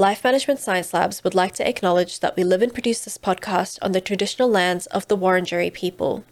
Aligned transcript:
Life 0.00 0.24
Management 0.24 0.60
Science 0.60 0.94
Labs 0.94 1.22
would 1.22 1.34
like 1.34 1.52
to 1.56 1.68
acknowledge 1.68 2.20
that 2.20 2.34
we 2.34 2.42
live 2.42 2.62
and 2.62 2.72
produce 2.72 3.04
this 3.04 3.18
podcast 3.18 3.78
on 3.82 3.92
the 3.92 4.00
traditional 4.00 4.48
lands 4.48 4.86
of 4.86 5.06
the 5.08 5.16
Wurundjeri 5.16 5.70
people. 5.74 6.24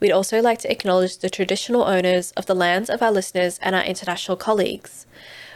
We'd 0.00 0.10
also 0.10 0.40
like 0.40 0.58
to 0.60 0.72
acknowledge 0.72 1.18
the 1.18 1.28
traditional 1.28 1.82
owners 1.82 2.30
of 2.30 2.46
the 2.46 2.54
lands 2.54 2.88
of 2.88 3.02
our 3.02 3.12
listeners 3.12 3.58
and 3.60 3.76
our 3.76 3.84
international 3.84 4.38
colleagues. 4.38 5.04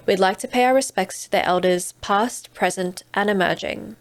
We'd 0.04 0.18
like 0.18 0.36
to 0.40 0.46
pay 0.46 0.64
our 0.66 0.74
respects 0.74 1.24
to 1.24 1.30
their 1.30 1.46
elders, 1.46 1.92
past, 2.02 2.52
present, 2.52 3.02
and 3.14 3.30
emerging. 3.30 3.96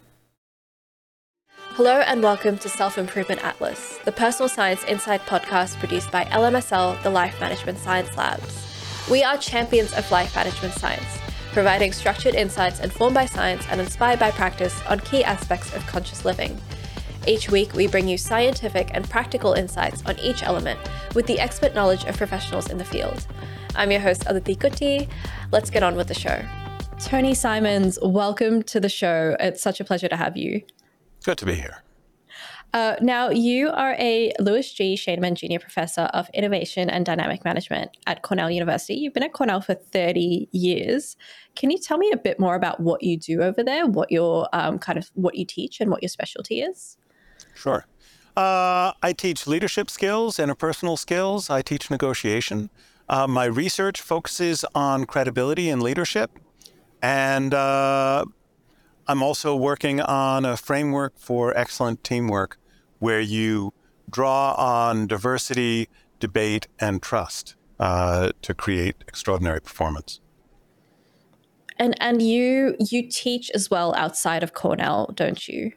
Hello, 1.76 2.02
and 2.02 2.22
welcome 2.22 2.58
to 2.58 2.68
Self 2.68 2.98
Improvement 2.98 3.46
Atlas, 3.46 3.98
the 4.04 4.12
personal 4.12 4.50
science 4.50 4.84
insight 4.90 5.22
podcast 5.22 5.80
produced 5.80 6.12
by 6.12 6.26
LMSL, 6.26 7.02
the 7.02 7.10
Life 7.10 7.40
Management 7.40 7.78
Science 7.78 8.18
Labs. 8.18 9.08
We 9.10 9.24
are 9.24 9.38
champions 9.38 9.94
of 9.94 10.12
life 10.12 10.36
management 10.36 10.74
science 10.74 11.23
providing 11.54 11.94
structured 11.94 12.34
insights 12.34 12.80
informed 12.80 13.14
by 13.14 13.28
science 13.28 13.64
and 13.70 13.80
inspired 13.80 14.20
by 14.20 14.32
practice 14.32 14.82
on 14.88 15.00
key 15.00 15.24
aspects 15.24 15.74
of 15.76 15.86
conscious 15.86 16.26
living. 16.26 16.60
Each 17.28 17.50
week, 17.50 17.74
we 17.74 17.88
bring 17.88 18.08
you 18.08 18.18
scientific 18.18 18.90
and 18.94 19.10
practical 19.10 19.54
insights 19.54 20.04
on 20.06 20.20
each 20.20 20.44
element 20.44 20.80
with 21.14 21.28
the 21.28 21.40
expert 21.40 21.76
knowledge 21.76 22.04
of 22.06 22.18
professionals 22.18 22.70
in 22.70 22.80
the 22.80 22.84
field. 22.84 23.28
I'm 23.76 23.92
your 23.92 24.02
host, 24.02 24.24
Aditi 24.26 24.56
Kutty. 24.56 25.08
Let's 25.52 25.70
get 25.70 25.84
on 25.84 25.96
with 25.96 26.08
the 26.08 26.16
show. 26.16 26.44
Tony 27.00 27.36
Simons, 27.36 28.00
welcome 28.02 28.64
to 28.64 28.80
the 28.80 28.90
show. 28.90 29.36
It's 29.40 29.62
such 29.62 29.80
a 29.80 29.84
pleasure 29.84 30.08
to 30.08 30.18
have 30.18 30.36
you. 30.36 30.64
Good 31.24 31.38
to 31.38 31.46
be 31.46 31.56
here. 31.56 31.84
Uh, 32.74 32.96
now, 33.02 33.30
you 33.30 33.70
are 33.70 33.96
a 34.00 34.34
Louis 34.40 34.74
G. 34.74 34.96
Schaeneman 34.96 35.36
Jr. 35.36 35.60
Professor 35.60 36.02
of 36.14 36.28
Innovation 36.34 36.90
and 36.90 37.06
Dynamic 37.06 37.46
Management 37.46 37.92
at 38.08 38.24
Cornell 38.24 38.50
University. 38.50 38.96
You've 38.96 39.14
been 39.14 39.22
at 39.22 39.32
Cornell 39.32 39.62
for 39.62 39.76
30 39.76 40.50
years. 40.52 41.16
Can 41.56 41.70
you 41.70 41.78
tell 41.78 42.00
me 42.00 42.10
a 42.12 42.18
bit 42.18 42.40
more 42.40 42.56
about 42.56 42.80
what 42.80 43.04
you 43.04 43.16
do 43.16 43.44
over 43.44 43.64
there, 43.64 43.86
what 43.86 44.12
your 44.12 44.50
um, 44.54 44.80
kind 44.80 44.98
of 44.98 45.12
what 45.14 45.36
you 45.36 45.46
teach, 45.46 45.82
and 45.82 45.92
what 45.92 46.02
your 46.02 46.10
specialty 46.10 46.62
is? 46.62 46.98
Sure. 47.54 47.86
Uh, 48.36 48.94
I 49.04 49.14
teach 49.16 49.46
leadership 49.46 49.92
skills, 49.92 50.38
interpersonal 50.38 50.98
skills. 50.98 51.52
I 51.52 51.62
teach 51.62 51.92
negotiation. 51.92 52.72
Uh, 53.08 53.28
my 53.28 53.46
research 53.46 54.02
focuses 54.02 54.66
on 54.74 55.06
credibility 55.06 55.70
and 55.70 55.84
leadership, 55.84 56.40
and 57.04 57.54
uh, 57.54 58.26
I'm 59.08 59.22
also 59.22 59.56
working 59.56 60.02
on 60.02 60.44
a 60.44 60.58
framework 60.58 61.20
for 61.20 61.56
excellent 61.56 62.04
teamwork 62.04 62.58
where 63.04 63.20
you 63.20 63.74
draw 64.10 64.54
on 64.54 65.08
diversity, 65.08 65.90
debate, 66.22 66.68
and 66.80 67.02
trust 67.02 67.56
uh, 67.78 68.32
to 68.42 68.54
create 68.54 68.96
extraordinary 69.10 69.60
performance. 69.60 70.22
And 71.78 71.96
and 72.00 72.22
you 72.22 72.78
you 72.80 73.10
teach 73.10 73.52
as 73.52 73.70
well 73.70 73.94
outside 73.96 74.42
of 74.42 74.54
Cornell, 74.54 75.12
don't 75.16 75.50
you? 75.50 75.74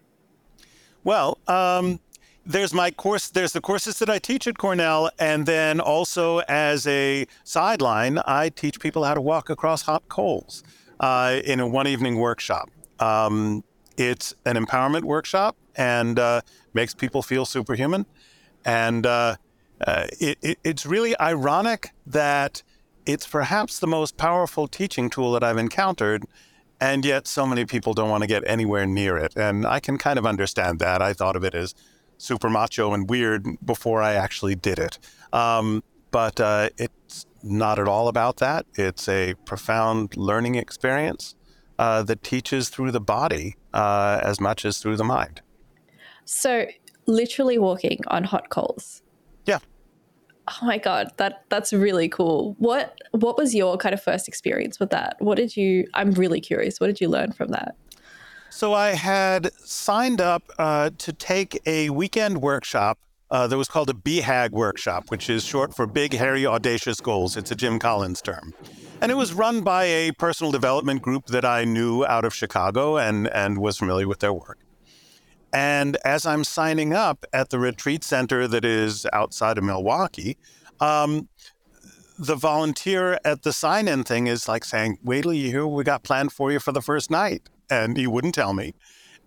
Well, 1.02 1.38
um, 1.48 1.98
there's 2.44 2.72
my 2.72 2.92
course. 2.92 3.28
There's 3.28 3.52
the 3.52 3.60
courses 3.60 3.98
that 3.98 4.08
I 4.08 4.20
teach 4.20 4.46
at 4.46 4.56
Cornell, 4.56 5.10
and 5.18 5.46
then 5.46 5.80
also 5.80 6.38
as 6.48 6.86
a 6.86 7.26
sideline, 7.42 8.20
I 8.24 8.50
teach 8.50 8.78
people 8.78 9.02
how 9.02 9.14
to 9.14 9.20
walk 9.20 9.50
across 9.50 9.82
hot 9.82 10.08
coals 10.08 10.62
uh, 11.00 11.40
in 11.44 11.58
a 11.58 11.66
one 11.66 11.88
evening 11.88 12.18
workshop. 12.18 12.70
Um, 13.00 13.64
it's 13.96 14.32
an 14.44 14.54
empowerment 14.54 15.02
workshop 15.02 15.56
and 15.76 16.18
uh, 16.18 16.40
makes 16.74 16.94
people 16.94 17.22
feel 17.22 17.44
superhuman. 17.44 18.06
And 18.64 19.06
uh, 19.06 19.36
uh, 19.86 20.06
it, 20.20 20.38
it, 20.42 20.58
it's 20.64 20.86
really 20.86 21.18
ironic 21.20 21.90
that 22.06 22.62
it's 23.04 23.26
perhaps 23.26 23.78
the 23.78 23.86
most 23.86 24.16
powerful 24.16 24.66
teaching 24.66 25.08
tool 25.10 25.32
that 25.32 25.44
I've 25.44 25.58
encountered, 25.58 26.24
and 26.80 27.04
yet 27.04 27.26
so 27.28 27.46
many 27.46 27.64
people 27.64 27.94
don't 27.94 28.10
want 28.10 28.22
to 28.22 28.26
get 28.26 28.42
anywhere 28.46 28.86
near 28.86 29.16
it. 29.16 29.36
And 29.36 29.64
I 29.66 29.80
can 29.80 29.96
kind 29.98 30.18
of 30.18 30.26
understand 30.26 30.80
that. 30.80 31.00
I 31.00 31.12
thought 31.12 31.36
of 31.36 31.44
it 31.44 31.54
as 31.54 31.74
super 32.18 32.50
macho 32.50 32.92
and 32.92 33.08
weird 33.08 33.46
before 33.64 34.02
I 34.02 34.14
actually 34.14 34.54
did 34.54 34.78
it. 34.78 34.98
Um, 35.32 35.84
but 36.10 36.40
uh, 36.40 36.70
it's 36.78 37.26
not 37.42 37.78
at 37.78 37.86
all 37.86 38.08
about 38.08 38.38
that. 38.38 38.66
It's 38.74 39.08
a 39.08 39.34
profound 39.44 40.16
learning 40.16 40.56
experience 40.56 41.34
uh, 41.78 42.02
that 42.04 42.22
teaches 42.22 42.68
through 42.68 42.90
the 42.90 43.00
body 43.00 43.56
uh, 43.72 44.20
as 44.22 44.40
much 44.40 44.64
as 44.64 44.78
through 44.78 44.96
the 44.96 45.04
mind. 45.04 45.42
So, 46.26 46.66
literally 47.06 47.58
walking 47.58 48.00
on 48.08 48.24
hot 48.24 48.50
coals. 48.50 49.02
Yeah. 49.46 49.60
Oh 50.48 50.66
my 50.66 50.78
god, 50.78 51.12
that 51.16 51.44
that's 51.48 51.72
really 51.72 52.08
cool. 52.08 52.54
What 52.58 52.98
what 53.12 53.36
was 53.36 53.54
your 53.54 53.76
kind 53.78 53.94
of 53.94 54.02
first 54.02 54.28
experience 54.28 54.78
with 54.78 54.90
that? 54.90 55.16
What 55.18 55.36
did 55.36 55.56
you? 55.56 55.88
I'm 55.94 56.12
really 56.12 56.40
curious. 56.40 56.78
What 56.80 56.88
did 56.88 57.00
you 57.00 57.08
learn 57.08 57.32
from 57.32 57.48
that? 57.48 57.74
So 58.50 58.72
I 58.72 58.90
had 58.90 59.52
signed 59.58 60.20
up 60.20 60.44
uh, 60.58 60.90
to 60.98 61.12
take 61.12 61.60
a 61.66 61.90
weekend 61.90 62.40
workshop 62.40 62.98
uh, 63.30 63.46
that 63.48 63.56
was 63.56 63.68
called 63.68 63.90
a 63.90 63.92
BHAG 63.92 64.52
workshop, 64.52 65.04
which 65.08 65.28
is 65.28 65.44
short 65.44 65.74
for 65.74 65.86
Big 65.86 66.14
Hairy 66.14 66.46
Audacious 66.46 67.00
Goals. 67.00 67.36
It's 67.36 67.50
a 67.50 67.54
Jim 67.54 67.78
Collins 67.78 68.22
term. 68.22 68.54
And 69.00 69.12
it 69.12 69.16
was 69.16 69.34
run 69.34 69.60
by 69.60 69.84
a 69.84 70.12
personal 70.12 70.52
development 70.52 71.02
group 71.02 71.26
that 71.26 71.44
I 71.44 71.64
knew 71.64 72.06
out 72.06 72.24
of 72.24 72.34
Chicago 72.34 72.96
and, 72.96 73.28
and 73.28 73.58
was 73.58 73.76
familiar 73.76 74.08
with 74.08 74.20
their 74.20 74.32
work. 74.32 74.58
And 75.56 75.96
as 76.04 76.26
I'm 76.26 76.44
signing 76.44 76.92
up 76.92 77.24
at 77.32 77.48
the 77.48 77.58
retreat 77.58 78.04
center 78.04 78.46
that 78.46 78.62
is 78.62 79.06
outside 79.10 79.56
of 79.56 79.64
Milwaukee, 79.64 80.36
um, 80.80 81.30
the 82.18 82.34
volunteer 82.34 83.18
at 83.24 83.42
the 83.42 83.54
sign 83.54 83.88
in 83.88 84.04
thing 84.04 84.26
is 84.26 84.48
like 84.48 84.66
saying, 84.66 84.98
Wait 85.02 85.22
till 85.22 85.32
you 85.32 85.48
hear 85.48 85.66
what 85.66 85.78
we 85.78 85.82
got 85.82 86.02
planned 86.02 86.34
for 86.34 86.52
you 86.52 86.60
for 86.60 86.72
the 86.72 86.82
first 86.82 87.10
night. 87.10 87.48
And 87.70 87.96
he 87.96 88.06
wouldn't 88.06 88.34
tell 88.34 88.52
me. 88.52 88.74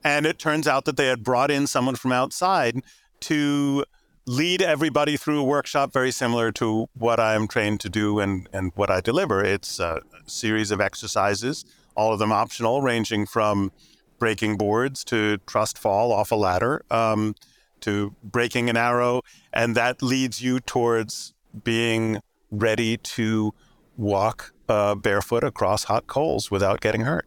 And 0.04 0.28
it 0.28 0.38
turns 0.38 0.68
out 0.68 0.86
that 0.86 0.98
they 0.98 1.08
had 1.08 1.24
brought 1.24 1.50
in 1.50 1.66
someone 1.66 1.96
from 1.96 2.12
outside 2.12 2.84
to 3.22 3.84
lead 4.28 4.62
everybody 4.62 5.18
through 5.18 5.40
a 5.40 5.44
workshop 5.44 5.92
very 5.92 6.12
similar 6.12 6.52
to 6.52 6.90
what 6.94 7.20
I'm 7.20 7.48
trained 7.48 7.80
to 7.80 7.90
do 7.90 8.20
and, 8.20 8.48
and 8.54 8.72
what 8.76 8.92
I 8.92 9.02
deliver. 9.02 9.44
It's 9.44 9.80
a 9.80 10.04
series 10.28 10.70
of 10.70 10.80
exercises, 10.80 11.66
all 11.96 12.14
of 12.14 12.20
them 12.20 12.32
optional, 12.32 12.84
ranging 12.84 13.26
from 13.26 13.72
breaking 14.20 14.58
boards 14.58 15.04
to 15.06 15.38
trust 15.48 15.78
fall 15.78 16.12
off 16.12 16.32
a 16.32 16.36
ladder 16.36 16.84
um, 16.92 17.36
to 17.82 18.16
breaking 18.24 18.70
an 18.70 18.78
arrow. 18.78 19.22
And 19.54 19.76
that 19.76 20.02
leads 20.02 20.42
you 20.42 20.60
towards 20.60 21.34
being 21.64 22.20
ready 22.52 22.98
to 22.98 23.54
walk 23.98 24.54
uh, 24.68 24.96
barefoot 24.96 25.44
across 25.44 25.86
hot 25.86 26.08
coals 26.08 26.52
without 26.52 26.82
getting 26.82 27.02
hurt. 27.02 27.26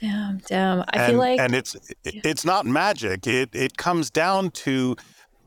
Damn, 0.00 0.38
damn. 0.46 0.80
I 0.80 0.84
and, 0.94 1.10
feel 1.10 1.18
like 1.18 1.40
and 1.40 1.54
it's 1.54 1.76
it's 2.04 2.44
not 2.44 2.64
magic. 2.64 3.26
It 3.26 3.50
it 3.52 3.76
comes 3.76 4.10
down 4.10 4.50
to 4.52 4.96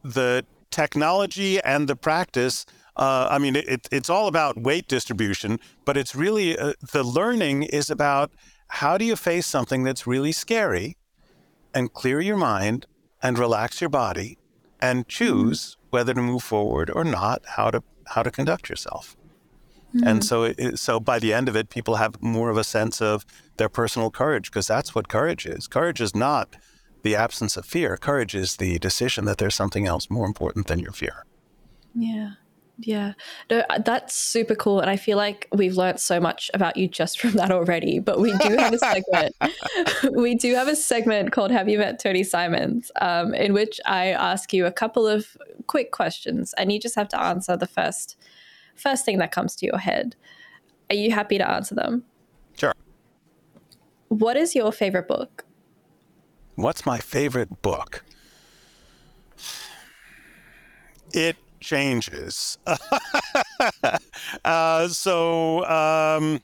the 0.04 0.46
technology 0.70 1.60
and 1.62 1.88
the 1.88 1.96
practice. 1.96 2.66
Uh, 2.96 3.28
I 3.32 3.40
mean, 3.40 3.56
it, 3.56 3.88
it's 3.92 4.10
all 4.10 4.28
about 4.28 4.62
weight 4.62 4.88
distribution, 4.88 5.60
but 5.86 5.98
it's 5.98 6.14
really 6.14 6.56
uh, 6.58 6.74
the 6.92 7.04
learning 7.04 7.64
is 7.64 7.90
about 7.90 8.32
how 8.68 8.98
do 8.98 9.06
you 9.06 9.16
face 9.16 9.46
something 9.46 9.84
that's 9.84 10.08
really 10.08 10.32
scary 10.32 10.98
and 11.74 11.94
clear 11.94 12.20
your 12.22 12.38
mind 12.38 12.86
and 13.22 13.38
relax 13.38 13.82
your 13.82 13.90
body 13.90 14.38
and 14.82 15.08
choose 15.08 15.78
whether 15.90 16.14
to 16.14 16.22
move 16.22 16.44
forward 16.44 16.92
or 16.94 17.04
not, 17.04 17.42
how 17.56 17.72
to 17.72 17.84
how 18.08 18.22
to 18.24 18.32
conduct 18.32 18.70
yourself. 18.70 19.16
Mm-hmm. 19.96 20.08
And 20.08 20.26
so, 20.26 20.44
it, 20.44 20.80
so 20.80 21.00
by 21.00 21.20
the 21.20 21.34
end 21.34 21.48
of 21.48 21.56
it, 21.56 21.70
people 21.70 21.96
have 21.96 22.22
more 22.22 22.50
of 22.50 22.58
a 22.58 22.64
sense 22.64 23.02
of 23.02 23.26
their 23.58 23.70
personal 23.70 24.10
courage 24.10 24.50
because 24.50 24.68
that's 24.68 24.96
what 24.96 25.08
courage 25.08 25.46
is. 25.46 25.68
Courage 25.68 26.02
is 26.02 26.16
not 26.16 26.56
the 27.04 27.16
absence 27.16 27.56
of 27.58 27.66
fear. 27.66 27.96
Courage 27.98 28.34
is 28.34 28.58
the 28.58 28.80
decision 28.80 29.26
that 29.26 29.38
there's 29.38 29.56
something 29.56 29.86
else 29.86 30.10
more 30.10 30.26
important 30.26 30.68
than 30.68 30.80
your 30.80 30.92
fear. 30.92 31.26
Yeah. 31.94 32.32
Yeah, 32.80 33.14
no, 33.52 33.64
uh, 33.70 33.80
that's 33.80 34.16
super 34.16 34.56
cool. 34.56 34.80
And 34.80 34.90
I 34.90 34.96
feel 34.96 35.16
like 35.16 35.48
we've 35.52 35.78
learned 35.78 36.00
so 36.00 36.20
much 36.20 36.50
about 36.54 36.76
you 36.76 36.88
just 36.88 37.20
from 37.22 37.32
that 37.32 37.52
already. 37.52 38.00
But 38.00 38.20
we 38.20 38.36
do 38.38 38.58
have 38.58 38.74
a 38.74 38.80
segment. 38.80 39.36
we 40.18 40.36
do 40.36 40.56
have 40.56 40.68
a 40.68 40.76
segment 40.76 41.32
called 41.32 41.52
Have 41.52 41.70
You 41.70 41.78
Met 41.78 42.00
Tony 42.00 42.24
Simons, 42.24 42.92
um, 43.00 43.34
in 43.34 43.54
which 43.54 43.80
I 43.86 44.08
ask 44.08 44.54
you 44.54 44.66
a 44.66 44.72
couple 44.72 45.08
of 45.08 45.38
quick 45.68 45.92
questions 45.92 46.54
and 46.58 46.72
you 46.72 46.80
just 46.80 46.96
have 46.96 47.08
to 47.10 47.22
answer 47.22 47.56
the 47.56 47.68
first 47.68 48.18
first 48.76 49.06
thing 49.06 49.20
that 49.20 49.32
comes 49.32 49.56
to 49.58 49.66
your 49.66 49.78
head. 49.78 50.16
Are 50.90 50.96
you 50.96 51.12
happy 51.12 51.38
to 51.38 51.48
answer 51.48 51.76
them? 51.76 52.04
Sure. 52.58 52.74
What 54.08 54.36
is 54.36 54.56
your 54.56 54.72
favorite 54.72 55.08
book? 55.08 55.46
What's 56.56 56.86
my 56.86 56.98
favorite 56.98 57.62
book? 57.62 58.04
It 61.14 61.38
changes. 61.64 62.58
uh, 64.46 64.88
so, 64.88 65.66
um, 65.66 66.42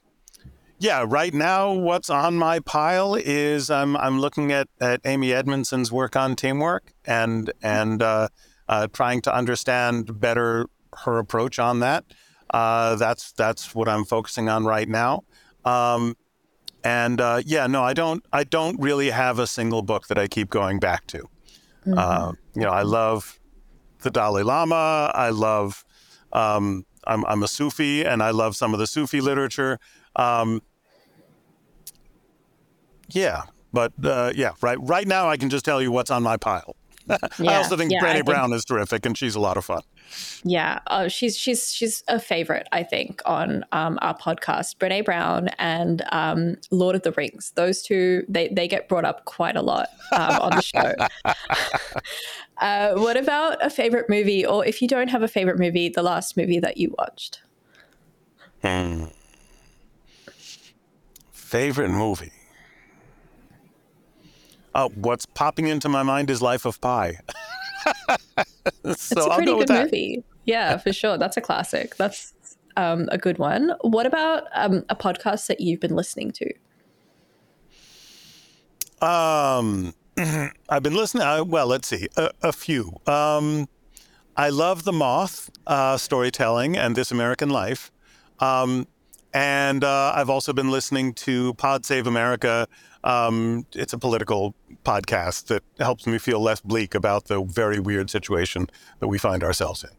yeah, 0.80 1.06
right 1.08 1.34
now, 1.34 1.74
what's 1.74 2.10
on 2.10 2.36
my 2.36 2.60
pile 2.60 3.16
is 3.16 3.70
I'm 3.70 3.98
I'm 3.98 4.20
looking 4.20 4.52
at, 4.52 4.68
at 4.80 5.02
Amy 5.06 5.34
Edmondson's 5.34 5.92
work 5.92 6.16
on 6.16 6.36
teamwork 6.36 6.94
and 7.06 7.52
and 7.62 8.02
uh, 8.02 8.30
uh, 8.68 8.88
trying 8.94 9.22
to 9.22 9.36
understand 9.36 10.20
better 10.20 10.68
her 11.04 11.18
approach 11.20 11.60
on 11.60 11.82
that. 11.82 12.06
Uh, 12.50 12.96
that's 12.96 13.34
that's 13.34 13.76
what 13.76 13.90
I'm 13.90 14.06
focusing 14.06 14.50
on 14.50 14.66
right 14.66 14.88
now. 14.88 15.24
Um, 15.66 16.16
and 16.84 17.20
uh, 17.20 17.42
yeah, 17.46 17.68
no, 17.68 17.84
I 17.84 17.94
don't. 17.94 18.24
I 18.32 18.44
don't 18.44 18.80
really 18.80 19.10
have 19.10 19.38
a 19.40 19.48
single 19.48 19.82
book 19.82 20.08
that 20.08 20.18
I 20.18 20.28
keep 20.28 20.50
going 20.50 20.80
back 20.80 21.06
to. 21.08 21.30
Mm-hmm. 21.86 21.94
Uh, 21.98 22.32
you 22.56 22.62
know, 22.62 22.72
I 22.72 22.84
love 22.84 23.39
the 24.02 24.10
Dalai 24.10 24.44
Lama. 24.44 25.12
I 25.14 25.30
love. 25.30 25.86
Um, 26.34 26.86
I'm, 27.08 27.26
I'm 27.26 27.44
a 27.44 27.48
Sufi, 27.48 28.04
and 28.06 28.22
I 28.22 28.32
love 28.32 28.56
some 28.56 28.74
of 28.74 28.80
the 28.80 28.88
Sufi 28.88 29.22
literature. 29.22 29.80
Um, 30.16 30.62
yeah, 33.10 33.44
but 33.74 33.94
uh, 34.04 34.32
yeah, 34.36 34.52
right. 34.62 34.78
Right 34.82 35.08
now, 35.08 35.30
I 35.30 35.38
can 35.38 35.50
just 35.50 35.66
tell 35.66 35.82
you 35.82 35.92
what's 35.92 36.12
on 36.12 36.24
my 36.24 36.38
pile. 36.38 36.76
Yeah, 37.40 37.52
I 37.52 37.56
also 37.56 37.76
think 37.76 37.92
yeah, 37.92 38.04
Brené 38.04 38.24
Brown 38.24 38.54
is 38.54 38.64
terrific, 38.64 39.04
and 39.04 39.18
she's 39.18 39.34
a 39.34 39.40
lot 39.40 39.58
of 39.58 39.66
fun. 39.66 39.82
Yeah, 40.44 40.80
uh, 40.88 41.08
she's 41.08 41.38
she's 41.38 41.72
she's 41.72 42.04
a 42.08 42.20
favorite, 42.20 42.68
I 42.72 42.84
think, 42.84 43.22
on 43.26 43.64
um, 43.72 44.00
our 44.02 44.18
podcast. 44.18 44.78
Brené 44.78 45.04
Brown 45.04 45.50
and 45.60 46.04
um, 46.12 46.56
Lord 46.72 46.96
of 46.96 47.04
the 47.04 47.12
Rings. 47.12 47.52
Those 47.56 47.82
two, 47.82 48.24
they 48.28 48.48
they 48.50 48.68
get 48.68 48.88
brought 48.88 49.06
up 49.06 49.26
quite 49.26 49.56
a 49.56 49.62
lot 49.62 49.90
um, 50.12 50.40
on 50.42 50.56
the 50.56 50.62
show. 50.62 50.94
uh, 52.58 52.94
what 52.96 53.18
about 53.18 53.64
a 53.64 53.70
favorite 53.70 54.10
movie, 54.10 54.46
or 54.46 54.66
if 54.66 54.82
you 54.82 54.88
don't 54.88 55.10
have 55.10 55.24
a 55.24 55.28
favorite 55.28 55.60
movie, 55.60 55.90
the 55.90 56.04
last 56.04 56.38
movie 56.38 56.60
that 56.60 56.78
you 56.78 56.96
watched? 56.98 57.42
Hmm. 58.64 59.06
Favorite 61.32 61.90
movie. 61.90 62.32
Uh, 64.74 64.88
what's 64.96 65.26
popping 65.26 65.68
into 65.68 65.90
my 65.90 66.04
mind 66.04 66.30
is 66.30 66.42
Life 66.42 66.66
of 66.66 66.80
Pi. 66.80 67.18
so 68.84 68.90
it's 68.92 69.12
a 69.12 69.30
pretty 69.36 69.54
good 69.54 69.70
movie. 69.70 70.24
Yeah, 70.46 70.78
for 70.78 70.94
sure. 70.94 71.18
That's 71.18 71.38
a 71.38 71.42
classic. 71.42 71.96
That's 71.96 72.34
um, 72.78 73.08
a 73.12 73.18
good 73.18 73.38
one. 73.38 73.74
What 73.82 74.06
about 74.06 74.44
um, 74.54 74.86
a 74.90 74.96
podcast 74.96 75.48
that 75.48 75.60
you've 75.60 75.80
been 75.80 75.96
listening 75.96 76.32
to? 76.32 76.54
Um, 79.06 79.94
I've 80.70 80.84
been 80.84 80.96
listening. 80.96 81.24
Uh, 81.24 81.44
well, 81.44 81.68
let's 81.68 81.88
see, 81.88 82.08
a, 82.18 82.32
a 82.42 82.52
few. 82.52 83.00
Um, 83.08 83.68
I 84.36 84.50
love 84.50 84.84
the 84.84 84.94
Moth 84.94 85.50
uh, 85.68 85.98
storytelling 85.98 86.78
and 86.78 86.96
This 86.96 87.12
American 87.12 87.50
Life. 87.50 87.92
Um, 88.40 88.88
and 89.34 89.84
uh, 89.84 90.14
I've 90.16 90.30
also 90.30 90.54
been 90.54 90.72
listening 90.72 91.14
to 91.16 91.54
Pod 91.56 91.86
Save 91.86 92.08
America. 92.08 92.68
Um, 93.04 93.66
it's 93.74 93.94
a 93.94 93.98
political 93.98 94.56
podcast 94.84 95.48
that 95.48 95.64
helps 95.80 96.06
me 96.06 96.18
feel 96.18 96.40
less 96.42 96.62
bleak 96.62 96.96
about 96.96 97.26
the 97.26 97.44
very 97.44 97.80
weird 97.80 98.10
situation 98.10 98.68
that 99.00 99.08
we 99.08 99.18
find 99.18 99.44
ourselves 99.44 99.84
in. 99.84 99.92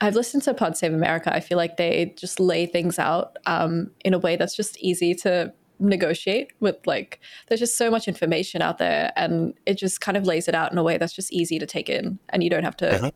I've 0.00 0.14
listened 0.14 0.42
to 0.44 0.54
Pod 0.54 0.76
Save 0.76 0.94
America. 0.94 1.34
I 1.34 1.40
feel 1.40 1.58
like 1.58 1.76
they 1.76 2.14
just 2.16 2.40
lay 2.40 2.66
things 2.66 2.98
out 2.98 3.36
um, 3.46 3.90
in 4.04 4.14
a 4.14 4.18
way 4.18 4.36
that's 4.36 4.56
just 4.56 4.78
easy 4.78 5.14
to 5.16 5.52
negotiate 5.78 6.52
with. 6.60 6.76
Like, 6.86 7.20
there's 7.48 7.60
just 7.60 7.76
so 7.76 7.90
much 7.90 8.08
information 8.08 8.62
out 8.62 8.78
there, 8.78 9.12
and 9.16 9.54
it 9.66 9.74
just 9.74 10.00
kind 10.00 10.16
of 10.16 10.24
lays 10.24 10.48
it 10.48 10.54
out 10.54 10.72
in 10.72 10.78
a 10.78 10.82
way 10.82 10.96
that's 10.96 11.12
just 11.12 11.32
easy 11.32 11.58
to 11.58 11.66
take 11.66 11.88
in, 11.88 12.18
and 12.30 12.42
you 12.42 12.50
don't 12.50 12.64
have 12.64 12.76
to, 12.78 12.94
uh-huh. 12.94 13.10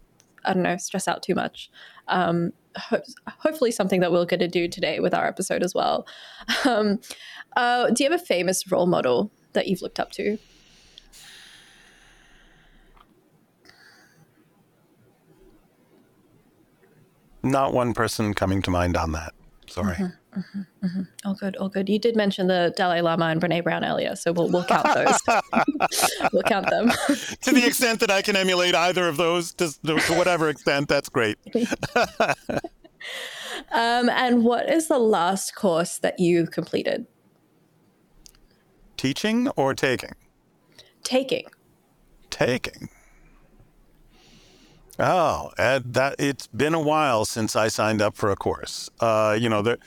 I 0.44 0.52
don't 0.52 0.62
know, 0.62 0.76
stress 0.76 1.08
out 1.08 1.22
too 1.22 1.34
much. 1.34 1.70
Um, 2.08 2.52
ho- 2.76 3.02
hopefully, 3.38 3.70
something 3.70 4.00
that 4.00 4.12
we're 4.12 4.24
going 4.26 4.40
to 4.40 4.48
do 4.48 4.68
today 4.68 5.00
with 5.00 5.14
our 5.14 5.26
episode 5.26 5.62
as 5.62 5.74
well. 5.74 6.06
Um, 6.66 7.00
uh, 7.56 7.90
do 7.90 8.02
you 8.02 8.10
have 8.10 8.20
a 8.20 8.24
famous 8.24 8.70
role 8.70 8.86
model 8.86 9.30
that 9.52 9.68
you've 9.68 9.80
looked 9.82 10.00
up 10.00 10.10
to? 10.12 10.38
Not 17.42 17.74
one 17.74 17.92
person 17.92 18.32
coming 18.34 18.62
to 18.62 18.70
mind 18.70 18.96
on 18.96 19.12
that. 19.12 19.34
Sorry. 19.66 19.94
Mm-hmm, 19.94 20.38
mm-hmm, 20.38 20.86
mm-hmm. 20.86 21.02
All 21.24 21.34
good, 21.34 21.56
all 21.56 21.68
good. 21.68 21.88
You 21.88 21.98
did 21.98 22.16
mention 22.16 22.46
the 22.46 22.72
Dalai 22.76 23.00
Lama 23.00 23.26
and 23.26 23.40
Brene 23.40 23.62
Brown 23.62 23.84
earlier, 23.84 24.14
so 24.14 24.32
we'll, 24.32 24.48
we'll 24.48 24.64
count 24.64 24.86
those. 24.94 25.18
we'll 26.32 26.42
count 26.42 26.68
them. 26.70 26.90
to 27.42 27.52
the 27.52 27.64
extent 27.66 28.00
that 28.00 28.10
I 28.10 28.22
can 28.22 28.36
emulate 28.36 28.74
either 28.74 29.08
of 29.08 29.16
those, 29.16 29.54
to, 29.54 29.72
to 29.84 30.14
whatever 30.14 30.48
extent, 30.48 30.88
that's 30.88 31.08
great. 31.08 31.38
um, 33.72 34.08
and 34.10 34.44
what 34.44 34.70
is 34.70 34.88
the 34.88 34.98
last 34.98 35.54
course 35.54 35.98
that 35.98 36.20
you 36.20 36.46
completed? 36.46 37.06
Teaching 38.96 39.48
or 39.50 39.74
taking? 39.74 40.12
Taking. 41.02 41.46
Taking. 42.30 42.88
Oh, 44.98 45.50
Ed, 45.58 45.94
that 45.94 46.16
it's 46.18 46.46
been 46.46 46.74
a 46.74 46.80
while 46.80 47.24
since 47.24 47.56
I 47.56 47.68
signed 47.68 48.00
up 48.00 48.16
for 48.16 48.30
a 48.30 48.36
course. 48.36 48.88
Uh, 49.00 49.36
you 49.38 49.48
know, 49.48 49.60
the, 49.60 49.78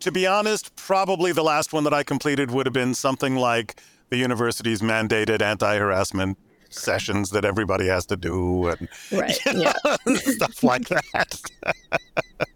to 0.00 0.10
be 0.10 0.26
honest, 0.26 0.74
probably 0.76 1.32
the 1.32 1.42
last 1.42 1.72
one 1.72 1.84
that 1.84 1.92
I 1.94 2.02
completed 2.02 2.50
would 2.50 2.66
have 2.66 2.72
been 2.72 2.94
something 2.94 3.36
like 3.36 3.80
the 4.08 4.16
university's 4.16 4.80
mandated 4.80 5.42
anti-harassment 5.42 6.38
sessions 6.70 7.30
that 7.30 7.44
everybody 7.44 7.86
has 7.86 8.06
to 8.06 8.16
do 8.16 8.68
and 8.68 8.88
right, 9.12 9.38
yeah. 9.52 9.72
stuff 10.16 10.62
like 10.62 10.88
that. 10.88 11.40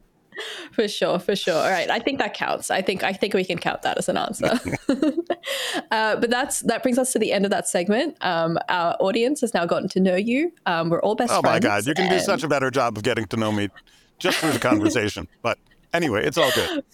for 0.76 0.86
sure, 0.86 1.18
for 1.18 1.34
sure. 1.34 1.54
All 1.54 1.70
right, 1.70 1.90
I 1.90 1.98
think 1.98 2.18
that 2.18 2.34
counts. 2.34 2.70
I 2.70 2.82
think 2.82 3.02
I 3.02 3.14
think 3.14 3.32
we 3.32 3.44
can 3.44 3.56
count 3.56 3.80
that 3.80 3.96
as 3.96 4.10
an 4.10 4.18
answer. 4.18 4.60
uh, 5.90 6.16
but 6.16 6.28
that's 6.28 6.60
that 6.60 6.82
brings 6.82 6.98
us 6.98 7.12
to 7.14 7.18
the 7.18 7.32
end 7.32 7.46
of 7.46 7.50
that 7.50 7.66
segment. 7.66 8.14
Um, 8.20 8.58
our 8.68 8.94
audience 9.00 9.40
has 9.40 9.54
now 9.54 9.64
gotten 9.64 9.88
to 9.88 10.00
know 10.00 10.16
you. 10.16 10.52
Um, 10.66 10.90
we're 10.90 11.00
all 11.00 11.14
best 11.14 11.32
oh 11.32 11.40
friends. 11.40 11.64
Oh 11.64 11.68
my 11.68 11.76
god, 11.76 11.86
you 11.86 11.94
can 11.94 12.04
and... 12.04 12.12
do 12.12 12.20
such 12.20 12.42
a 12.42 12.48
better 12.48 12.70
job 12.70 12.98
of 12.98 13.02
getting 13.02 13.24
to 13.28 13.38
know 13.38 13.50
me 13.50 13.70
just 14.18 14.36
through 14.36 14.52
the 14.52 14.58
conversation. 14.70 15.26
but 15.40 15.58
anyway, 15.94 16.26
it's 16.26 16.36
all 16.36 16.50
good. 16.54 16.84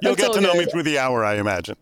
You'll 0.00 0.12
it's 0.12 0.22
get 0.22 0.32
to 0.34 0.40
know 0.40 0.54
me 0.54 0.66
through 0.66 0.84
the 0.84 0.98
hour, 1.00 1.24
I 1.24 1.34
imagine. 1.34 1.76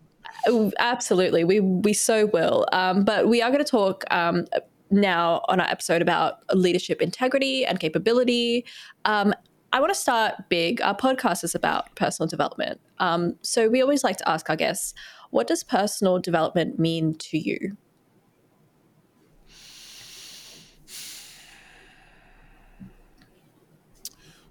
Oh, 0.47 0.71
absolutely, 0.79 1.43
we 1.43 1.59
we 1.59 1.93
so 1.93 2.25
will. 2.25 2.65
Um, 2.71 3.05
but 3.05 3.27
we 3.27 3.43
are 3.43 3.51
going 3.51 3.63
to 3.63 3.69
talk 3.69 4.03
um, 4.09 4.47
now 4.89 5.43
on 5.47 5.59
our 5.59 5.67
episode 5.67 6.01
about 6.01 6.39
leadership 6.55 7.03
integrity 7.03 7.67
and 7.67 7.79
capability. 7.79 8.65
Um, 9.05 9.35
I 9.73 9.79
want 9.79 9.93
to 9.93 9.99
start 9.99 10.49
big. 10.49 10.81
Our 10.81 10.95
podcast 10.95 11.43
is 11.45 11.55
about 11.55 11.95
personal 11.95 12.27
development. 12.27 12.81
Um, 12.99 13.37
so 13.41 13.69
we 13.69 13.81
always 13.81 14.03
like 14.03 14.17
to 14.17 14.29
ask 14.29 14.49
our 14.49 14.57
guests, 14.57 14.93
what 15.29 15.47
does 15.47 15.63
personal 15.63 16.19
development 16.19 16.77
mean 16.77 17.15
to 17.15 17.37
you? 17.37 17.77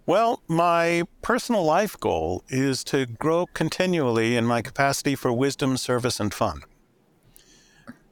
Well, 0.07 0.43
my 0.49 1.05
personal 1.23 1.65
life 1.65 2.01
goal 2.01 2.43
is 2.49 2.83
to 2.85 3.05
grow 3.07 3.47
continually 3.47 4.37
in 4.37 4.47
my 4.47 4.63
capacity 4.63 5.15
for 5.15 5.33
wisdom, 5.33 5.77
service, 5.77 6.19
and 6.19 6.33
fun. 6.33 6.63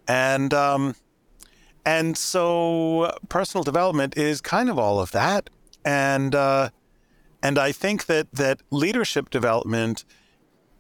And 0.07 0.55
um, 0.55 0.95
and 1.85 2.17
so 2.17 3.17
personal 3.29 3.65
development 3.65 4.17
is 4.17 4.41
kind 4.41 4.69
of 4.69 4.79
all 4.79 5.01
of 5.01 5.11
that. 5.13 5.51
And 5.85 6.35
uh, 6.35 6.69
and 7.43 7.59
I 7.59 7.73
think 7.73 8.07
that 8.07 8.33
that 8.33 8.63
leadership 8.71 9.31
development 9.31 10.05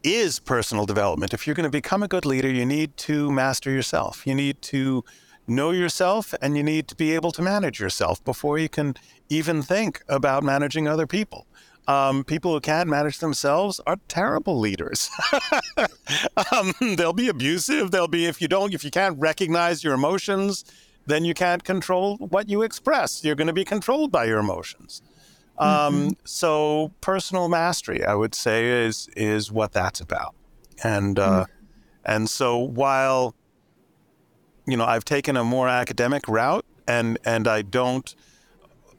is 0.03 0.39
personal 0.39 0.87
development. 0.87 1.35
If 1.35 1.47
you're 1.47 1.55
going 1.55 1.65
to 1.65 1.71
become 1.71 2.03
a 2.03 2.09
good 2.09 2.25
leader, 2.25 2.51
you 2.51 2.65
need 2.65 2.97
to 2.99 3.31
master 3.31 3.71
yourself. 3.71 4.27
You 4.27 4.35
need 4.35 4.63
to 4.63 5.05
know 5.47 5.71
yourself 5.71 6.35
and 6.43 6.57
you 6.57 6.63
need 6.63 6.89
to 6.89 6.95
be 6.95 7.15
able 7.15 7.33
to 7.33 7.43
manage 7.43 7.81
yourself 7.81 8.23
before 8.25 8.59
you 8.59 8.69
can 8.69 8.95
even 9.29 9.63
think 9.63 10.03
about 10.09 10.43
managing 10.43 10.87
other 10.87 11.07
people. 11.07 11.47
Um, 11.87 12.23
people 12.23 12.53
who 12.53 12.61
can't 12.61 12.89
manage 12.89 13.19
themselves 13.19 13.81
are 13.87 13.97
terrible 14.09 14.59
leaders. 14.59 15.09
um, 16.53 16.75
they'll 16.97 17.15
be 17.15 17.29
abusive. 17.29 17.91
They'll 17.91 18.09
be 18.09 18.27
if 18.27 18.43
you 18.43 18.49
don't 18.49 18.75
if 18.75 18.85
you 18.85 18.91
can't 18.91 19.19
recognize 19.19 19.83
your 19.83 19.95
emotions, 19.95 20.67
then 21.07 21.25
you 21.25 21.33
can't 21.33 21.65
control 21.65 22.19
what 22.19 22.51
you 22.51 22.61
express. 22.61 23.25
You're 23.25 23.35
going 23.35 23.47
to 23.47 23.55
be 23.55 23.65
controlled 23.65 24.13
by 24.13 24.27
your 24.27 24.39
emotions. 24.39 25.01
Um, 25.59 25.95
mm-hmm. 25.95 26.09
So 26.25 26.93
personal 27.01 27.49
mastery, 27.49 28.05
I 28.05 28.15
would 28.15 28.35
say, 28.35 28.87
is 28.87 29.09
is 29.17 29.51
what 29.51 29.73
that's 29.73 30.01
about. 30.01 30.35
And 30.83 31.19
uh, 31.19 31.45
mm-hmm. 31.45 31.53
and 32.05 32.31
so 32.31 32.57
while 32.59 33.35
you 34.67 34.77
know 34.77 34.85
I've 34.85 35.05
taken 35.05 35.37
a 35.37 35.45
more 35.45 35.69
academic 35.69 36.29
route, 36.29 36.65
and 36.87 37.19
and 37.25 37.47
I 37.49 37.63
don't. 37.63 38.15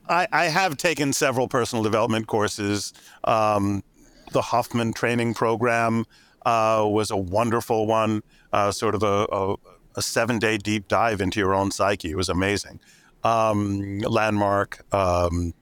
I, 0.08 0.28
I 0.32 0.46
have 0.46 0.76
taken 0.76 1.14
several 1.14 1.48
personal 1.48 1.84
development 1.84 2.26
courses. 2.26 2.94
Um, 3.26 3.84
the 4.32 4.42
Hoffman 4.42 4.92
training 4.92 5.36
program 5.36 6.06
uh, 6.46 6.84
was 6.88 7.12
a 7.12 7.18
wonderful 7.18 7.86
one, 7.86 8.24
uh, 8.52 8.72
sort 8.72 8.96
of 8.96 9.04
a, 9.04 9.28
a, 9.32 9.56
a 9.96 10.02
seven 10.02 10.40
day 10.40 10.58
deep 10.58 10.88
dive 10.88 11.22
into 11.22 11.40
your 11.40 11.54
own 11.54 11.72
psyche. 11.72 12.10
It 12.10 12.18
was 12.18 12.30
amazing. 12.30 12.80
Um, 13.24 14.00
landmark, 14.00 14.86
um, 14.94 15.54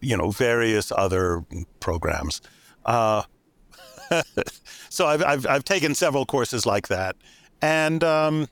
you 0.00 0.16
know, 0.16 0.30
various 0.30 0.92
other 0.92 1.44
programs. 1.80 2.40
Uh, 2.84 3.22
so 4.88 5.06
I've, 5.06 5.22
I've, 5.22 5.46
I've, 5.46 5.64
taken 5.64 5.94
several 5.94 6.26
courses 6.26 6.66
like 6.66 6.88
that. 6.88 7.16
And 7.60 8.02
um, 8.04 8.48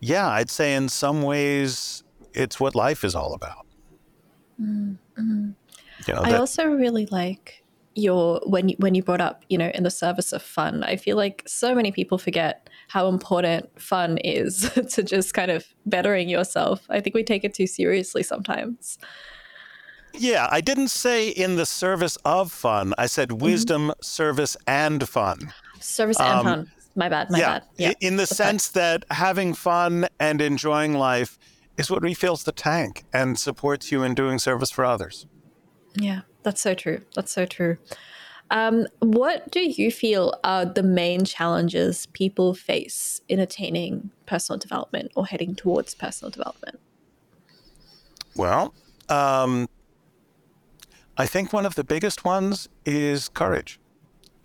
yeah, 0.00 0.28
I'd 0.28 0.50
say 0.50 0.74
in 0.74 0.88
some 0.88 1.22
ways 1.22 2.02
it's 2.32 2.58
what 2.58 2.74
life 2.74 3.04
is 3.04 3.14
all 3.14 3.34
about. 3.34 3.66
Mm-hmm. 4.60 5.50
You 6.06 6.14
know, 6.14 6.22
that, 6.22 6.32
I 6.32 6.36
also 6.36 6.66
really 6.66 7.06
like 7.06 7.62
your 7.94 8.40
when 8.46 8.70
you, 8.70 8.76
when 8.78 8.94
you 8.94 9.02
brought 9.02 9.20
up 9.20 9.44
you 9.48 9.58
know 9.58 9.70
in 9.74 9.82
the 9.82 9.90
service 9.90 10.32
of 10.32 10.42
fun 10.42 10.82
i 10.82 10.96
feel 10.96 11.16
like 11.16 11.42
so 11.46 11.74
many 11.74 11.92
people 11.92 12.16
forget 12.16 12.70
how 12.88 13.06
important 13.08 13.68
fun 13.80 14.18
is 14.18 14.70
to 14.88 15.02
just 15.02 15.34
kind 15.34 15.50
of 15.50 15.66
bettering 15.84 16.28
yourself 16.28 16.86
i 16.88 17.00
think 17.00 17.14
we 17.14 17.22
take 17.22 17.44
it 17.44 17.52
too 17.52 17.66
seriously 17.66 18.22
sometimes 18.22 18.98
yeah 20.14 20.48
i 20.50 20.60
didn't 20.60 20.88
say 20.88 21.28
in 21.28 21.56
the 21.56 21.66
service 21.66 22.16
of 22.24 22.50
fun 22.52 22.94
i 22.98 23.06
said 23.06 23.28
mm-hmm. 23.28 23.44
wisdom 23.44 23.82
mm-hmm. 23.88 24.02
service 24.02 24.56
and 24.66 25.08
fun 25.08 25.52
service 25.80 26.20
and 26.20 26.38
um, 26.38 26.44
fun 26.44 26.70
my 26.94 27.08
bad 27.08 27.30
my 27.30 27.38
yeah, 27.38 27.58
bad 27.58 27.64
yeah 27.76 27.92
in 28.00 28.16
the 28.16 28.26
sense 28.26 28.68
that 28.68 29.04
having 29.10 29.54
fun 29.54 30.06
and 30.20 30.40
enjoying 30.40 30.94
life 30.94 31.38
is 31.78 31.90
what 31.90 32.02
refills 32.02 32.44
the 32.44 32.52
tank 32.52 33.04
and 33.12 33.38
supports 33.38 33.90
you 33.90 34.02
in 34.02 34.14
doing 34.14 34.38
service 34.38 34.70
for 34.70 34.84
others 34.84 35.26
yeah 35.94 36.20
that's 36.42 36.60
so 36.60 36.74
true. 36.74 37.00
That's 37.14 37.32
so 37.32 37.46
true. 37.46 37.78
Um, 38.50 38.86
what 38.98 39.50
do 39.50 39.60
you 39.60 39.90
feel 39.90 40.34
are 40.44 40.66
the 40.66 40.82
main 40.82 41.24
challenges 41.24 42.06
people 42.06 42.54
face 42.54 43.22
in 43.28 43.38
attaining 43.38 44.10
personal 44.26 44.58
development 44.58 45.10
or 45.16 45.26
heading 45.26 45.54
towards 45.54 45.94
personal 45.94 46.30
development? 46.30 46.78
Well, 48.36 48.74
um, 49.08 49.68
I 51.16 51.26
think 51.26 51.52
one 51.52 51.66
of 51.66 51.74
the 51.74 51.84
biggest 51.84 52.24
ones 52.24 52.68
is 52.84 53.28
courage, 53.28 53.78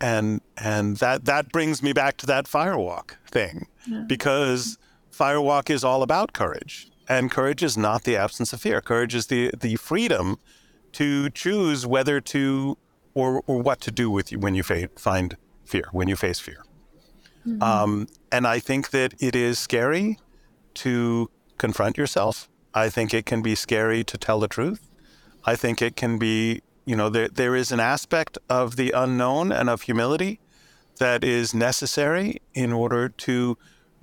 and 0.00 0.40
and 0.56 0.98
that 0.98 1.24
that 1.24 1.50
brings 1.50 1.82
me 1.82 1.92
back 1.92 2.16
to 2.18 2.26
that 2.26 2.46
firewalk 2.46 3.16
thing, 3.26 3.66
yeah. 3.86 4.04
because 4.06 4.78
firewalk 5.10 5.70
is 5.70 5.82
all 5.84 6.02
about 6.02 6.32
courage, 6.32 6.90
and 7.08 7.30
courage 7.30 7.62
is 7.62 7.76
not 7.76 8.04
the 8.04 8.16
absence 8.16 8.52
of 8.52 8.60
fear. 8.60 8.80
Courage 8.80 9.14
is 9.14 9.26
the 9.26 9.50
the 9.58 9.76
freedom 9.76 10.38
to 10.92 11.30
choose 11.30 11.86
whether 11.86 12.20
to 12.20 12.76
or, 13.14 13.42
or 13.46 13.60
what 13.60 13.80
to 13.80 13.90
do 13.90 14.10
with 14.10 14.30
you 14.30 14.38
when 14.38 14.54
you 14.54 14.62
fa- 14.62 14.88
find 14.96 15.36
fear, 15.64 15.88
when 15.92 16.08
you 16.08 16.16
face 16.16 16.38
fear. 16.38 16.64
Mm-hmm. 17.46 17.62
Um, 17.62 18.06
and 18.30 18.46
I 18.46 18.58
think 18.58 18.90
that 18.90 19.14
it 19.18 19.34
is 19.34 19.58
scary 19.58 20.18
to 20.74 21.30
confront 21.56 21.96
yourself. 21.96 22.48
I 22.74 22.88
think 22.88 23.12
it 23.12 23.26
can 23.26 23.42
be 23.42 23.54
scary 23.54 24.04
to 24.04 24.16
tell 24.16 24.38
the 24.38 24.48
truth. 24.48 24.87
I 25.44 25.56
think 25.56 25.80
it 25.80 25.96
can 25.96 26.18
be, 26.18 26.62
you 26.84 26.96
know, 26.96 27.08
there, 27.08 27.28
there 27.28 27.54
is 27.54 27.72
an 27.72 27.80
aspect 27.80 28.38
of 28.48 28.76
the 28.76 28.92
unknown 28.92 29.52
and 29.52 29.70
of 29.70 29.82
humility 29.82 30.40
that 30.98 31.24
is 31.24 31.54
necessary 31.54 32.40
in 32.54 32.72
order 32.72 33.08
to 33.08 33.56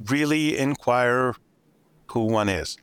really 0.09 0.57
inquire 0.57 1.35
who 2.07 2.21
one 2.25 2.49
is. 2.49 2.77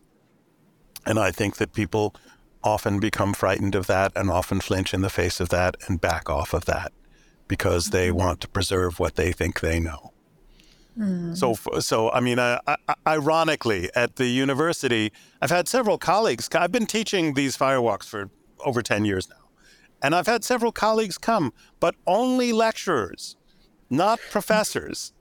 And 1.07 1.19
I 1.19 1.31
think 1.31 1.57
that 1.57 1.73
people 1.73 2.15
often 2.63 3.01
become 3.01 3.35
frightened 3.35 3.75
of 3.75 3.87
that 3.89 4.13
and 4.15 4.31
often 4.31 4.61
flinch 4.61 4.95
in 4.95 5.01
the 5.01 5.11
face 5.11 5.41
of 5.41 5.49
that 5.49 5.77
and 5.89 6.01
back 6.01 6.31
off 6.31 6.53
of 6.53 6.65
that 6.67 6.93
because 7.49 7.87
they 7.87 8.09
mm-hmm. 8.09 8.19
want 8.19 8.41
to 8.41 8.49
preserve 8.49 9.01
what 9.01 9.17
they 9.17 9.33
think 9.33 9.61
they 9.61 9.81
know. 9.81 10.13
Mm. 10.99 11.37
So, 11.37 11.81
so 11.81 12.11
I 12.11 12.21
mean, 12.21 12.39
uh, 12.39 12.61
ironically, 13.07 13.91
at 13.95 14.17
the 14.17 14.27
university, 14.27 15.11
I've 15.41 15.51
had 15.51 15.67
several 15.67 15.99
colleagues. 15.99 16.49
I've 16.55 16.73
been 16.73 16.87
teaching 16.87 17.35
these 17.35 17.57
firewalks 17.57 18.05
for 18.05 18.31
over 18.65 18.83
ten 18.83 19.05
years 19.05 19.29
now, 19.29 19.49
and 20.03 20.15
I've 20.15 20.27
had 20.27 20.45
several 20.45 20.73
colleagues 20.73 21.19
come, 21.19 21.53
but 21.81 21.95
only 22.07 22.53
lecturers, 22.53 23.37
not 23.91 24.21
professors. 24.31 25.13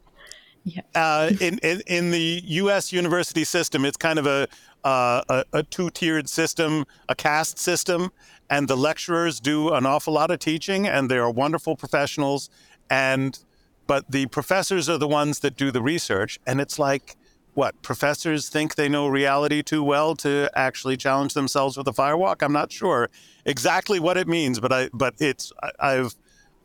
Yeah. 0.63 0.81
Uh, 0.93 1.31
in, 1.39 1.57
in 1.59 1.81
in 1.87 2.11
the 2.11 2.41
U.S. 2.45 2.93
university 2.93 3.43
system, 3.43 3.83
it's 3.83 3.97
kind 3.97 4.19
of 4.19 4.27
a 4.27 4.47
uh, 4.83 5.21
a, 5.29 5.45
a 5.53 5.63
two-tiered 5.63 6.27
system, 6.29 6.85
a 7.07 7.15
caste 7.15 7.59
system, 7.59 8.11
and 8.49 8.67
the 8.67 8.77
lecturers 8.77 9.39
do 9.39 9.73
an 9.73 9.85
awful 9.85 10.13
lot 10.13 10.31
of 10.31 10.39
teaching, 10.39 10.87
and 10.87 11.09
they 11.09 11.17
are 11.17 11.31
wonderful 11.31 11.75
professionals. 11.75 12.49
And 12.89 13.39
but 13.87 14.11
the 14.11 14.27
professors 14.27 14.87
are 14.89 14.97
the 14.97 15.07
ones 15.07 15.39
that 15.39 15.55
do 15.55 15.71
the 15.71 15.81
research, 15.81 16.39
and 16.45 16.61
it's 16.61 16.77
like 16.77 17.15
what 17.53 17.81
professors 17.81 18.49
think 18.49 18.75
they 18.75 18.87
know 18.87 19.07
reality 19.07 19.61
too 19.61 19.83
well 19.83 20.15
to 20.15 20.49
actually 20.55 20.95
challenge 20.95 21.33
themselves 21.33 21.75
with 21.77 21.87
a 21.87 21.91
firewalk. 21.91 22.41
I'm 22.41 22.53
not 22.53 22.71
sure 22.71 23.09
exactly 23.45 23.99
what 23.99 24.17
it 24.17 24.27
means, 24.27 24.59
but 24.59 24.71
I 24.71 24.89
but 24.93 25.15
it's 25.19 25.51
I, 25.79 25.93
have 25.93 26.15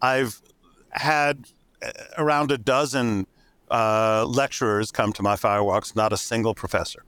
I've 0.03 0.43
had 0.91 1.47
around 2.19 2.51
a 2.51 2.59
dozen 2.59 3.27
uh, 3.71 4.25
lecturers 4.27 4.91
come 4.91 5.13
to 5.15 5.23
my 5.23 5.37
firewalks, 5.37 5.95
not 5.97 6.13
a 6.13 6.17
single 6.17 6.55
professor. 6.55 7.05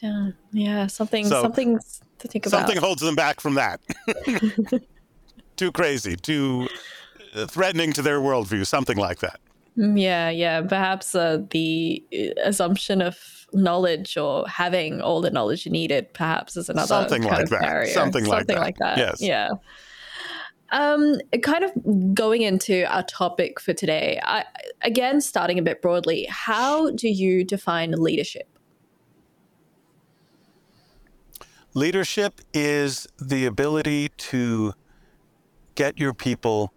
Yeah, 0.00 0.30
yeah, 0.52 0.86
something, 0.88 1.26
so, 1.26 1.42
something 1.42 1.78
to 2.18 2.28
think 2.28 2.46
about. 2.46 2.58
Something 2.58 2.78
holds 2.78 3.02
them 3.02 3.14
back 3.14 3.40
from 3.40 3.54
that. 3.54 3.80
too 5.56 5.70
crazy, 5.70 6.16
too 6.16 6.68
uh, 7.34 7.46
threatening 7.46 7.92
to 7.92 8.02
their 8.02 8.18
worldview, 8.18 8.66
something 8.66 8.96
like 8.96 9.20
that. 9.20 9.38
Mm, 9.76 10.00
yeah, 10.00 10.30
yeah. 10.30 10.62
Perhaps 10.62 11.14
uh, 11.14 11.38
the 11.50 12.04
uh, 12.12 12.40
assumption 12.44 13.00
of 13.00 13.46
knowledge 13.52 14.16
or 14.16 14.46
having 14.48 15.00
all 15.00 15.20
the 15.20 15.30
knowledge 15.30 15.66
you 15.66 15.72
needed, 15.72 16.12
perhaps, 16.14 16.56
is 16.56 16.68
another 16.68 16.86
something 16.86 17.22
like 17.22 17.48
that. 17.48 17.60
Barrier. 17.60 17.92
Something, 17.92 18.24
something 18.24 18.56
like 18.56 18.76
that. 18.78 18.86
like 18.86 18.96
that. 18.96 18.98
Yes. 18.98 19.22
Yeah. 19.22 19.50
Um, 20.72 21.20
kind 21.42 21.64
of 21.64 22.14
going 22.14 22.40
into 22.42 22.84
our 22.84 23.02
topic 23.02 23.60
for 23.60 23.74
today, 23.74 24.18
I, 24.22 24.44
again, 24.80 25.20
starting 25.20 25.58
a 25.58 25.62
bit 25.62 25.82
broadly, 25.82 26.26
how 26.30 26.90
do 26.92 27.10
you 27.10 27.44
define 27.44 27.92
leadership? 27.92 28.48
Leadership 31.74 32.40
is 32.52 33.06
the 33.18 33.44
ability 33.46 34.10
to 34.16 34.72
get 35.74 35.98
your 35.98 36.12
people 36.12 36.72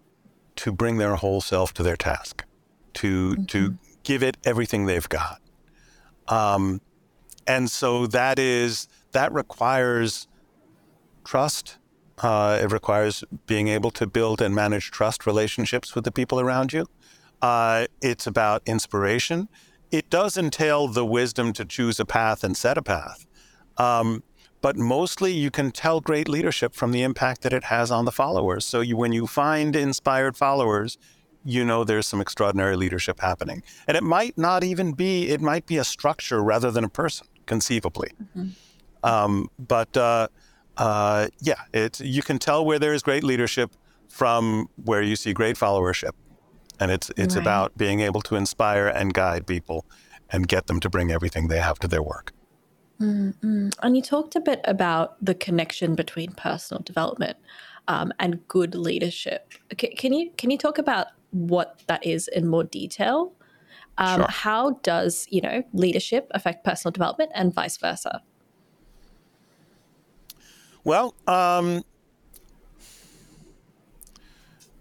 to 0.56 0.72
bring 0.72 0.96
their 0.96 1.16
whole 1.16 1.40
self 1.40 1.72
to 1.74 1.82
their 1.82 1.96
task, 1.96 2.44
to 2.96 3.30
mm-hmm. 3.30 3.44
to 3.44 3.78
give 4.02 4.22
it 4.22 4.36
everything 4.44 4.86
they've 4.86 5.08
got. 5.08 5.40
Um, 6.28 6.80
and 7.46 7.70
so 7.70 8.06
that 8.08 8.38
is 8.38 8.88
that 9.12 9.32
requires 9.32 10.28
trust. 11.24 11.78
Uh, 12.18 12.58
it 12.62 12.72
requires 12.72 13.24
being 13.46 13.68
able 13.68 13.90
to 13.90 14.06
build 14.06 14.40
and 14.40 14.54
manage 14.54 14.90
trust 14.90 15.26
relationships 15.26 15.94
with 15.94 16.04
the 16.04 16.12
people 16.12 16.40
around 16.40 16.72
you. 16.72 16.86
Uh, 17.42 17.86
it's 18.00 18.26
about 18.26 18.62
inspiration. 18.66 19.48
It 19.90 20.08
does 20.08 20.36
entail 20.36 20.88
the 20.88 21.04
wisdom 21.04 21.52
to 21.52 21.64
choose 21.64 22.00
a 22.00 22.06
path 22.06 22.42
and 22.42 22.56
set 22.56 22.78
a 22.78 22.82
path. 22.82 23.26
Um, 23.76 24.22
but 24.62 24.76
mostly 24.76 25.32
you 25.32 25.50
can 25.50 25.70
tell 25.70 26.00
great 26.00 26.28
leadership 26.28 26.74
from 26.74 26.90
the 26.90 27.02
impact 27.02 27.42
that 27.42 27.52
it 27.52 27.64
has 27.64 27.90
on 27.90 28.06
the 28.06 28.12
followers. 28.12 28.64
So 28.64 28.80
you, 28.80 28.96
when 28.96 29.12
you 29.12 29.26
find 29.26 29.76
inspired 29.76 30.36
followers, 30.36 30.96
you 31.46 31.64
know 31.64 31.84
there's 31.84 32.06
some 32.06 32.20
extraordinary 32.20 32.76
leadership 32.76 33.20
happening. 33.20 33.62
And 33.86 33.96
it 33.96 34.02
might 34.02 34.36
not 34.36 34.64
even 34.64 34.92
be, 34.92 35.28
it 35.28 35.40
might 35.40 35.66
be 35.66 35.78
a 35.78 35.84
structure 35.84 36.42
rather 36.42 36.70
than 36.70 36.84
a 36.84 36.88
person, 36.88 37.26
conceivably. 37.46 38.10
Mm-hmm. 38.22 38.48
Um, 39.02 39.48
but 39.58 39.96
uh, 39.96 40.28
uh, 40.76 41.28
yeah, 41.40 41.62
it, 41.72 42.00
you 42.00 42.22
can 42.22 42.38
tell 42.38 42.64
where 42.64 42.78
there 42.78 42.92
is 42.92 43.02
great 43.02 43.22
leadership 43.22 43.70
from 44.08 44.68
where 44.84 45.02
you 45.02 45.16
see 45.16 45.32
great 45.32 45.56
followership. 45.56 46.12
And 46.80 46.90
it's, 46.90 47.10
it's 47.16 47.36
right. 47.36 47.42
about 47.42 47.78
being 47.78 48.00
able 48.00 48.20
to 48.22 48.36
inspire 48.36 48.88
and 48.88 49.14
guide 49.14 49.46
people 49.46 49.86
and 50.30 50.48
get 50.48 50.66
them 50.66 50.80
to 50.80 50.90
bring 50.90 51.10
everything 51.10 51.48
they 51.48 51.60
have 51.60 51.78
to 51.78 51.88
their 51.88 52.02
work. 52.02 52.32
Mm-hmm. 53.00 53.68
And 53.82 53.96
you 53.96 54.02
talked 54.02 54.36
a 54.36 54.40
bit 54.40 54.60
about 54.64 55.16
the 55.24 55.34
connection 55.34 55.94
between 55.94 56.32
personal 56.32 56.82
development 56.82 57.36
um, 57.88 58.12
and 58.18 58.46
good 58.48 58.74
leadership. 58.74 59.52
Okay, 59.72 59.94
can 59.94 60.12
you 60.12 60.30
can 60.36 60.50
you 60.50 60.58
talk 60.58 60.78
about 60.78 61.08
what 61.36 61.82
that 61.86 62.04
is 62.04 62.28
in 62.28 62.46
more 62.46 62.64
detail? 62.64 63.32
Um, 63.98 64.20
sure. 64.20 64.26
How 64.28 64.70
does 64.82 65.26
you 65.30 65.40
know 65.40 65.62
leadership 65.72 66.28
affect 66.32 66.64
personal 66.64 66.92
development 66.92 67.30
and 67.34 67.54
vice 67.54 67.76
versa? 67.76 68.22
Well, 70.84 71.14
um, 71.26 71.82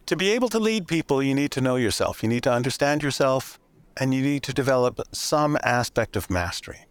to 0.05 0.15
be 0.15 0.31
able 0.31 0.49
to 0.49 0.59
lead 0.59 0.87
people, 0.87 1.23
you 1.23 1.33
need 1.33 1.51
to 1.51 1.61
know 1.61 1.77
yourself. 1.77 2.21
You 2.21 2.29
need 2.29 2.43
to 2.43 2.51
understand 2.51 3.01
yourself, 3.03 3.59
and 3.97 4.13
you 4.13 4.21
need 4.21 4.43
to 4.43 4.53
develop 4.53 4.99
some 5.11 5.57
aspect 5.63 6.15
of 6.15 6.29
mastery. 6.29 6.85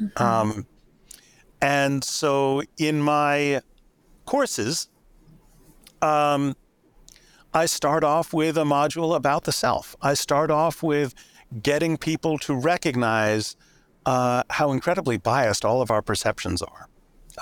Mm-hmm. 0.00 0.22
Um, 0.22 0.66
and 1.60 2.02
so 2.02 2.62
in 2.78 3.00
my 3.00 3.62
courses, 4.24 4.88
um, 6.00 6.56
I 7.54 7.66
start 7.66 8.02
off 8.02 8.32
with 8.32 8.56
a 8.56 8.64
module 8.64 9.14
about 9.14 9.44
the 9.44 9.52
self. 9.52 9.94
I 10.00 10.14
start 10.14 10.50
off 10.50 10.82
with 10.82 11.14
getting 11.62 11.98
people 11.98 12.38
to 12.38 12.54
recognize 12.54 13.56
uh, 14.06 14.42
how 14.50 14.72
incredibly 14.72 15.18
biased 15.18 15.64
all 15.64 15.82
of 15.82 15.90
our 15.90 16.00
perceptions 16.00 16.62
are. 16.62 16.88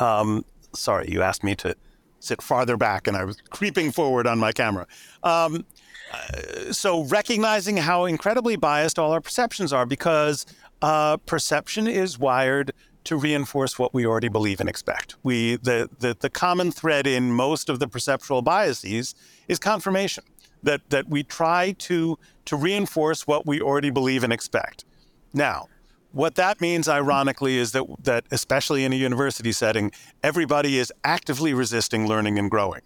Um, 0.00 0.44
sorry, 0.74 1.10
you 1.10 1.22
asked 1.22 1.44
me 1.44 1.54
to 1.56 1.76
sit 2.18 2.42
farther 2.42 2.76
back, 2.76 3.06
and 3.06 3.16
I 3.16 3.24
was 3.24 3.40
creeping 3.50 3.92
forward 3.92 4.26
on 4.26 4.38
my 4.38 4.52
camera. 4.52 4.86
Um, 5.22 5.64
uh, 6.12 6.72
so, 6.72 7.04
recognizing 7.04 7.76
how 7.76 8.04
incredibly 8.04 8.56
biased 8.56 8.98
all 8.98 9.12
our 9.12 9.20
perceptions 9.20 9.72
are, 9.72 9.86
because 9.86 10.44
uh, 10.82 11.18
perception 11.18 11.86
is 11.86 12.18
wired 12.18 12.72
to 13.04 13.16
reinforce 13.16 13.78
what 13.78 13.94
we 13.94 14.06
already 14.06 14.28
believe 14.28 14.60
and 14.60 14.68
expect. 14.68 15.16
We 15.22 15.56
the, 15.56 15.88
the 15.98 16.16
the 16.18 16.30
common 16.30 16.70
thread 16.70 17.06
in 17.06 17.32
most 17.32 17.68
of 17.68 17.78
the 17.78 17.88
perceptual 17.88 18.42
biases 18.42 19.14
is 19.48 19.58
confirmation. 19.58 20.24
That 20.62 20.88
that 20.90 21.08
we 21.08 21.22
try 21.22 21.72
to 21.78 22.18
to 22.44 22.56
reinforce 22.56 23.26
what 23.26 23.46
we 23.46 23.60
already 23.60 23.90
believe 23.90 24.22
and 24.24 24.32
expect. 24.32 24.84
Now, 25.32 25.68
what 26.12 26.34
that 26.34 26.60
means, 26.60 26.88
ironically, 26.88 27.56
is 27.56 27.72
that 27.72 27.84
that 28.02 28.24
especially 28.30 28.84
in 28.84 28.92
a 28.92 28.96
university 28.96 29.52
setting, 29.52 29.92
everybody 30.22 30.78
is 30.78 30.92
actively 31.04 31.54
resisting 31.54 32.06
learning 32.06 32.38
and 32.38 32.50
growing. 32.50 32.82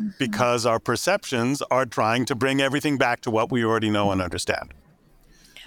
Mm-hmm. 0.00 0.10
Because 0.18 0.66
our 0.66 0.80
perceptions 0.80 1.62
are 1.70 1.86
trying 1.86 2.24
to 2.26 2.34
bring 2.34 2.60
everything 2.60 2.98
back 2.98 3.20
to 3.22 3.30
what 3.30 3.52
we 3.52 3.64
already 3.64 3.90
know 3.90 4.10
and 4.10 4.20
understand. 4.20 4.74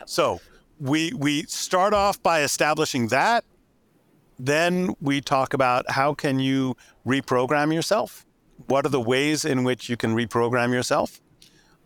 So 0.06 0.40
we 0.80 1.12
we 1.14 1.44
start 1.44 1.94
off 1.94 2.22
by 2.22 2.42
establishing 2.42 3.08
that 3.08 3.44
then 4.40 4.94
we 5.02 5.22
talk 5.22 5.54
about 5.54 5.90
how 5.92 6.14
can 6.14 6.40
you 6.40 6.76
reprogram 7.06 7.74
yourself? 7.74 8.26
What 8.68 8.86
are 8.86 8.90
the 8.90 9.02
ways 9.02 9.46
in 9.46 9.64
which 9.64 9.90
you 9.90 9.98
can 9.98 10.16
reprogram 10.16 10.72
yourself? 10.72 11.22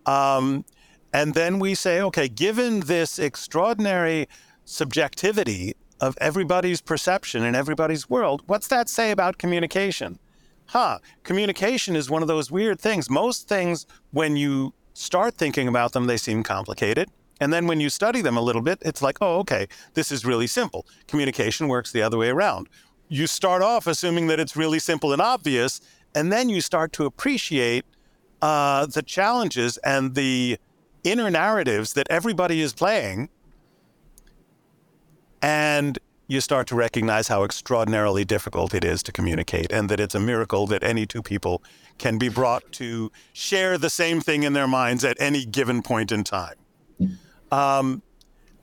Um, 0.06 0.66
and 1.14 1.34
then 1.34 1.60
we 1.60 1.76
say 1.76 2.02
okay 2.02 2.28
given 2.28 2.82
this 2.82 3.20
extraordinary 3.20 4.28
subjectivity 4.66 5.76
of 6.00 6.18
everybody's 6.20 6.82
perception 6.82 7.44
in 7.44 7.54
everybody's 7.54 8.10
world 8.10 8.42
what's 8.48 8.68
that 8.68 8.90
say 8.90 9.12
about 9.12 9.38
communication? 9.38 10.20
Huh 10.68 11.00
communication 11.24 11.96
is 11.96 12.10
one 12.10 12.22
of 12.22 12.28
those 12.28 12.50
weird 12.50 12.80
things. 12.80 13.10
Most 13.10 13.48
things 13.48 13.86
when 14.12 14.36
you 14.38 14.74
start 14.94 15.36
thinking 15.36 15.68
about 15.68 15.92
them 15.94 16.08
they 16.08 16.18
seem 16.18 16.44
complicated 16.44 17.10
and 17.42 17.52
then 17.52 17.66
when 17.66 17.80
you 17.80 17.90
study 17.90 18.22
them 18.22 18.38
a 18.38 18.42
little 18.42 18.62
bit, 18.62 18.78
it's 18.84 19.02
like, 19.02 19.18
oh, 19.20 19.40
okay, 19.40 19.68
this 19.96 20.12
is 20.12 20.24
really 20.24 20.46
simple. 20.46 20.86
Communication 21.08 21.68
works 21.68 21.92
the 21.92 22.04
other 22.04 22.18
way 22.18 22.30
around. 22.30 22.70
You 23.10 23.26
start 23.26 23.64
off 23.64 23.88
assuming 23.88 24.28
that 24.28 24.40
it's 24.40 24.56
really 24.56 24.78
simple 24.78 25.12
and 25.12 25.22
obvious, 25.22 25.82
and 26.14 26.32
then 26.32 26.50
you 26.50 26.62
start 26.62 26.94
to 26.94 27.06
appreciate 27.06 27.84
uh, 28.44 28.86
the 28.86 29.02
challenges 29.02 29.78
and 29.78 30.14
the 30.14 30.60
inner 31.04 31.32
narratives 31.32 31.94
that 31.94 32.06
everybody 32.12 32.62
is 32.62 32.74
playing. 32.74 33.28
And 35.42 35.98
you 36.28 36.42
start 36.42 36.68
to 36.68 36.76
recognize 36.76 37.28
how 37.28 37.44
extraordinarily 37.44 38.24
difficult 38.24 38.76
it 38.76 38.86
is 38.86 39.02
to 39.02 39.12
communicate, 39.12 39.72
and 39.72 39.90
that 39.90 40.00
it's 40.00 40.14
a 40.14 40.20
miracle 40.20 40.68
that 40.68 40.84
any 40.84 41.08
two 41.08 41.24
people 41.24 41.64
can 41.98 42.20
be 42.20 42.30
brought 42.30 42.72
to 42.74 43.12
share 43.34 43.80
the 43.80 43.90
same 43.90 44.22
thing 44.22 44.44
in 44.44 44.54
their 44.54 44.68
minds 44.68 45.04
at 45.04 45.18
any 45.20 45.44
given 45.44 45.82
point 45.82 46.12
in 46.12 46.24
time. 46.24 46.54
Um, 47.52 48.02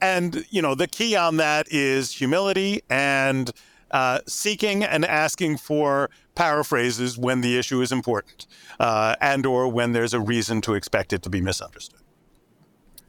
and 0.00 0.44
you 0.50 0.62
know 0.62 0.74
the 0.74 0.86
key 0.86 1.16
on 1.16 1.36
that 1.38 1.66
is 1.70 2.12
humility 2.12 2.82
and 2.88 3.50
uh, 3.90 4.20
seeking 4.26 4.84
and 4.84 5.04
asking 5.04 5.56
for 5.56 6.10
paraphrases 6.34 7.18
when 7.18 7.40
the 7.40 7.58
issue 7.58 7.80
is 7.80 7.90
important 7.90 8.46
uh, 8.78 9.16
and 9.20 9.46
or 9.46 9.68
when 9.68 9.92
there's 9.92 10.14
a 10.14 10.20
reason 10.20 10.60
to 10.60 10.74
expect 10.74 11.12
it 11.12 11.22
to 11.22 11.30
be 11.30 11.40
misunderstood. 11.40 12.00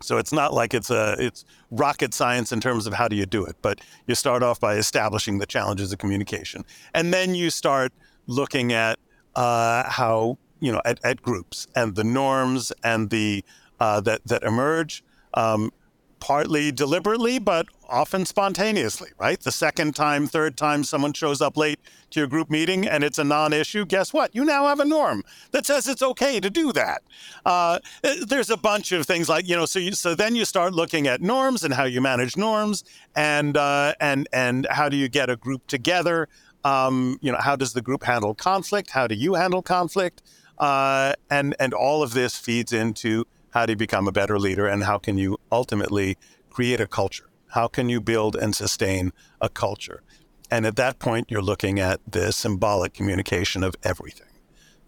So 0.01 0.17
it's 0.17 0.31
not 0.31 0.53
like 0.53 0.74
it's 0.74 0.89
a 0.89 1.15
it's 1.19 1.43
rocket 1.69 2.13
science 2.13 2.51
in 2.51 2.62
terms 2.62 2.88
of 2.88 2.93
how 2.93 3.07
do 3.07 3.15
you 3.15 3.25
do 3.25 3.45
it 3.45 3.55
but 3.62 3.81
you 4.07 4.15
start 4.15 4.41
off 4.41 4.59
by 4.59 4.75
establishing 4.75 5.39
the 5.39 5.45
challenges 5.45 5.91
of 5.91 6.00
communication. 6.00 6.65
And 6.93 7.13
then 7.13 7.36
you 7.36 7.50
start 7.50 7.91
looking 8.25 8.71
at 8.74 8.98
uh, 9.36 9.89
how 9.89 10.38
you 10.59 10.71
know 10.71 10.81
at, 10.86 11.00
at, 11.03 11.21
groups 11.21 11.67
and 11.75 11.95
the 11.95 12.03
norms 12.03 12.71
and 12.83 13.09
the 13.09 13.43
uh, 13.79 14.01
that 14.01 14.25
that 14.25 14.43
emerge 14.43 15.03
um, 15.33 15.71
partly 16.19 16.71
deliberately, 16.71 17.39
but 17.39 17.67
often 17.88 18.25
spontaneously, 18.25 19.09
right? 19.17 19.39
The 19.39 19.51
second 19.51 19.95
time, 19.95 20.27
third 20.27 20.57
time 20.57 20.83
someone 20.83 21.13
shows 21.13 21.41
up 21.41 21.57
late 21.57 21.79
to 22.12 22.19
your 22.19 22.27
group 22.27 22.50
meeting 22.50 22.88
and 22.88 23.03
it's 23.03 23.17
a 23.17 23.24
non 23.24 23.53
issue, 23.53 23.86
guess 23.86 24.13
what? 24.13 24.36
You 24.36 24.45
now 24.45 24.67
have 24.67 24.79
a 24.79 24.86
norm 24.86 25.24
that 25.51 25.65
says 25.65 25.88
it's 25.88 26.01
okay 26.01 26.39
to 26.39 26.50
do 26.50 26.71
that. 26.74 27.01
Uh, 27.45 27.79
there's 28.27 28.50
a 28.50 28.57
bunch 28.57 28.91
of 28.91 29.05
things 29.05 29.29
like, 29.29 29.48
you 29.48 29.55
know, 29.55 29.65
so, 29.65 29.79
you, 29.79 29.93
so 29.93 30.15
then 30.15 30.36
you 30.36 30.45
start 30.45 30.74
looking 30.74 31.07
at 31.07 31.21
norms 31.21 31.63
and 31.63 31.74
how 31.74 31.86
you 31.86 32.01
manage 32.01 32.38
norms 32.38 32.83
and, 33.15 33.57
uh, 33.57 33.93
and, 33.99 34.27
and 34.34 34.67
how 34.69 34.89
do 34.89 34.97
you 34.97 35.10
get 35.10 35.30
a 35.30 35.36
group 35.36 35.65
together? 35.67 36.27
Um, 36.63 37.17
you 37.21 37.32
know, 37.32 37.39
how 37.39 37.56
does 37.56 37.73
the 37.73 37.82
group 37.82 38.04
handle 38.04 38.36
conflict? 38.36 38.91
How 38.91 39.08
do 39.08 39.15
you 39.15 39.36
handle 39.36 39.62
conflict? 39.62 40.21
Uh, 40.58 41.13
and, 41.32 41.56
and 41.60 41.73
all 41.73 42.04
of 42.04 42.13
this 42.13 42.36
feeds 42.36 42.73
into 42.73 43.25
how 43.51 43.65
do 43.65 43.73
you 43.73 43.77
become 43.77 44.07
a 44.07 44.12
better 44.12 44.39
leader? 44.39 44.67
And 44.67 44.83
how 44.83 44.97
can 44.97 45.17
you 45.17 45.38
ultimately 45.51 46.17
create 46.49 46.79
a 46.79 46.88
culture? 46.88 47.29
How 47.49 47.67
can 47.67 47.89
you 47.89 47.99
build 47.99 48.35
and 48.35 48.55
sustain 48.55 49.12
a 49.41 49.49
culture? 49.49 50.03
And 50.51 50.65
at 50.65 50.75
that 50.77 50.99
point, 50.99 51.29
you're 51.29 51.41
looking 51.41 51.79
at 51.79 51.99
the 52.07 52.31
symbolic 52.31 52.93
communication 52.93 53.63
of 53.63 53.75
everything 53.83 54.29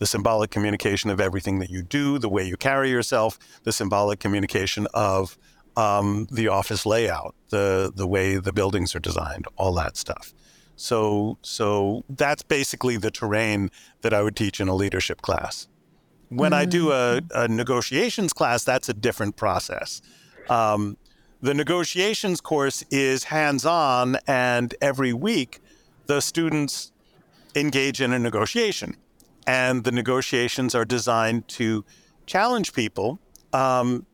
the 0.02 0.08
symbolic 0.08 0.50
communication 0.50 1.12
of 1.12 1.22
everything 1.22 1.60
that 1.60 1.70
you 1.70 1.84
do, 1.84 2.18
the 2.18 2.28
way 2.28 2.44
you 2.44 2.58
carry 2.58 2.90
yourself, 2.90 3.38
the 3.66 3.72
symbolic 3.72 4.20
communication 4.20 4.88
of 4.96 5.38
um, 5.78 6.28
the 6.32 6.48
office 6.48 6.88
layout, 6.88 7.36
the 7.50 7.94
the 7.96 8.08
way 8.08 8.38
the 8.38 8.52
buildings 8.52 8.96
are 8.96 9.00
designed, 9.00 9.46
all 9.58 9.76
that 9.76 9.96
stuff. 9.96 10.34
So 10.76 11.38
so 11.44 12.04
that's 12.10 12.42
basically 12.42 12.98
the 12.98 13.12
terrain 13.12 13.70
that 14.02 14.12
I 14.12 14.24
would 14.24 14.36
teach 14.36 14.60
in 14.60 14.68
a 14.68 14.74
leadership 14.74 15.22
class. 15.22 15.68
When 16.32 16.52
mm-hmm. 16.52 16.62
I 16.62 16.66
do 16.66 16.92
a, 16.92 17.22
mm. 17.22 17.30
a, 17.36 17.48
negotiations 17.50 18.32
class, 18.32 18.64
that's 18.64 18.88
a 18.88 18.94
different 18.94 19.36
process. 19.36 20.02
Um, 20.50 20.96
the 21.42 21.54
negotiations 21.54 22.40
course 22.40 22.86
is 22.90 23.26
hands 23.26 23.66
on, 23.66 24.18
and 24.28 24.74
every 24.82 25.12
week 25.12 25.60
the 26.06 26.22
students 26.22 26.94
engage 27.54 28.00
in 28.00 28.14
a 28.14 28.20
negotiation. 28.20 28.96
And 29.46 29.84
the 29.84 29.92
negotiations 29.92 30.74
are 30.74 30.86
designed 30.86 31.50
to 31.50 31.84
challenge 32.28 32.72
people. 32.72 33.20
Um, 33.52 34.06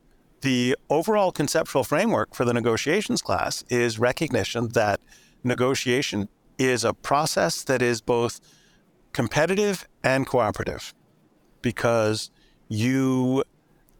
the 0.41 0.75
overall 0.89 1.31
conceptual 1.31 1.83
framework 1.83 2.33
for 2.33 2.45
the 2.45 2.53
negotiations 2.53 3.21
class 3.21 3.63
is 3.69 3.99
recognition 3.99 4.69
that 4.69 4.99
negotiation 5.43 6.29
is 6.57 6.83
a 6.83 6.93
process 6.93 7.63
that 7.63 7.83
is 7.83 8.01
both 8.01 8.41
competitive 9.13 9.87
and 10.03 10.25
cooperative 10.25 10.95
because 11.67 12.31
you 12.69 13.43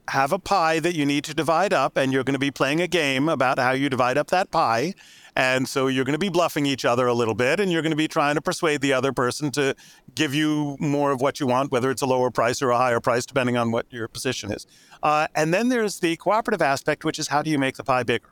have 0.08 0.32
a 0.32 0.40
pie 0.40 0.80
that 0.80 0.96
you 0.96 1.06
need 1.06 1.26
to 1.26 1.34
divide 1.34 1.74
up, 1.74 1.98
and 1.98 2.14
you're 2.14 2.24
going 2.24 2.34
to 2.34 2.40
be 2.40 2.50
playing 2.50 2.80
a 2.80 2.88
game 2.88 3.28
about 3.28 3.60
how 3.60 3.72
you 3.72 3.90
divide 3.90 4.18
up 4.18 4.28
that 4.30 4.52
pie. 4.52 4.94
And 5.36 5.68
so 5.68 5.88
you're 5.88 6.06
going 6.06 6.14
to 6.14 6.26
be 6.30 6.30
bluffing 6.30 6.66
each 6.66 6.86
other 6.86 7.08
a 7.08 7.14
little 7.14 7.36
bit, 7.36 7.60
and 7.60 7.70
you're 7.70 7.82
going 7.82 7.92
to 7.92 7.98
be 7.98 8.08
trying 8.08 8.36
to 8.36 8.42
persuade 8.42 8.80
the 8.80 8.94
other 8.94 9.12
person 9.12 9.52
to 9.52 9.76
give 10.16 10.34
you 10.34 10.78
more 10.80 11.12
of 11.12 11.20
what 11.20 11.42
you 11.42 11.46
want, 11.46 11.74
whether 11.74 11.92
it's 11.92 12.02
a 12.02 12.06
lower 12.06 12.32
price 12.32 12.62
or 12.62 12.70
a 12.70 12.78
higher 12.78 13.02
price, 13.02 13.26
depending 13.26 13.58
on 13.58 13.70
what 13.70 13.86
your 13.90 14.08
position 14.08 14.50
is. 14.50 14.66
Uh, 15.04 15.28
and 15.36 15.54
then 15.54 15.68
there's 15.68 16.00
the 16.00 16.16
cooperative 16.16 16.62
aspect, 16.62 17.04
which 17.04 17.20
is 17.20 17.28
how 17.28 17.42
do 17.42 17.50
you 17.50 17.60
make 17.60 17.76
the 17.76 17.84
pie 17.84 18.04
bigger? 18.04 18.30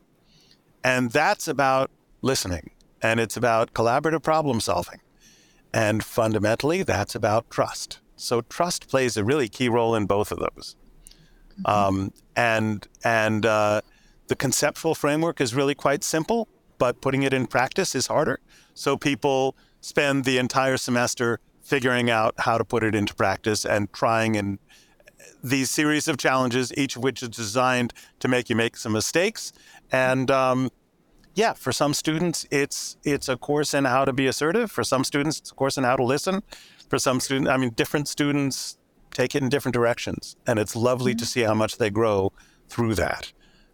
And 0.82 1.12
that's 1.12 1.46
about 1.50 1.92
listening, 2.22 2.72
and 3.02 3.20
it's 3.20 3.36
about 3.36 3.74
collaborative 3.74 4.24
problem 4.24 4.62
solving. 4.62 5.02
And 5.74 6.06
fundamentally, 6.06 6.84
that's 6.84 7.16
about 7.16 7.50
trust. 7.50 8.00
So 8.16 8.42
trust 8.42 8.88
plays 8.90 9.18
a 9.18 9.24
really 9.24 9.50
key 9.50 9.70
role 9.70 9.96
in 9.96 10.06
both 10.06 10.32
of 10.32 10.40
those. 10.40 10.76
Mm-hmm. 11.60 11.66
Um, 11.66 12.14
and 12.36 12.88
and 13.04 13.46
uh, 13.46 13.82
the 14.28 14.36
conceptual 14.36 14.96
framework 14.96 15.40
is 15.42 15.54
really 15.54 15.76
quite 15.76 16.04
simple, 16.04 16.48
but 16.78 17.02
putting 17.02 17.24
it 17.24 17.34
in 17.34 17.48
practice 17.48 17.96
is 17.96 18.08
harder. 18.08 18.40
So 18.74 18.98
people 18.98 19.56
spend 19.82 20.26
the 20.26 20.38
entire 20.38 20.78
semester 20.78 21.40
figuring 21.62 22.10
out 22.10 22.36
how 22.40 22.58
to 22.58 22.64
put 22.64 22.84
it 22.84 22.94
into 22.94 23.16
practice 23.16 23.66
and 23.66 23.92
trying 23.94 24.36
in 24.36 24.60
these 25.44 25.72
series 25.72 26.08
of 26.08 26.18
challenges, 26.18 26.74
each 26.78 26.96
of 26.96 27.04
which 27.04 27.24
is 27.24 27.30
designed 27.30 27.94
to 28.20 28.28
make 28.28 28.50
you 28.50 28.56
make 28.56 28.78
some 28.78 28.92
mistakes. 28.92 29.52
And 29.92 30.30
um, 30.30 30.70
yeah, 31.34 31.54
for 31.54 31.72
some 31.72 31.94
students, 31.94 32.46
it's 32.52 32.98
it's 33.04 33.30
a 33.30 33.38
course 33.38 33.74
in 33.74 33.86
how 33.86 34.06
to 34.06 34.14
be 34.14 34.28
assertive. 34.28 34.72
For 34.72 34.84
some 34.84 35.04
students, 35.04 35.40
it's 35.40 35.52
a 35.52 35.56
course 35.56 35.78
in 35.78 35.84
how 35.84 35.96
to 35.96 36.04
listen 36.04 36.44
for 36.96 37.00
some 37.00 37.20
students. 37.20 37.50
I 37.50 37.58
mean, 37.58 37.72
different 37.72 38.08
students 38.08 38.78
take 39.12 39.36
it 39.36 39.44
in 39.44 39.50
different 39.50 39.74
directions, 39.74 40.38
and 40.48 40.58
it's 40.58 40.78
lovely 40.78 41.12
mm-hmm. 41.12 41.18
to 41.20 41.26
see 41.26 41.42
how 41.42 41.54
much 41.54 41.78
they 41.78 41.90
grow 41.90 42.32
through 42.70 42.96
that. 42.96 43.34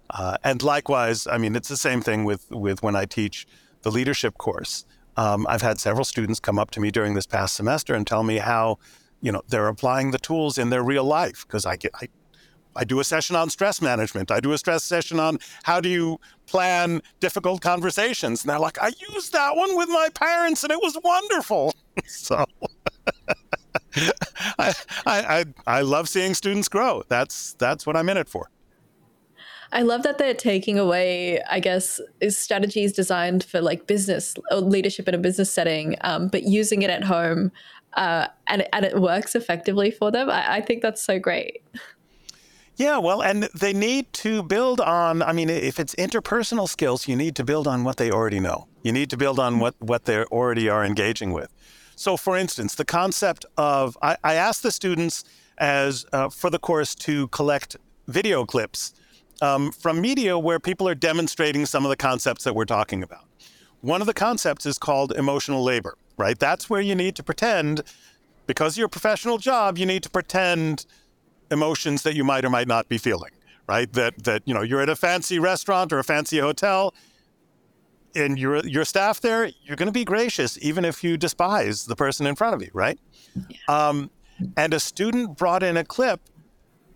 Uh, 0.10 0.38
and 0.44 0.64
likewise, 0.64 1.28
I 1.28 1.38
mean, 1.38 1.56
it's 1.56 1.70
the 1.70 1.78
same 1.78 2.02
thing 2.02 2.26
with 2.26 2.50
with 2.50 2.82
when 2.82 2.96
I 2.96 3.06
teach 3.06 3.46
the 3.84 3.92
leadership 3.92 4.40
course. 4.40 4.86
Um, 5.18 5.46
I've 5.48 5.62
had 5.62 5.80
several 5.80 6.04
students 6.04 6.40
come 6.40 6.58
up 6.58 6.72
to 6.72 6.80
me 6.80 6.90
during 6.90 7.14
this 7.14 7.28
past 7.28 7.56
semester 7.56 7.94
and 7.94 8.08
tell 8.08 8.24
me 8.24 8.38
how, 8.38 8.80
you 9.22 9.32
know, 9.32 9.44
they're 9.50 9.68
applying 9.68 10.12
the 10.12 10.18
tools 10.18 10.58
in 10.58 10.72
their 10.72 10.84
real 10.84 11.04
life 11.04 11.46
because 11.46 11.66
I 11.66 11.76
get 11.76 11.92
I 12.02 12.08
I 12.76 12.86
do 12.86 13.00
a 13.00 13.04
session 13.04 13.36
on 13.36 13.50
stress 13.50 13.82
management. 13.82 14.32
I 14.32 14.40
do 14.40 14.54
a 14.54 14.58
stress 14.58 14.84
session 14.84 15.20
on 15.20 15.38
how 15.64 15.82
do 15.82 15.90
you 15.90 16.20
plan 16.48 17.02
difficult 17.20 17.62
conversations. 17.62 18.42
And 18.42 18.50
they're 18.50 18.60
like, 18.60 18.82
I 18.82 18.92
used 19.12 19.34
that 19.34 19.56
one 19.56 19.76
with 19.76 19.90
my 19.90 20.08
parents 20.14 20.64
and 20.64 20.72
it 20.72 20.80
was 20.82 20.98
wonderful. 21.04 21.74
so 22.08 22.46
I, 24.60 24.74
I, 25.06 25.46
I 25.68 25.82
love 25.82 26.10
seeing 26.10 26.34
students 26.34 26.68
grow. 26.68 27.04
That's, 27.08 27.54
that's 27.54 27.86
what 27.86 27.96
I'm 27.96 28.10
in 28.10 28.18
it 28.18 28.30
for. 28.30 28.50
I 29.74 29.84
love 29.84 30.04
that 30.04 30.18
they're 30.18 30.34
taking 30.34 30.78
away, 30.78 31.42
I 31.50 31.62
guess, 31.62 32.02
strategies 32.30 32.92
designed 32.92 33.44
for 33.44 33.62
like 33.62 33.88
business 33.88 34.36
or 34.52 34.58
leadership 34.58 35.08
in 35.08 35.16
a 35.16 35.18
business 35.18 35.52
setting, 35.52 35.96
um, 36.02 36.28
but 36.28 36.44
using 36.44 36.82
it 36.82 36.90
at 36.90 37.06
home 37.06 37.52
uh, 37.94 38.28
and, 38.48 38.68
and 38.74 38.86
it 38.86 39.00
works 39.00 39.36
effectively 39.36 39.92
for 39.92 40.12
them. 40.12 40.30
I, 40.30 40.56
I 40.56 40.62
think 40.62 40.82
that's 40.82 41.02
so 41.02 41.20
great. 41.20 41.64
Yeah, 42.78 42.98
well, 42.98 43.22
and 43.22 43.44
they 43.54 43.74
need 43.74 44.12
to 44.14 44.44
build 44.44 44.82
on, 44.82 45.22
I 45.22 45.34
mean, 45.34 45.50
if 45.50 45.80
it's 45.80 45.94
interpersonal 45.96 46.68
skills, 46.68 47.08
you 47.08 47.16
need 47.16 47.36
to 47.36 47.44
build 47.44 47.68
on 47.68 47.84
what 47.84 47.98
they 47.98 48.10
already 48.10 48.40
know. 48.40 48.68
You 48.82 48.92
need 48.92 49.10
to 49.12 49.18
build 49.18 49.40
on 49.40 49.60
what, 49.60 49.76
what 49.80 50.06
they 50.06 50.24
already 50.24 50.68
are 50.70 50.84
engaging 50.84 51.32
with. 51.32 51.54
So, 52.02 52.18
for 52.18 52.36
instance, 52.36 52.74
the 52.74 52.84
concept 52.84 53.46
of, 53.58 53.96
I, 54.02 54.18
I 54.24 54.34
asked 54.34 54.64
the 54.64 54.72
students 54.72 55.24
as 55.60 56.04
uh, 56.12 56.30
for 56.30 56.50
the 56.50 56.58
course 56.58 56.96
to 56.96 57.28
collect 57.28 57.78
video 58.08 58.44
clips 58.44 58.96
um, 59.40 59.72
from 59.72 60.02
media 60.02 60.40
where 60.40 60.60
people 60.60 60.88
are 60.88 60.96
demonstrating 60.96 61.68
some 61.68 61.86
of 61.86 61.90
the 61.92 61.96
concepts 61.96 62.44
that 62.46 62.56
we're 62.56 62.66
talking 62.66 63.04
about. 63.04 63.26
One 63.82 64.02
of 64.02 64.08
the 64.08 64.16
concepts 64.16 64.66
is 64.66 64.80
called 64.80 65.12
emotional 65.12 65.64
labor, 65.64 65.96
right? 66.18 66.40
That's 66.40 66.72
where 66.72 66.82
you 66.82 66.96
need 66.96 67.16
to 67.18 67.24
pretend, 67.24 67.84
because 68.48 68.80
your 68.80 68.88
professional 68.88 69.38
job, 69.38 69.78
you 69.78 69.86
need 69.86 70.02
to 70.02 70.10
pretend 70.10 70.88
emotions 71.52 72.02
that 72.02 72.16
you 72.16 72.24
might 72.24 72.44
or 72.44 72.50
might 72.50 72.68
not 72.68 72.90
be 72.90 72.98
feeling, 72.98 73.34
right? 73.68 73.94
That 73.94 74.24
that 74.24 74.42
you 74.46 74.56
know 74.56 74.64
you're 74.64 74.82
at 74.82 74.90
a 74.90 74.96
fancy 74.96 75.38
restaurant 75.38 75.94
or 75.94 76.00
a 76.00 76.04
fancy 76.04 76.40
hotel, 76.40 76.96
and 78.16 78.38
your 78.38 78.58
your 78.66 78.86
staff 78.86 79.22
there, 79.22 79.52
you're 79.64 79.76
going 79.76 79.88
to 79.88 79.94
be 79.94 80.06
gracious 80.06 80.58
even 80.62 80.86
if 80.86 81.04
you 81.04 81.18
despise 81.18 81.86
the 81.86 81.96
person 81.96 82.26
in 82.26 82.36
front 82.36 82.56
of 82.56 82.62
you, 82.62 82.70
right? 82.74 83.00
Yeah. 83.50 83.58
Um, 83.68 84.12
and 84.58 84.74
a 84.74 84.80
student 84.80 85.38
brought 85.38 85.64
in 85.64 85.78
a 85.78 85.84
clip 85.84 86.20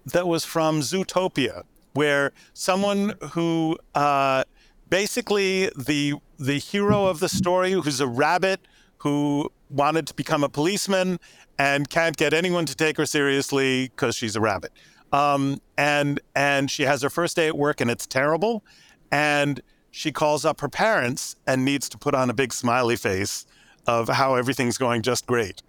that 0.05 0.27
was 0.27 0.45
from 0.45 0.81
Zootopia, 0.81 1.63
where 1.93 2.31
someone 2.53 3.13
who 3.31 3.77
uh, 3.93 4.43
basically 4.89 5.69
the 5.77 6.15
the 6.37 6.59
hero 6.59 7.05
of 7.05 7.19
the 7.19 7.29
story, 7.29 7.71
who's 7.71 7.99
a 7.99 8.07
rabbit 8.07 8.61
who 8.97 9.51
wanted 9.69 10.07
to 10.07 10.13
become 10.13 10.43
a 10.43 10.49
policeman 10.49 11.19
and 11.57 11.89
can't 11.89 12.17
get 12.17 12.33
anyone 12.33 12.65
to 12.65 12.75
take 12.75 12.97
her 12.97 13.05
seriously 13.05 13.89
because 13.89 14.15
she's 14.15 14.35
a 14.35 14.41
rabbit. 14.41 14.71
Um, 15.11 15.61
and 15.77 16.19
and 16.35 16.69
she 16.69 16.83
has 16.83 17.01
her 17.01 17.09
first 17.09 17.35
day 17.35 17.47
at 17.47 17.57
work 17.57 17.81
and 17.81 17.89
it's 17.89 18.05
terrible. 18.05 18.63
And 19.11 19.61
she 19.95 20.11
calls 20.11 20.43
up 20.43 20.59
her 20.59 20.67
parents 20.67 21.37
and 21.47 21.63
needs 21.63 21.87
to 21.87 21.97
put 21.97 22.13
on 22.13 22.29
a 22.29 22.33
big 22.33 22.51
smiley 22.51 22.97
face 22.97 23.45
of 23.87 24.09
how 24.09 24.35
everything's 24.35 24.77
going 24.77 25.01
just 25.01 25.25
great. 25.25 25.63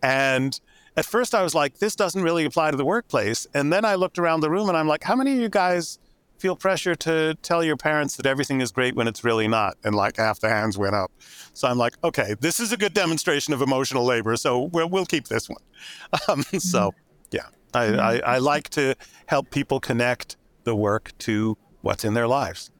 And 0.00 0.58
at 0.96 1.04
first 1.04 1.34
I 1.34 1.42
was 1.42 1.52
like, 1.52 1.78
this 1.78 1.96
doesn't 1.96 2.22
really 2.22 2.44
apply 2.44 2.70
to 2.70 2.76
the 2.76 2.84
workplace. 2.84 3.44
And 3.52 3.72
then 3.72 3.84
I 3.84 3.96
looked 3.96 4.20
around 4.20 4.40
the 4.40 4.50
room 4.50 4.68
and 4.68 4.78
I'm 4.78 4.86
like, 4.86 5.02
how 5.02 5.16
many 5.16 5.32
of 5.32 5.40
you 5.40 5.48
guys 5.48 5.98
feel 6.38 6.54
pressure 6.54 6.94
to 6.94 7.34
tell 7.42 7.64
your 7.64 7.76
parents 7.76 8.14
that 8.18 8.26
everything 8.26 8.60
is 8.60 8.70
great 8.70 8.94
when 8.94 9.08
it's 9.08 9.24
really 9.24 9.48
not? 9.48 9.76
And 9.82 9.96
like 9.96 10.16
half 10.16 10.38
the 10.38 10.48
hands 10.48 10.78
went 10.78 10.94
up. 10.94 11.10
So 11.52 11.66
I'm 11.66 11.76
like, 11.76 11.94
okay, 12.04 12.36
this 12.38 12.60
is 12.60 12.70
a 12.70 12.76
good 12.76 12.94
demonstration 12.94 13.52
of 13.52 13.62
emotional 13.62 14.04
labor. 14.04 14.36
So 14.36 14.70
we'll, 14.72 14.90
we'll 14.90 15.06
keep 15.06 15.26
this 15.26 15.48
one. 15.48 15.62
Um, 16.28 16.44
so 16.60 16.94
yeah, 17.32 17.46
I, 17.74 17.86
I, 17.86 18.18
I 18.18 18.38
like 18.38 18.68
to 18.70 18.94
help 19.26 19.50
people 19.50 19.80
connect 19.80 20.36
the 20.62 20.76
work 20.76 21.10
to 21.18 21.58
what's 21.80 22.04
in 22.04 22.14
their 22.14 22.28
lives. 22.28 22.70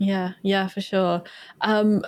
Yeah, 0.00 0.32
yeah, 0.42 0.66
for 0.66 0.80
sure. 0.80 1.22
Um, 1.60 2.02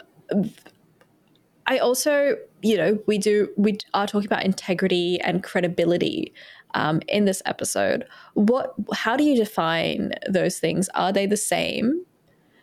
I 1.67 1.77
also, 1.77 2.37
you 2.63 2.79
know, 2.79 2.99
we 3.07 3.19
do 3.19 3.51
we 3.59 3.77
are 3.93 4.07
talking 4.07 4.27
about 4.27 4.45
integrity 4.45 5.21
and 5.21 5.43
credibility 5.43 6.33
um, 6.73 7.03
in 7.07 7.27
this 7.27 7.43
episode. 7.45 8.07
What? 8.33 8.73
How 8.95 9.15
do 9.15 9.25
you 9.25 9.37
define 9.37 10.13
those 10.27 10.59
things? 10.59 10.89
Are 10.95 11.13
they 11.13 11.27
the 11.27 11.37
same? 11.37 12.07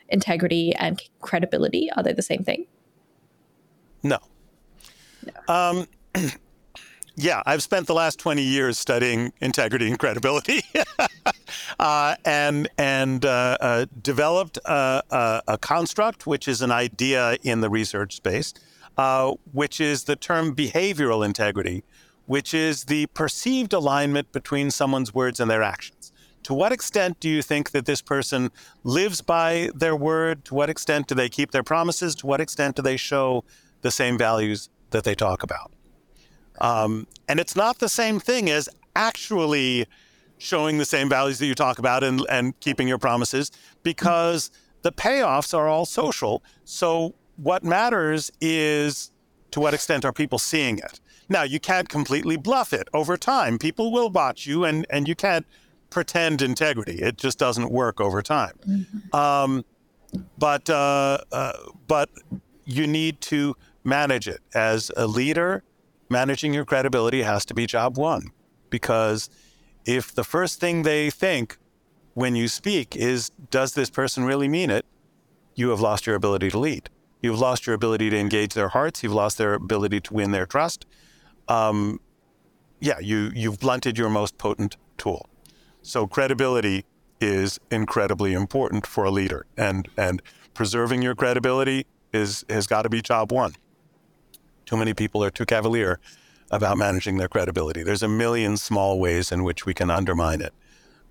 Integrity 0.09 0.73
and 0.73 0.99
credibility 1.21 1.91
are 1.95 2.01
they 2.01 2.13
the 2.13 2.23
same 2.23 2.43
thing? 2.43 2.65
No. 4.01 4.17
no. 5.23 5.53
Um, 5.53 5.87
yeah, 7.19 7.43
I've 7.45 7.61
spent 7.61 7.87
the 7.87 7.93
last 7.93 8.17
20 8.19 8.41
years 8.41 8.79
studying 8.79 9.33
integrity 9.41 9.87
and 9.89 9.99
credibility, 9.99 10.61
uh, 11.79 12.15
and 12.23 12.69
and 12.77 13.25
uh, 13.25 13.57
uh, 13.59 13.85
developed 14.01 14.57
a, 14.65 15.03
a, 15.11 15.41
a, 15.49 15.57
construct, 15.57 16.25
which 16.25 16.47
is 16.47 16.61
an 16.61 16.71
idea 16.71 17.37
in 17.43 17.59
the 17.59 17.69
research 17.69 18.15
space, 18.15 18.53
uh, 18.97 19.33
which 19.51 19.81
is 19.81 20.05
the 20.05 20.15
term 20.15 20.55
behavioral 20.55 21.25
integrity, 21.25 21.83
which 22.25 22.53
is 22.53 22.85
the 22.85 23.05
perceived 23.07 23.73
alignment 23.73 24.31
between 24.31 24.71
someone's 24.71 25.13
words 25.13 25.41
and 25.41 25.51
their 25.51 25.63
actions. 25.63 26.13
To 26.43 26.53
what 26.53 26.71
extent 26.71 27.19
do 27.19 27.27
you 27.27 27.41
think 27.41 27.71
that 27.71 27.85
this 27.85 28.01
person 28.01 28.49
lives 28.85 29.21
by 29.21 29.71
their 29.75 29.95
word? 29.95 30.45
To 30.45 30.55
what 30.55 30.69
extent 30.69 31.07
do 31.07 31.15
they 31.15 31.27
keep 31.27 31.51
their 31.51 31.63
promises? 31.63 32.15
To 32.15 32.27
what 32.27 32.39
extent 32.39 32.77
do 32.77 32.81
they 32.81 32.95
show 32.95 33.43
the 33.81 33.91
same 33.91 34.17
values 34.17 34.69
that 34.91 35.03
they 35.03 35.15
talk 35.15 35.43
about? 35.43 35.71
Um, 36.59 37.07
and 37.27 37.39
it's 37.39 37.55
not 37.55 37.79
the 37.79 37.89
same 37.89 38.19
thing 38.19 38.49
as 38.49 38.69
actually 38.95 39.85
showing 40.37 40.77
the 40.77 40.85
same 40.85 41.09
values 41.09 41.39
that 41.39 41.45
you 41.45 41.55
talk 41.55 41.79
about 41.79 42.03
and, 42.03 42.25
and 42.29 42.57
keeping 42.59 42.87
your 42.87 42.97
promises 42.97 43.51
because 43.83 44.51
the 44.81 44.91
payoffs 44.91 45.53
are 45.53 45.67
all 45.67 45.85
social. 45.85 46.41
So 46.63 47.13
what 47.35 47.63
matters 47.63 48.31
is 48.41 49.11
to 49.51 49.59
what 49.59 49.73
extent 49.73 50.05
are 50.05 50.13
people 50.13 50.39
seeing 50.39 50.77
it. 50.77 50.99
Now, 51.27 51.43
you 51.43 51.59
can't 51.59 51.87
completely 51.89 52.37
bluff 52.37 52.73
it 52.73 52.87
over 52.93 53.15
time. 53.17 53.59
People 53.59 53.91
will 53.91 54.09
watch 54.09 54.47
you, 54.47 54.63
and, 54.63 54.85
and 54.89 55.07
you 55.07 55.15
can't 55.15 55.45
pretend 55.89 56.41
integrity. 56.41 56.95
It 57.01 57.17
just 57.17 57.37
doesn't 57.37 57.71
work 57.71 58.01
over 58.01 58.21
time. 58.21 58.53
Mm-hmm. 58.67 59.15
Um, 59.15 59.65
but 60.37 60.69
uh, 60.69 61.19
uh, 61.31 61.53
but 61.87 62.09
you 62.65 62.87
need 62.87 63.21
to 63.21 63.55
manage 63.83 64.27
it 64.27 64.41
as 64.55 64.91
a 64.97 65.05
leader. 65.05 65.63
Managing 66.09 66.53
your 66.53 66.65
credibility 66.65 67.21
has 67.21 67.45
to 67.45 67.53
be 67.53 67.65
job 67.67 67.97
one, 67.97 68.31
because 68.69 69.29
if 69.85 70.13
the 70.13 70.23
first 70.23 70.59
thing 70.59 70.83
they 70.83 71.09
think 71.09 71.57
when 72.15 72.35
you 72.35 72.47
speak 72.47 72.95
is, 72.95 73.29
"Does 73.51 73.73
this 73.73 73.89
person 73.89 74.23
really 74.23 74.47
mean 74.47 74.69
it?" 74.69 74.85
you 75.55 75.69
have 75.69 75.81
lost 75.81 76.07
your 76.07 76.15
ability 76.15 76.49
to 76.49 76.57
lead. 76.57 76.89
You've 77.21 77.39
lost 77.39 77.67
your 77.67 77.75
ability 77.75 78.09
to 78.11 78.17
engage 78.17 78.53
their 78.53 78.69
hearts. 78.69 79.03
You've 79.03 79.13
lost 79.13 79.37
their 79.37 79.53
ability 79.53 79.99
to 80.01 80.13
win 80.13 80.31
their 80.31 80.45
trust. 80.45 80.85
Um, 81.49 81.99
yeah, 82.79 82.99
you 82.99 83.29
you've 83.35 83.59
blunted 83.59 83.97
your 83.97 84.09
most 84.09 84.37
potent 84.37 84.77
tool. 84.97 85.27
So 85.81 86.07
credibility 86.07 86.85
is 87.19 87.59
incredibly 87.69 88.33
important 88.33 88.87
for 88.87 89.03
a 89.03 89.11
leader, 89.11 89.45
and 89.57 89.87
and 89.97 90.21
preserving 90.53 91.01
your 91.01 91.13
credibility 91.13 91.85
is 92.13 92.45
has 92.49 92.67
got 92.67 92.83
to 92.83 92.89
be 92.89 93.01
job 93.01 93.31
one. 93.31 93.53
Too 94.69 94.77
many 94.77 94.93
people 94.93 95.23
are 95.23 95.31
too 95.31 95.45
cavalier 95.45 95.99
about 96.51 96.77
managing 96.77 97.17
their 97.17 97.27
credibility. 97.27 97.81
There's 97.81 98.03
a 98.03 98.07
million 98.07 98.55
small 98.55 98.99
ways 98.99 99.31
in 99.31 99.43
which 99.43 99.65
we 99.65 99.73
can 99.73 99.89
undermine 99.89 100.41
it. 100.41 100.53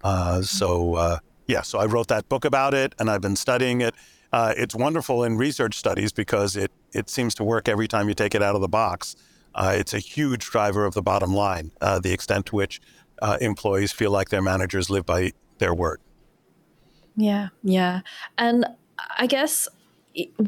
Uh, 0.02 0.42
so 0.42 0.94
uh, 0.94 1.18
yeah, 1.48 1.62
so 1.62 1.78
I 1.80 1.86
wrote 1.86 2.06
that 2.08 2.28
book 2.28 2.44
about 2.44 2.72
it, 2.74 2.94
and 2.98 3.10
I've 3.10 3.20
been 3.20 3.36
studying 3.36 3.80
it 3.80 3.94
uh, 4.32 4.52
it's 4.56 4.74
wonderful 4.74 5.24
in 5.24 5.36
research 5.36 5.76
studies 5.76 6.12
because 6.12 6.56
it, 6.56 6.70
it 6.92 7.08
seems 7.08 7.34
to 7.36 7.44
work 7.44 7.68
every 7.68 7.88
time 7.88 8.08
you 8.08 8.14
take 8.14 8.34
it 8.34 8.42
out 8.42 8.54
of 8.54 8.60
the 8.60 8.68
box. 8.68 9.16
Uh, 9.54 9.74
it's 9.76 9.94
a 9.94 9.98
huge 9.98 10.44
driver 10.44 10.84
of 10.84 10.94
the 10.94 11.02
bottom 11.02 11.32
line, 11.34 11.72
uh, 11.80 11.98
the 11.98 12.12
extent 12.12 12.46
to 12.46 12.56
which 12.56 12.80
uh, 13.22 13.38
employees 13.40 13.90
feel 13.90 14.10
like 14.10 14.28
their 14.28 14.42
managers 14.42 14.90
live 14.90 15.06
by 15.06 15.32
their 15.58 15.74
word. 15.74 16.00
Yeah, 17.16 17.48
yeah. 17.62 18.02
And 18.36 18.66
I 19.16 19.26
guess 19.26 19.66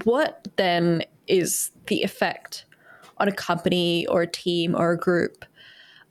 what 0.05 0.47
then 0.57 1.05
is 1.27 1.71
the 1.87 2.03
effect 2.03 2.67
on 3.21 3.29
a 3.29 3.33
company 3.33 4.07
or 4.07 4.23
a 4.23 4.27
team 4.27 4.75
or 4.75 4.93
a 4.93 4.99
group 4.99 5.45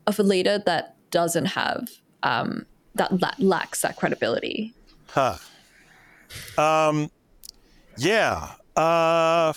of 0.08 0.20
a 0.20 0.24
leader 0.24 0.60
that 0.66 0.96
doesn't 1.12 1.46
have, 1.46 1.90
um, 2.24 2.66
that 2.96 3.20
la- 3.20 3.34
lacks 3.40 3.82
that 3.82 3.96
credibility? 3.96 4.74
Huh. 5.08 5.38
Um, 6.58 7.10
yeah. 7.98 8.54
Uh, 8.76 9.54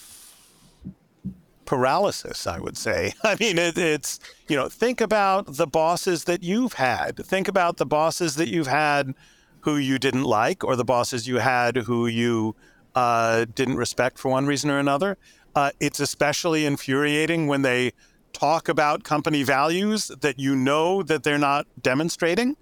paralysis, 1.64 2.46
I 2.46 2.58
would 2.58 2.76
say. 2.76 3.12
I 3.24 3.36
mean, 3.38 3.58
it, 3.58 3.78
it's, 3.78 4.20
you 4.48 4.56
know, 4.56 4.68
think 4.68 5.00
about 5.00 5.56
the 5.56 5.66
bosses 5.66 6.24
that 6.24 6.42
you've 6.42 6.74
had. 6.74 7.24
Think 7.24 7.48
about 7.48 7.76
the 7.76 7.86
bosses 7.86 8.34
that 8.36 8.48
you've 8.48 8.66
had 8.66 9.14
who 9.60 9.76
you 9.76 9.98
didn't 9.98 10.24
like, 10.24 10.64
or 10.64 10.74
the 10.76 10.84
bosses 10.84 11.28
you 11.28 11.38
had 11.38 11.76
who 11.76 12.06
you 12.06 12.56
uh, 12.94 13.46
didn't 13.54 13.76
respect 13.76 14.18
for 14.18 14.30
one 14.30 14.46
reason 14.46 14.70
or 14.70 14.78
another. 14.78 15.16
Uh, 15.54 15.70
it's 15.80 16.00
especially 16.00 16.64
infuriating 16.64 17.46
when 17.46 17.62
they 17.62 17.92
talk 18.32 18.68
about 18.68 19.04
company 19.04 19.42
values 19.42 20.08
that 20.20 20.38
you 20.38 20.56
know 20.56 21.02
that 21.02 21.22
they're 21.22 21.38
not 21.38 21.66
demonstrating. 21.80 22.56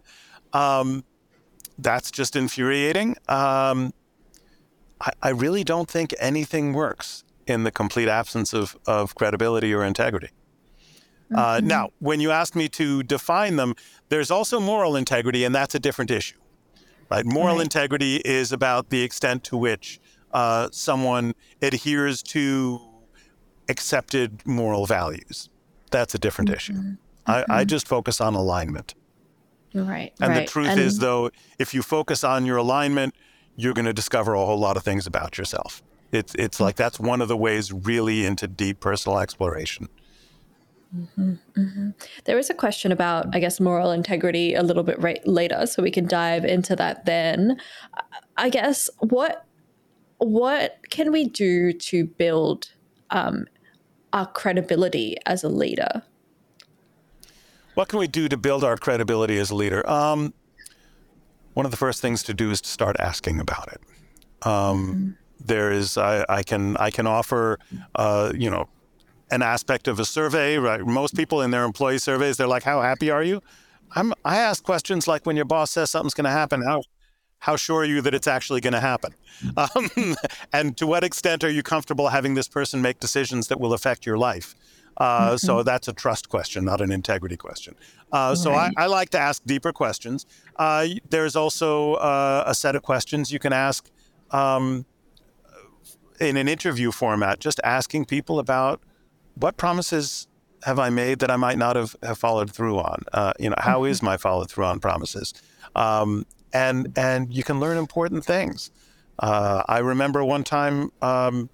Um, 0.53 1.05
that's 1.79 2.11
just 2.11 2.37
infuriating. 2.37 3.17
Um, 3.29 3.93
I, 5.01 5.11
I 5.23 5.29
really 5.31 5.65
don't 5.65 5.89
think 5.89 6.15
anything 6.19 6.73
works 6.73 7.25
in 7.47 7.65
the 7.65 7.71
complete 7.71 8.09
absence 8.09 8.53
of, 8.53 8.77
of 8.87 9.15
credibility 9.15 9.73
or 9.73 9.85
integrity. 9.85 10.31
Uh, 11.35 11.57
mm-hmm. 11.57 11.67
Now, 11.67 11.91
when 12.01 12.21
you 12.21 12.31
ask 12.31 12.57
me 12.57 12.69
to 12.71 13.03
define 13.03 13.57
them, 13.57 13.75
there's 14.09 14.31
also 14.31 14.59
moral 14.59 14.97
integrity, 14.97 15.45
and 15.45 15.55
that's 15.55 15.75
a 15.75 15.79
different 15.79 16.11
issue, 16.11 16.39
right? 17.09 17.25
Moral 17.25 17.57
right. 17.57 17.63
integrity 17.63 18.17
is 18.17 18.51
about 18.51 18.91
the 18.91 19.03
extent 19.03 19.45
to 19.45 19.57
which 19.57 20.01
uh, 20.33 20.69
someone 20.73 21.35
adheres 21.63 22.23
to 22.23 22.81
accepted 23.69 24.47
moral 24.47 24.87
values. 24.87 25.49
That's 25.91 26.15
a 26.15 26.19
different 26.19 26.51
mm-hmm. 26.51 26.57
issue. 26.57 26.73
Mm-hmm. 26.75 26.95
I, 27.27 27.45
I, 27.49 27.65
just 27.65 27.87
focus 27.87 28.21
on 28.21 28.35
alignment. 28.35 28.95
Right. 29.75 30.13
And 30.21 30.31
right. 30.31 30.47
the 30.47 30.51
truth 30.51 30.69
and... 30.69 30.81
is, 30.81 30.99
though, 30.99 31.31
if 31.59 31.75
you 31.75 31.83
focus 31.83 32.25
on 32.25 32.45
your 32.45 32.57
alignment, 32.57 33.15
you're 33.57 33.75
going 33.75 33.85
to 33.85 33.93
discover 33.93 34.35
a 34.35 34.45
whole 34.45 34.59
lot 34.59 34.77
of 34.77 34.83
things 34.83 35.07
about 35.07 35.39
yourself. 35.39 35.83
It's 36.13 36.35
it's 36.35 36.59
like 36.59 36.75
that's 36.75 36.99
one 36.99 37.21
of 37.21 37.29
the 37.29 37.37
ways 37.37 37.73
really 37.73 38.27
into 38.27 38.49
deep 38.49 38.81
personal 38.81 39.21
exploration. 39.21 39.89
Mm-hmm, 40.97 41.35
mm-hmm. 41.57 41.91
There 42.25 42.37
is 42.37 42.51
a 42.51 42.55
question 42.55 42.91
about, 42.91 43.33
I 43.33 43.39
guess, 43.39 43.61
moral 43.61 43.93
integrity 43.93 44.55
a 44.55 44.63
little 44.65 44.83
bit 44.83 45.01
right 45.01 45.25
later, 45.25 45.67
so 45.67 45.85
we 45.85 45.91
can 45.93 46.07
dive 46.07 46.45
into 46.45 46.75
that 46.77 47.05
then. 47.07 47.61
I 48.37 48.49
guess 48.49 48.91
what 48.99 49.45
what 50.21 50.79
can 50.91 51.11
we 51.13 51.25
do 51.25 51.73
to 51.73 52.05
build 52.05 52.73
um, 53.11 53.47
our 54.13 54.27
credibility 54.27 55.17
as 55.27 55.43
a 55.43 55.49
leader? 55.49 56.03
What 57.75 57.89
can 57.89 57.99
we 57.99 58.07
do 58.07 58.29
to 58.29 58.37
build 58.37 58.63
our 58.63 58.77
credibility 58.77 59.39
as 59.39 59.51
a 59.51 59.55
leader? 59.55 59.89
Um, 59.89 60.35
one 61.55 61.65
of 61.65 61.71
the 61.71 61.79
first 61.79 62.03
things 62.03 62.23
to 62.25 62.35
do 62.35 62.51
is 62.51 62.61
to 62.61 62.69
start 62.69 62.97
asking 63.01 63.41
about 63.41 63.73
it. 63.73 63.81
Um, 64.47 64.51
mm-hmm. 64.51 65.11
there 65.41 65.71
is 65.73 65.97
I, 65.97 66.25
I, 66.29 66.43
can 66.43 66.77
I 66.77 66.91
can 66.91 67.07
offer 67.07 67.59
uh, 67.95 68.33
you 68.35 68.51
know 68.51 68.69
an 69.31 69.43
aspect 69.43 69.89
of 69.89 69.99
a 69.99 70.05
survey. 70.05 70.59
Right, 70.59 70.85
most 70.85 71.15
people 71.15 71.41
in 71.41 71.51
their 71.51 71.65
employee 71.65 71.99
surveys 71.99 72.37
they're 72.37 72.47
like, 72.47 72.63
"How 72.63 72.83
happy 72.83 73.11
are 73.11 73.23
you?" 73.23 73.43
I'm, 73.93 74.13
I 74.25 74.37
ask 74.39 74.63
questions 74.63 75.09
like, 75.09 75.27
"When 75.27 75.37
your 75.37 75.45
boss 75.45 75.71
says 75.71 75.91
something's 75.91 76.15
going 76.15 76.25
to 76.25 76.31
happen, 76.31 76.63
how 76.63 76.83
how 77.41 77.57
sure 77.57 77.81
are 77.81 77.85
you 77.85 78.01
that 78.03 78.15
it's 78.15 78.27
actually 78.27 78.61
going 78.61 78.75
to 78.75 78.81
happen? 78.81 79.15
Um, 79.57 80.15
and 80.53 80.77
to 80.77 80.87
what 80.87 81.03
extent 81.03 81.43
are 81.43 81.51
you 81.51 81.63
comfortable 81.63 82.09
having 82.09 82.35
this 82.35 82.49
person 82.49 82.81
make 82.81 83.01
decisions 83.01 83.49
that 83.49 83.59
will 83.59 83.73
affect 83.73 84.07
your 84.07 84.19
life? 84.19 84.55
Uh, 84.97 85.29
mm-hmm. 85.29 85.37
So 85.37 85.63
that's 85.63 85.89
a 85.89 85.93
trust 85.93 86.29
question, 86.29 86.65
not 86.67 86.81
an 86.81 86.93
integrity 86.93 87.37
question. 87.37 87.75
Uh, 88.13 88.35
so 88.35 88.53
I, 88.53 88.71
I, 88.77 88.87
like 88.87 89.11
to 89.11 89.19
ask 89.19 89.43
deeper 89.45 89.73
questions. 89.73 90.27
Uh, 90.57 90.89
there's 91.09 91.37
also 91.37 91.95
uh, 91.95 92.45
a 92.47 92.55
set 92.55 92.77
of 92.77 92.83
questions 92.83 93.33
you 93.33 93.39
can 93.39 93.53
ask 93.53 93.89
um, 94.33 94.85
in 96.21 96.37
an 96.37 96.49
interview 96.49 96.91
format, 96.91 97.41
just 97.41 97.61
asking 97.65 98.05
people 98.05 98.39
about 98.39 98.83
what 99.37 99.57
promises 99.57 100.27
have 100.65 100.79
I 100.79 100.91
made 100.91 101.21
that 101.21 101.31
I 101.31 101.37
might 101.37 101.57
not 101.57 101.77
have, 101.77 101.97
have 102.03 102.19
followed 102.19 102.51
through 102.51 102.79
on. 102.79 103.03
Uh, 103.13 103.33
you 103.39 103.49
know, 103.49 103.57
how 103.59 103.81
mm-hmm. 103.81 103.93
is 103.93 104.03
my 104.03 104.19
follow 104.19 104.45
through 104.45 104.67
on 104.67 104.81
promises? 104.81 105.33
Um, 105.75 106.27
and 106.53 106.93
and 106.97 107.33
you 107.33 107.43
can 107.43 107.61
learn 107.61 107.77
important 107.77 108.25
things. 108.25 108.71
Uh, 109.19 109.63
I 109.69 109.79
remember 109.79 110.25
one 110.25 110.45
time 110.45 110.91
um, 111.03 111.51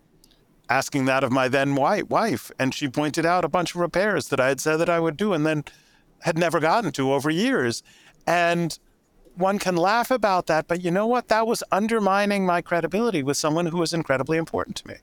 asking 0.68 1.06
that 1.06 1.24
of 1.24 1.32
my 1.32 1.48
then 1.48 1.74
wife, 1.74 2.50
and 2.59 2.74
she 2.74 2.88
pointed 2.88 3.26
out 3.26 3.44
a 3.44 3.48
bunch 3.48 3.74
of 3.74 3.80
repairs 3.80 4.28
that 4.28 4.40
I 4.40 4.48
had 4.48 4.61
said 4.61 4.76
that 4.78 4.88
I 4.88 5.00
would 5.00 5.16
do, 5.16 5.32
and 5.32 5.44
then 5.44 5.64
had 6.20 6.38
never 6.38 6.61
gotten 6.61 6.92
to 6.92 7.12
over 7.12 7.30
years. 7.30 7.82
And 8.26 8.78
one 9.35 9.59
can 9.59 9.76
laugh 9.76 10.11
about 10.11 10.46
that, 10.46 10.66
but 10.66 10.82
you 10.82 10.90
know 10.90 11.06
what? 11.06 11.28
That 11.28 11.46
was 11.46 11.62
undermining 11.70 12.46
my 12.46 12.62
credibility 12.62 13.22
with 13.22 13.37
someone 13.37 13.66
who 13.66 13.78
was 13.78 13.92
incredibly 13.92 14.38
important 14.38 14.76
to 14.76 14.88
me. 14.88 14.94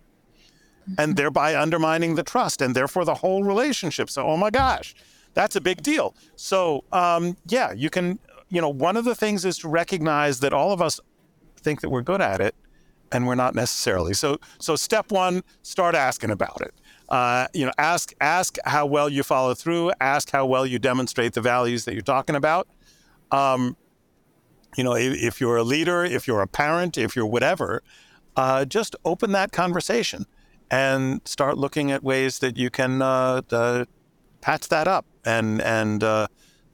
And 0.98 0.98
mm-hmm. 0.98 1.12
thereby 1.14 1.56
undermining 1.56 2.16
the 2.16 2.24
trust 2.24 2.62
and 2.62 2.76
therefore 2.76 3.06
the 3.06 3.14
whole 3.16 3.44
relationship. 3.44 4.10
So, 4.10 4.28
oh 4.28 4.36
my 4.36 4.50
gosh, 4.50 4.96
that's 5.34 5.56
a 5.56 5.62
big 5.62 5.82
deal. 5.82 6.16
So, 6.36 6.84
um, 6.92 7.38
yeah, 7.46 7.72
you 7.72 7.90
can 7.90 8.20
you 8.54 8.62
know, 8.62 8.70
one 8.70 8.96
of 8.96 9.04
the 9.04 9.16
things 9.16 9.46
is 9.46 9.58
to 9.58 9.68
recognize 9.68 10.40
that 10.42 10.54
all 10.54 10.72
of 10.72 10.80
us 10.80 11.00
think 11.58 11.82
that 11.82 11.90
we're 11.90 12.04
good 12.04 12.22
at 12.22 12.40
it 12.40 12.54
and 13.12 13.26
we're 13.26 13.34
not 13.34 13.56
necessarily. 13.56 14.14
So, 14.14 14.38
so 14.60 14.76
step 14.76 15.12
one, 15.12 15.44
start 15.64 15.96
asking 15.96 16.30
about 16.30 16.62
it. 16.62 16.72
Uh, 17.10 17.48
you 17.56 17.66
know, 17.66 17.72
ask 17.80 18.14
ask 18.22 18.58
how 18.66 18.86
well 18.86 19.10
you 19.10 19.24
follow 19.24 19.56
through. 19.56 19.92
Ask 20.00 20.30
how 20.30 20.46
well 20.46 20.68
you 20.68 20.78
demonstrate 20.78 21.34
the 21.34 21.42
values 21.42 21.86
that 21.86 21.94
you're 21.94 22.04
talking 22.04 22.36
about. 22.36 22.68
Um, 23.32 23.76
you 24.78 24.84
know, 24.84 24.96
if, 24.96 25.16
if, 25.16 25.42
you're 25.42 25.58
a 25.58 25.64
leader, 25.64 26.04
if 26.06 26.28
you're 26.28 26.42
a 26.42 26.48
parent, 26.48 26.96
if 26.96 27.16
you're 27.16 27.26
whatever, 27.26 27.82
uh, 28.36 28.66
just 28.66 28.96
open 29.04 29.32
that 29.32 29.52
conversation 29.52 30.28
and 30.70 31.22
start 31.26 31.58
looking 31.58 31.92
at 31.92 32.04
ways 32.04 32.38
that 32.40 32.58
you 32.58 32.70
can 32.70 33.02
uh, 33.02 33.42
uh 33.52 33.86
patch 34.42 34.68
that 34.70 34.88
up 34.88 35.08
and 35.26 35.60
and 35.62 36.04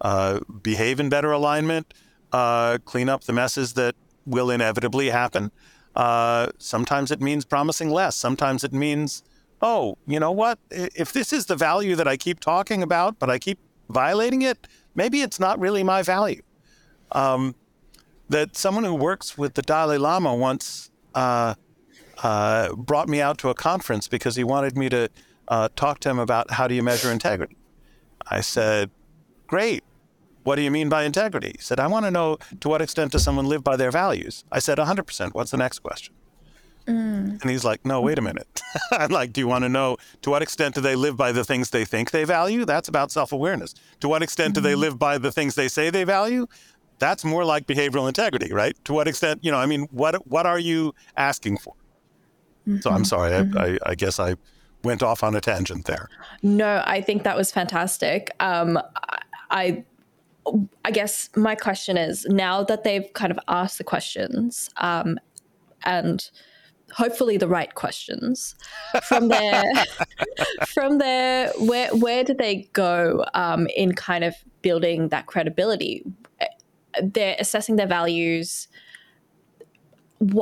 uh, 0.01 0.39
behave 0.62 0.99
in 0.99 1.09
better 1.09 1.31
alignment, 1.31 1.93
uh, 2.31 2.77
clean 2.85 3.09
up 3.09 3.23
the 3.23 3.33
messes 3.33 3.73
that 3.73 3.95
will 4.25 4.49
inevitably 4.49 5.09
happen. 5.09 5.51
Uh, 5.95 6.47
sometimes 6.57 7.12
it 7.12 7.21
means 7.21 7.45
promising 7.45 7.89
less. 7.89 8.15
Sometimes 8.15 8.63
it 8.63 8.73
means, 8.73 9.23
oh, 9.62 9.97
you 10.07 10.19
know 10.19 10.31
what? 10.31 10.59
If 10.69 11.13
this 11.13 11.33
is 11.33 11.47
the 11.47 11.55
value 11.55 11.95
that 11.95 12.07
I 12.07 12.15
keep 12.15 12.39
talking 12.39 12.83
about, 12.83 13.19
but 13.19 13.29
I 13.29 13.39
keep 13.39 13.59
violating 13.89 14.41
it, 14.41 14.67
maybe 14.95 15.21
it's 15.21 15.39
not 15.39 15.59
really 15.59 15.83
my 15.83 16.01
value. 16.01 16.41
Um, 17.12 17.55
that 18.29 18.55
someone 18.55 18.83
who 18.83 18.93
works 18.93 19.38
with 19.38 19.55
the 19.55 19.63
Dalai 19.63 19.97
Lama 19.97 20.35
once 20.35 20.91
uh, 21.15 21.55
uh, 22.21 22.73
brought 22.75 23.09
me 23.09 23.19
out 23.21 23.38
to 23.39 23.49
a 23.49 23.55
conference 23.55 24.07
because 24.07 24.35
he 24.35 24.43
wanted 24.43 24.77
me 24.77 24.89
to 24.89 25.09
uh, 25.47 25.69
talk 25.75 25.99
to 26.01 26.09
him 26.09 26.19
about 26.19 26.51
how 26.51 26.67
do 26.67 26.75
you 26.75 26.83
measure 26.83 27.12
integrity. 27.12 27.57
I 28.29 28.41
said, 28.41 28.91
great. 29.47 29.83
What 30.43 30.56
do 30.56 30.62
you 30.62 30.71
mean 30.71 30.89
by 30.89 31.04
integrity? 31.04 31.54
He 31.56 31.62
said, 31.62 31.80
I 31.80 31.88
want 31.88 32.06
to 32.06 32.12
know 32.12 32.38
to 32.62 32.69
what 32.69 32.82
extent 32.82 33.12
does 33.12 33.23
someone 33.23 33.45
live 33.45 33.63
by 33.63 33.75
their 33.75 33.91
values? 33.91 34.45
I 34.52 34.60
said, 34.60 34.78
100%. 34.78 35.34
What's 35.34 35.52
the 35.52 35.58
next 35.58 35.80
question? 35.80 36.15
Mm. 36.88 37.39
And 37.41 37.52
he's 37.52 37.63
like, 37.63 37.86
no, 37.86 38.02
wait 38.02 38.17
a 38.17 38.21
minute. 38.21 38.62
I'm 38.91 39.12
like, 39.12 39.32
do 39.32 39.41
you 39.41 39.47
want 39.47 39.63
to 39.63 39.69
know 39.69 39.97
to 40.23 40.30
what 40.30 40.41
extent 40.41 40.75
do 40.75 40.82
they 40.82 40.95
live 40.95 41.15
by 41.15 41.32
the 41.32 41.43
things 41.43 41.69
they 41.69 41.86
think 41.86 42.12
they 42.12 42.23
value? 42.23 42.65
That's 42.65 42.88
about 42.89 43.12
self 43.12 43.32
awareness. 43.32 43.75
To 43.99 44.10
what 44.10 44.23
extent 44.23 44.54
mm-hmm. 44.54 44.63
do 44.63 44.69
they 44.69 44.73
mm-hmm. 44.73 44.82
live 44.82 44.99
by 44.99 45.17
the 45.17 45.32
things 45.32 45.56
they 45.56 45.67
say 45.67 45.89
they 45.89 46.04
value? 46.04 46.47
That's 46.97 47.23
more 47.23 47.45
like 47.45 47.67
behavioral 47.67 48.08
integrity, 48.08 48.52
right? 48.52 48.75
To 48.86 48.93
what 48.93 49.08
extent, 49.08 49.43
you 49.43 49.52
know, 49.52 49.58
I 49.58 49.67
mean, 49.67 49.88
what 49.91 50.28
what 50.28 50.45
are 50.45 50.60
you 50.60 50.93
asking 51.15 51.58
for? 51.58 51.73
Mm-hmm. 52.67 52.80
So 52.80 52.89
I'm 52.89 52.97
mm-hmm. 52.97 53.04
sorry, 53.04 53.32
mm-hmm. 53.32 53.58
I, 53.58 53.65
I, 53.65 53.78
I, 53.91 53.95
guess 53.95 54.19
I 54.19 54.36
went 54.84 55.04
off 55.04 55.23
on 55.23 55.36
a 55.36 55.41
tangent 55.41 55.86
there. 55.86 56.10
No, 56.41 56.84
I 56.86 57.02
think 57.02 57.23
that 57.23 57.38
was 57.38 57.52
fantastic. 57.52 58.32
Um, 58.39 58.80
I 58.95 59.19
I 59.52 59.84
guess 60.91 61.30
my 61.36 61.56
question 61.56 61.97
is 61.97 62.25
now 62.25 62.63
that 62.63 62.84
they've 62.84 63.12
kind 63.13 63.32
of 63.32 63.39
asked 63.47 63.78
the 63.78 63.84
questions 63.84 64.69
um, 64.78 65.19
and 65.84 66.30
hopefully 66.91 67.38
the 67.38 67.47
right 67.47 67.75
questions 67.75 68.56
from 69.04 69.28
there 69.28 69.63
from 70.67 70.97
there 70.97 71.52
where 71.60 71.95
where 71.95 72.23
do 72.23 72.34
they 72.34 72.67
go 72.73 73.23
um, 73.34 73.67
in 73.75 73.93
kind 73.93 74.23
of 74.23 74.36
building 74.62 75.10
that 75.10 75.25
credibility? 75.28 76.04
They're 77.02 77.36
assessing 77.39 77.75
their 77.75 77.88
values. 77.88 78.67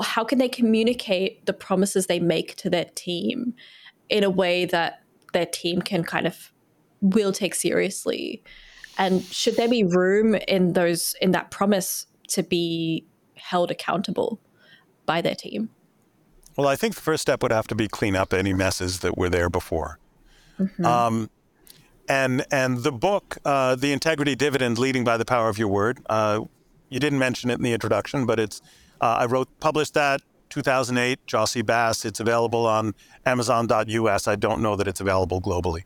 How 0.02 0.24
can 0.24 0.40
they 0.40 0.50
communicate 0.50 1.46
the 1.46 1.54
promises 1.54 2.08
they 2.08 2.20
make 2.20 2.56
to 2.56 2.70
their 2.70 2.86
team 2.96 3.54
in 4.10 4.24
a 4.24 4.30
way 4.30 4.66
that 4.66 5.04
their 5.34 5.46
team 5.46 5.82
can 5.82 6.04
kind 6.04 6.26
of 6.26 6.52
will 7.02 7.32
take 7.32 7.54
seriously 7.54 8.42
and 8.98 9.24
should 9.24 9.56
there 9.56 9.70
be 9.70 9.84
room 9.84 10.36
in 10.36 10.74
those 10.74 11.16
in 11.22 11.32
that 11.32 11.52
promise 11.52 12.08
to 12.30 12.44
be 12.44 13.06
held 13.36 13.72
accountable 13.72 14.40
by 15.06 15.22
their 15.22 15.36
team? 15.36 15.70
Well, 16.58 16.68
I 16.68 16.76
think 16.76 16.96
the 16.96 17.02
first 17.02 17.22
step 17.22 17.44
would 17.44 17.52
have 17.52 17.68
to 17.68 17.76
be 17.76 17.88
clean 17.88 18.16
up 18.16 18.34
any 18.34 18.54
messes 18.54 19.00
that 19.00 19.18
were 19.18 19.30
there 19.30 19.50
before. 19.50 20.00
Mm-hmm. 20.60 20.86
Um, 20.86 21.30
and 22.10 22.46
and 22.52 22.80
the 22.80 22.92
book, 22.92 23.38
uh, 23.46 23.76
the 23.76 23.92
Integrity 23.92 24.36
Dividend: 24.36 24.78
Leading 24.78 25.04
by 25.04 25.18
the 25.18 25.26
Power 25.26 25.50
of 25.50 25.58
Your 25.58 25.68
Word. 25.68 26.00
Uh, 26.10 26.42
you 26.90 27.00
didn't 27.00 27.20
mention 27.20 27.50
it 27.50 27.56
in 27.56 27.64
the 27.64 27.74
introduction, 27.74 28.26
but 28.26 28.40
it's 28.40 28.62
uh, 29.02 29.18
I 29.20 29.26
wrote 29.26 29.48
published 29.60 29.94
that 29.94 30.22
2008. 30.50 31.28
Jossey-Bass. 31.28 32.06
It's 32.06 32.20
available 32.20 32.66
on 32.66 32.96
Amazon.us. 33.26 34.28
I 34.28 34.36
don't 34.36 34.62
know 34.62 34.76
that 34.76 34.88
it's 34.88 35.02
available 35.02 35.42
globally, 35.42 35.84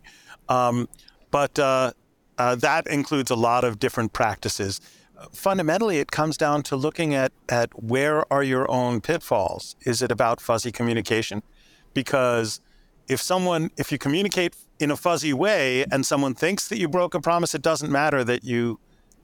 um, 0.47 0.88
but 1.32 1.58
uh, 2.41 2.56
that 2.56 2.88
includes 2.88 3.30
a 3.30 3.36
lot 3.36 3.63
of 3.63 3.77
different 3.77 4.13
practices. 4.13 4.82
Fundamentally, 5.32 5.97
it 5.99 6.10
comes 6.10 6.36
down 6.38 6.63
to 6.63 6.75
looking 6.75 7.13
at, 7.13 7.32
at 7.47 7.69
where 7.91 8.17
are 8.34 8.41
your 8.41 8.65
own 8.71 8.99
pitfalls. 8.99 9.75
Is 9.86 10.01
it 10.01 10.12
about 10.12 10.41
fuzzy 10.41 10.71
communication? 10.71 11.43
Because 11.93 12.60
if 13.08 13.21
someone, 13.21 13.69
if 13.77 13.91
you 13.91 13.99
communicate 13.99 14.56
in 14.80 14.89
a 14.89 14.97
fuzzy 14.97 15.34
way 15.34 15.86
and 15.91 16.04
someone 16.04 16.34
thinks 16.34 16.67
that 16.69 16.80
you 16.80 16.88
broke 16.88 17.13
a 17.13 17.21
promise, 17.21 17.54
it 17.54 17.62
doesn't 17.62 17.91
matter 17.91 18.23
that 18.23 18.43
you 18.43 18.80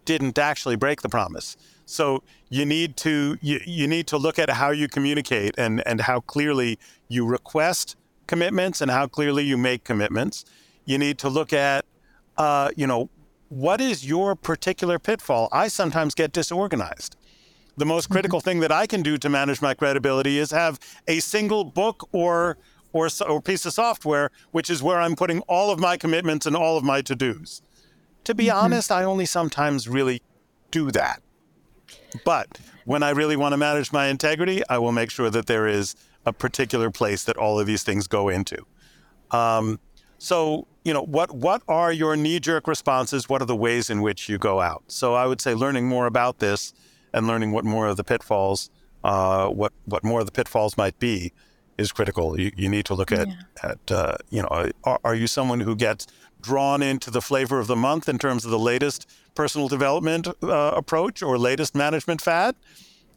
didn't 0.06 0.38
actually 0.38 0.76
break 0.76 1.02
the 1.02 1.10
promise. 1.10 1.58
So 1.86 2.22
you 2.50 2.66
need 2.66 2.98
to 2.98 3.40
you, 3.42 3.60
you 3.66 3.88
need 3.88 4.06
to 4.08 4.18
look 4.18 4.38
at 4.38 4.50
how 4.62 4.70
you 4.70 4.88
communicate 4.88 5.56
and, 5.58 5.82
and 5.88 6.02
how 6.02 6.20
clearly 6.20 6.78
you 7.08 7.26
request 7.26 7.96
commitments 8.28 8.80
and 8.80 8.92
how 8.92 9.08
clearly 9.08 9.44
you 9.44 9.58
make 9.58 9.84
commitments. 9.84 10.46
You 10.86 11.00
need 11.00 11.18
to 11.20 11.30
look 11.30 11.52
at 11.52 11.84
uh, 12.38 12.70
you 12.76 12.88
know, 12.88 13.10
what 13.50 13.80
is 13.80 14.06
your 14.06 14.36
particular 14.36 15.00
pitfall? 15.00 15.48
I 15.52 15.68
sometimes 15.70 16.14
get 16.14 16.34
disorganized. 16.34 17.16
the 17.78 17.86
most 17.86 18.10
critical 18.10 18.40
thing 18.42 18.60
that 18.62 18.72
I 18.72 18.88
can 18.88 19.04
do 19.04 19.18
to 19.20 19.30
manage 19.30 19.62
my 19.62 19.76
credibility 19.76 20.40
is 20.40 20.50
have 20.52 20.80
a 21.08 21.20
single 21.20 21.64
book 21.64 22.10
or 22.12 22.58
or, 22.94 23.10
or 23.28 23.42
piece 23.42 23.66
of 23.66 23.74
software, 23.74 24.32
which 24.52 24.70
is 24.70 24.82
where 24.82 25.00
I'm 25.00 25.16
putting 25.16 25.42
all 25.42 25.72
of 25.72 25.80
my 25.80 25.98
commitments 25.98 26.46
and 26.46 26.56
all 26.56 26.78
of 26.78 26.84
my 26.84 27.02
to 27.02 27.16
dos. 27.16 27.62
To 28.24 28.34
be 28.34 28.46
mm-hmm. 28.46 28.58
honest, 28.58 28.92
I 28.92 29.04
only 29.04 29.26
sometimes 29.26 29.88
really 29.88 30.22
do 30.72 30.90
that. 30.92 31.22
But 32.26 32.60
when 32.86 33.04
I 33.04 33.12
really 33.12 33.36
want 33.36 33.54
to 33.54 33.58
manage 33.58 33.92
my 33.92 34.08
integrity, 34.08 34.64
I 34.70 34.78
will 34.80 34.94
make 34.94 35.12
sure 35.12 35.30
that 35.30 35.46
there 35.46 35.68
is 35.68 35.96
a 36.26 36.34
particular 36.34 36.90
place 36.90 37.24
that 37.26 37.38
all 37.38 37.60
of 37.60 37.68
these 37.68 37.84
things 37.84 38.08
go 38.08 38.30
into. 38.30 38.66
Um, 39.32 39.80
so, 40.18 40.68
you 40.84 40.94
know, 40.94 41.04
what 41.04 41.32
what 41.36 41.62
are 41.68 41.92
your 41.92 42.16
knee-jerk 42.16 42.68
responses? 42.68 43.30
What 43.30 43.42
are 43.42 43.46
the 43.46 43.56
ways 43.56 43.90
in 43.90 44.02
which 44.02 44.30
you 44.30 44.38
go 44.38 44.62
out? 44.62 44.84
So, 44.88 45.14
I 45.14 45.26
would 45.26 45.42
say 45.42 45.54
learning 45.54 45.88
more 45.88 46.08
about 46.08 46.40
this 46.40 46.74
and 47.14 47.28
learning 47.28 47.52
what 47.52 47.66
more 47.66 47.88
of 47.88 47.98
the 47.98 48.04
pitfalls, 48.04 48.70
uh, 49.04 49.48
what 49.48 49.74
what 49.86 50.04
more 50.04 50.22
of 50.22 50.26
the 50.26 50.32
pitfalls 50.32 50.78
might 50.78 50.98
be, 51.00 51.34
is 51.78 51.92
critical. 51.92 52.40
You, 52.40 52.52
you 52.56 52.70
need 52.70 52.86
to 52.86 52.96
look 52.96 53.12
at, 53.12 53.28
yeah. 53.28 53.36
at 53.64 53.92
uh, 53.92 54.18
you 54.30 54.42
know, 54.42 54.72
are, 54.84 55.00
are, 55.04 55.16
you 55.16 55.28
someone 55.28 55.60
who 55.60 55.76
gets 55.76 56.08
drawn 56.42 56.82
into 56.82 57.12
the 57.12 57.22
flavor 57.22 57.60
of 57.60 57.68
the 57.68 57.76
month 57.76 58.10
in 58.10 58.18
terms 58.18 58.46
of 58.46 58.52
the 58.52 58.60
latest 58.60 59.10
personal 59.36 59.68
development 59.68 60.28
uh, 60.44 60.72
approach 60.76 61.22
or 61.22 61.38
latest 61.38 61.76
management 61.76 62.22
fad? 62.22 62.56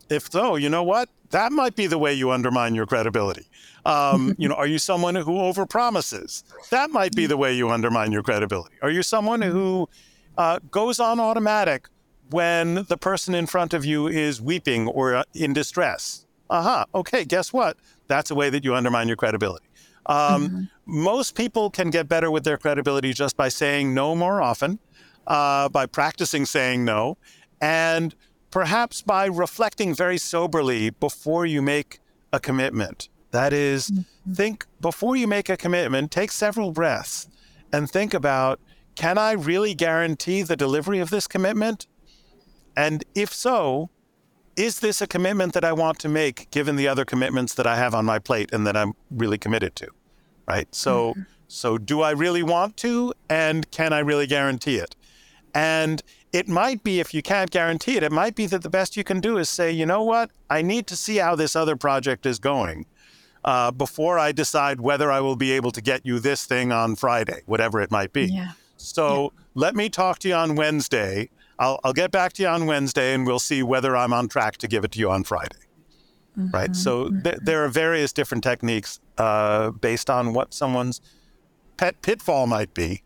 If 0.08 0.30
so, 0.30 0.56
you 0.56 0.68
know 0.68 0.82
what? 0.82 1.08
That 1.30 1.52
might 1.52 1.76
be 1.76 1.86
the 1.86 1.98
way 1.98 2.12
you 2.12 2.30
undermine 2.30 2.74
your 2.74 2.86
credibility. 2.86 3.46
Um, 3.84 4.34
you 4.38 4.48
know, 4.48 4.54
are 4.54 4.66
you 4.66 4.78
someone 4.78 5.14
who 5.14 5.32
overpromises? 5.32 6.42
That 6.70 6.90
might 6.90 7.14
be 7.14 7.26
the 7.26 7.36
way 7.36 7.54
you 7.54 7.70
undermine 7.70 8.12
your 8.12 8.22
credibility. 8.22 8.76
Are 8.82 8.90
you 8.90 9.02
someone 9.02 9.42
who 9.42 9.88
uh, 10.36 10.58
goes 10.70 11.00
on 11.00 11.20
automatic 11.20 11.88
when 12.30 12.84
the 12.88 12.96
person 12.96 13.34
in 13.34 13.46
front 13.46 13.74
of 13.74 13.84
you 13.84 14.06
is 14.06 14.40
weeping 14.40 14.88
or 14.88 15.14
uh, 15.16 15.22
in 15.34 15.52
distress? 15.52 16.26
Aha, 16.50 16.82
uh-huh. 16.82 16.98
okay, 16.98 17.24
guess 17.24 17.52
what? 17.52 17.76
That's 18.08 18.30
a 18.30 18.34
way 18.34 18.50
that 18.50 18.64
you 18.64 18.74
undermine 18.74 19.06
your 19.06 19.16
credibility. 19.16 19.66
Um, 20.06 20.48
mm-hmm. 20.48 20.62
Most 20.86 21.36
people 21.36 21.70
can 21.70 21.90
get 21.90 22.08
better 22.08 22.30
with 22.30 22.42
their 22.42 22.58
credibility 22.58 23.12
just 23.12 23.36
by 23.36 23.48
saying 23.48 23.94
no 23.94 24.16
more 24.16 24.42
often, 24.42 24.80
uh, 25.28 25.68
by 25.68 25.86
practicing 25.86 26.44
saying 26.44 26.84
no, 26.84 27.16
and 27.60 28.16
perhaps 28.50 29.02
by 29.02 29.26
reflecting 29.26 29.94
very 29.94 30.18
soberly 30.18 30.90
before 30.90 31.46
you 31.46 31.62
make 31.62 32.00
a 32.32 32.40
commitment. 32.40 33.08
That 33.30 33.52
is, 33.52 33.90
mm-hmm. 33.90 34.32
think 34.32 34.66
before 34.80 35.16
you 35.16 35.26
make 35.26 35.48
a 35.48 35.56
commitment, 35.56 36.10
take 36.10 36.32
several 36.32 36.72
breaths 36.72 37.28
and 37.72 37.88
think 37.88 38.14
about 38.14 38.60
can 38.96 39.18
I 39.18 39.32
really 39.32 39.74
guarantee 39.74 40.42
the 40.42 40.56
delivery 40.56 40.98
of 40.98 41.10
this 41.10 41.26
commitment? 41.26 41.86
And 42.76 43.04
if 43.14 43.32
so, 43.32 43.90
is 44.56 44.80
this 44.80 45.00
a 45.00 45.06
commitment 45.06 45.54
that 45.54 45.64
I 45.64 45.72
want 45.72 45.98
to 46.00 46.08
make 46.08 46.50
given 46.50 46.76
the 46.76 46.88
other 46.88 47.04
commitments 47.04 47.54
that 47.54 47.66
I 47.66 47.76
have 47.76 47.94
on 47.94 48.04
my 48.04 48.18
plate 48.18 48.52
and 48.52 48.66
that 48.66 48.76
I'm 48.76 48.94
really 49.10 49.38
committed 49.38 49.76
to? 49.76 49.88
Right? 50.46 50.68
So 50.74 51.12
mm-hmm. 51.12 51.22
so 51.48 51.78
do 51.78 52.02
I 52.02 52.10
really 52.10 52.42
want 52.42 52.76
to 52.78 53.14
and 53.28 53.70
can 53.70 53.92
I 53.92 54.00
really 54.00 54.26
guarantee 54.26 54.76
it? 54.76 54.96
And 55.54 56.02
it 56.32 56.48
might 56.48 56.82
be 56.82 57.00
if 57.00 57.12
you 57.12 57.22
can't 57.22 57.50
guarantee 57.50 57.96
it, 57.96 58.02
it 58.02 58.12
might 58.12 58.34
be 58.34 58.46
that 58.46 58.62
the 58.62 58.70
best 58.70 58.96
you 58.96 59.04
can 59.04 59.20
do 59.20 59.38
is 59.38 59.48
say, 59.48 59.70
you 59.70 59.86
know 59.86 60.02
what? 60.02 60.30
I 60.48 60.62
need 60.62 60.86
to 60.88 60.96
see 60.96 61.16
how 61.16 61.34
this 61.34 61.56
other 61.56 61.76
project 61.76 62.26
is 62.26 62.38
going 62.38 62.86
uh, 63.44 63.70
before 63.70 64.18
I 64.18 64.32
decide 64.32 64.80
whether 64.80 65.10
I 65.10 65.20
will 65.20 65.36
be 65.36 65.52
able 65.52 65.70
to 65.72 65.80
get 65.80 66.06
you 66.06 66.20
this 66.20 66.44
thing 66.44 66.72
on 66.72 66.96
Friday, 66.96 67.42
whatever 67.46 67.80
it 67.80 67.90
might 67.90 68.12
be. 68.12 68.26
Yeah. 68.26 68.52
So 68.76 69.22
yeah. 69.22 69.44
let 69.54 69.74
me 69.74 69.88
talk 69.88 70.18
to 70.20 70.28
you 70.28 70.34
on 70.34 70.54
Wednesday 70.54 71.30
I'll, 71.60 71.78
I'll 71.84 71.92
get 71.92 72.10
back 72.10 72.32
to 72.34 72.42
you 72.42 72.48
on 72.48 72.66
Wednesday 72.66 73.12
and 73.14 73.26
we'll 73.26 73.38
see 73.38 73.62
whether 73.62 73.94
I'm 73.94 74.14
on 74.14 74.28
track 74.28 74.56
to 74.58 74.66
give 74.66 74.82
it 74.82 74.92
to 74.92 74.98
you 74.98 75.10
on 75.10 75.24
Friday. 75.24 75.58
Mm-hmm. 76.36 76.56
Right. 76.56 76.74
So 76.74 77.04
mm-hmm. 77.04 77.20
th- 77.20 77.38
there 77.42 77.62
are 77.64 77.68
various 77.68 78.12
different 78.12 78.42
techniques 78.42 78.98
uh, 79.18 79.70
based 79.70 80.08
on 80.08 80.32
what 80.32 80.54
someone's 80.54 81.02
pet 81.76 82.00
pitfall 82.00 82.46
might 82.46 82.72
be. 82.72 83.02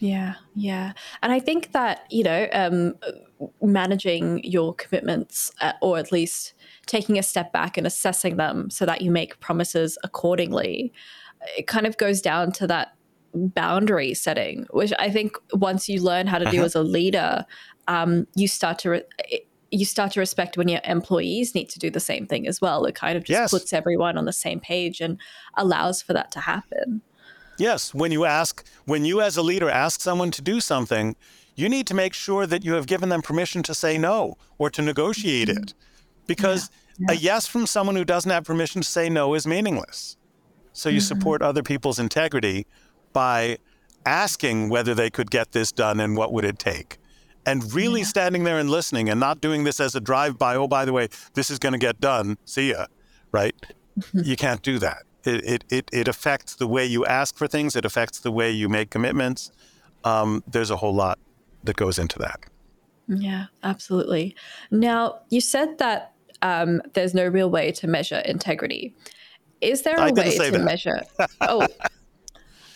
Yeah, 0.00 0.34
yeah. 0.54 0.92
And 1.22 1.32
I 1.32 1.40
think 1.40 1.72
that, 1.72 2.06
you 2.10 2.22
know, 2.22 2.48
um, 2.52 2.94
managing 3.60 4.42
your 4.44 4.74
commitments, 4.74 5.50
uh, 5.60 5.72
or 5.82 5.98
at 5.98 6.12
least 6.12 6.54
taking 6.86 7.18
a 7.18 7.22
step 7.22 7.52
back 7.52 7.76
and 7.76 7.86
assessing 7.86 8.36
them 8.36 8.70
so 8.70 8.86
that 8.86 9.02
you 9.02 9.10
make 9.10 9.40
promises 9.40 9.98
accordingly, 10.04 10.92
it 11.56 11.66
kind 11.66 11.86
of 11.86 11.96
goes 11.96 12.20
down 12.20 12.52
to 12.52 12.66
that 12.66 12.94
boundary 13.34 14.14
setting, 14.14 14.66
which 14.70 14.92
I 14.98 15.10
think 15.10 15.36
once 15.52 15.88
you 15.88 16.00
learn 16.00 16.26
how 16.26 16.38
to 16.38 16.44
do 16.46 16.58
uh-huh. 16.58 16.66
as 16.66 16.74
a 16.74 16.82
leader, 16.82 17.44
um, 17.88 18.26
you 18.34 18.48
start 18.48 18.78
to. 18.80 18.90
Re- 18.90 19.42
you 19.70 19.84
start 19.84 20.12
to 20.12 20.20
respect 20.20 20.56
when 20.56 20.66
your 20.66 20.80
employees 20.84 21.54
need 21.54 21.68
to 21.68 21.78
do 21.78 21.90
the 21.90 22.00
same 22.00 22.26
thing 22.26 22.48
as 22.48 22.58
well. 22.58 22.86
It 22.86 22.94
kind 22.94 23.18
of 23.18 23.24
just 23.24 23.38
yes. 23.38 23.50
puts 23.50 23.74
everyone 23.74 24.16
on 24.16 24.24
the 24.24 24.32
same 24.32 24.60
page 24.60 24.98
and 25.02 25.18
allows 25.58 26.00
for 26.00 26.14
that 26.14 26.30
to 26.32 26.40
happen. 26.40 27.02
Yes, 27.58 27.92
when 27.92 28.12
you 28.12 28.24
ask, 28.24 28.64
when 28.84 29.04
you 29.04 29.20
as 29.20 29.36
a 29.36 29.42
leader 29.42 29.68
ask 29.68 30.00
someone 30.00 30.30
to 30.32 30.42
do 30.42 30.60
something, 30.60 31.16
you 31.56 31.68
need 31.68 31.86
to 31.88 31.94
make 31.94 32.14
sure 32.14 32.46
that 32.46 32.64
you 32.64 32.74
have 32.74 32.86
given 32.86 33.08
them 33.08 33.20
permission 33.20 33.62
to 33.64 33.74
say 33.74 33.98
no 33.98 34.36
or 34.58 34.70
to 34.70 34.80
negotiate 34.80 35.48
mm-hmm. 35.48 35.64
it. 35.64 35.74
Because 36.26 36.70
yeah. 36.98 37.06
Yeah. 37.10 37.14
a 37.14 37.18
yes 37.18 37.46
from 37.46 37.66
someone 37.66 37.96
who 37.96 38.04
doesn't 38.04 38.30
have 38.30 38.44
permission 38.44 38.82
to 38.82 38.88
say 38.88 39.08
no 39.08 39.34
is 39.34 39.46
meaningless. 39.46 40.16
So 40.72 40.88
you 40.88 40.98
mm-hmm. 40.98 41.06
support 41.06 41.42
other 41.42 41.62
people's 41.62 41.98
integrity 41.98 42.66
by 43.12 43.58
asking 44.06 44.68
whether 44.68 44.94
they 44.94 45.10
could 45.10 45.30
get 45.30 45.52
this 45.52 45.72
done 45.72 45.98
and 46.00 46.16
what 46.16 46.32
would 46.32 46.44
it 46.44 46.58
take 46.58 46.98
and 47.48 47.72
really 47.72 48.00
yeah. 48.00 48.06
standing 48.06 48.44
there 48.44 48.58
and 48.58 48.70
listening 48.70 49.08
and 49.08 49.18
not 49.18 49.40
doing 49.40 49.64
this 49.64 49.80
as 49.80 49.94
a 49.94 50.00
drive 50.00 50.38
by 50.38 50.54
oh 50.54 50.68
by 50.68 50.84
the 50.84 50.92
way 50.92 51.08
this 51.34 51.50
is 51.50 51.58
going 51.58 51.72
to 51.72 51.78
get 51.78 52.00
done 52.00 52.36
see 52.44 52.70
ya 52.70 52.86
right 53.32 53.54
you 54.12 54.36
can't 54.36 54.62
do 54.62 54.78
that 54.78 55.02
it, 55.28 55.64
it, 55.70 55.90
it, 55.92 56.08
affects 56.08 56.56
the 56.56 56.66
way 56.66 56.84
you 56.84 57.04
ask 57.06 57.36
for 57.36 57.46
things 57.46 57.76
it 57.76 57.84
affects 57.84 58.20
the 58.20 58.30
way 58.30 58.50
you 58.50 58.68
make 58.68 58.90
commitments 58.90 59.50
um, 60.04 60.42
there's 60.46 60.70
a 60.70 60.76
whole 60.76 60.94
lot 60.94 61.18
that 61.64 61.76
goes 61.76 61.98
into 61.98 62.18
that 62.18 62.40
yeah 63.08 63.46
absolutely 63.62 64.34
now 64.70 65.18
you 65.30 65.40
said 65.40 65.78
that 65.78 66.12
um, 66.42 66.80
there's 66.94 67.14
no 67.14 67.26
real 67.26 67.50
way 67.50 67.72
to 67.72 67.86
measure 67.86 68.18
integrity 68.18 68.94
is 69.60 69.82
there 69.82 69.96
a 69.96 70.12
way 70.12 70.36
to 70.36 70.50
that. 70.52 70.64
measure 70.64 71.02
oh 71.40 71.66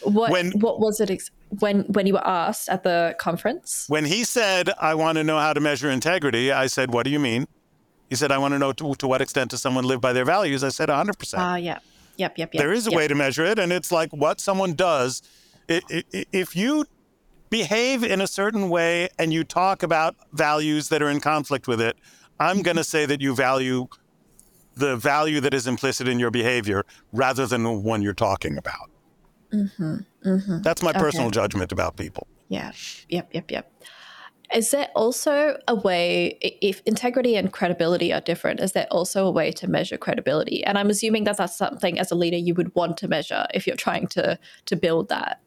What 0.04 0.30
when, 0.30 0.50
what 0.52 0.80
was 0.80 1.00
it 1.00 1.10
ex- 1.10 1.30
when 1.60 1.82
when 1.82 2.06
you 2.06 2.14
were 2.14 2.26
asked 2.26 2.68
at 2.68 2.82
the 2.82 3.14
conference? 3.18 3.84
When 3.88 4.04
he 4.04 4.24
said, 4.24 4.70
"I 4.80 4.94
want 4.94 5.18
to 5.18 5.24
know 5.24 5.38
how 5.38 5.52
to 5.52 5.60
measure 5.60 5.90
integrity," 5.90 6.50
I 6.50 6.66
said, 6.66 6.92
"What 6.92 7.04
do 7.04 7.10
you 7.10 7.20
mean?" 7.20 7.46
He 8.10 8.16
said, 8.16 8.32
"I 8.32 8.38
want 8.38 8.52
to 8.52 8.58
know 8.58 8.72
to, 8.72 8.94
to 8.94 9.08
what 9.08 9.22
extent 9.22 9.50
does 9.50 9.62
someone 9.62 9.84
live 9.84 10.00
by 10.00 10.12
their 10.12 10.24
values." 10.24 10.64
I 10.64 10.70
said, 10.70 10.88
"100 10.88 11.18
percent." 11.18 11.42
Ah, 11.42 11.56
yeah, 11.56 11.78
yep, 12.22 12.38
yep, 12.38 12.54
yep. 12.54 12.60
There 12.60 12.72
is 12.72 12.86
a 12.86 12.90
yep. 12.90 12.96
way 12.96 13.08
to 13.08 13.14
measure 13.14 13.44
it, 13.44 13.58
and 13.58 13.72
it's 13.72 13.92
like 13.92 14.10
what 14.12 14.40
someone 14.40 14.74
does. 14.74 15.22
It, 15.68 15.84
it, 15.90 16.28
if 16.32 16.56
you 16.56 16.86
behave 17.50 18.02
in 18.02 18.20
a 18.20 18.26
certain 18.26 18.68
way 18.68 19.08
and 19.18 19.32
you 19.32 19.44
talk 19.44 19.82
about 19.82 20.16
values 20.32 20.88
that 20.88 21.02
are 21.02 21.10
in 21.10 21.20
conflict 21.20 21.68
with 21.68 21.80
it, 21.80 21.96
I'm 22.40 22.62
going 22.62 22.76
to 22.76 22.84
say 22.84 23.06
that 23.06 23.20
you 23.20 23.34
value 23.34 23.88
the 24.74 24.96
value 24.96 25.40
that 25.40 25.52
is 25.52 25.66
implicit 25.66 26.08
in 26.08 26.18
your 26.18 26.30
behavior 26.30 26.84
rather 27.12 27.46
than 27.46 27.62
the 27.62 27.72
one 27.72 28.00
you're 28.00 28.14
talking 28.14 28.56
about. 28.56 28.90
Mm-hmm, 29.52 29.96
mm-hmm. 30.26 30.62
That's 30.62 30.82
my 30.82 30.92
personal 30.92 31.26
okay. 31.26 31.34
judgment 31.34 31.72
about 31.72 31.96
people. 31.96 32.26
Yeah. 32.48 32.72
Yep. 33.08 33.28
Yep. 33.32 33.50
Yep. 33.50 33.72
Is 34.54 34.70
there 34.70 34.88
also 34.94 35.58
a 35.66 35.74
way, 35.74 36.38
if 36.42 36.82
integrity 36.84 37.36
and 37.36 37.52
credibility 37.52 38.12
are 38.12 38.20
different, 38.20 38.60
is 38.60 38.72
there 38.72 38.86
also 38.90 39.26
a 39.26 39.30
way 39.30 39.50
to 39.52 39.66
measure 39.66 39.96
credibility? 39.96 40.62
And 40.64 40.76
I'm 40.76 40.90
assuming 40.90 41.24
that 41.24 41.38
that's 41.38 41.56
something 41.56 41.98
as 41.98 42.10
a 42.10 42.14
leader 42.14 42.36
you 42.36 42.54
would 42.54 42.74
want 42.74 42.98
to 42.98 43.08
measure 43.08 43.46
if 43.54 43.66
you're 43.66 43.76
trying 43.76 44.08
to 44.08 44.38
to 44.66 44.76
build 44.76 45.08
that. 45.08 45.40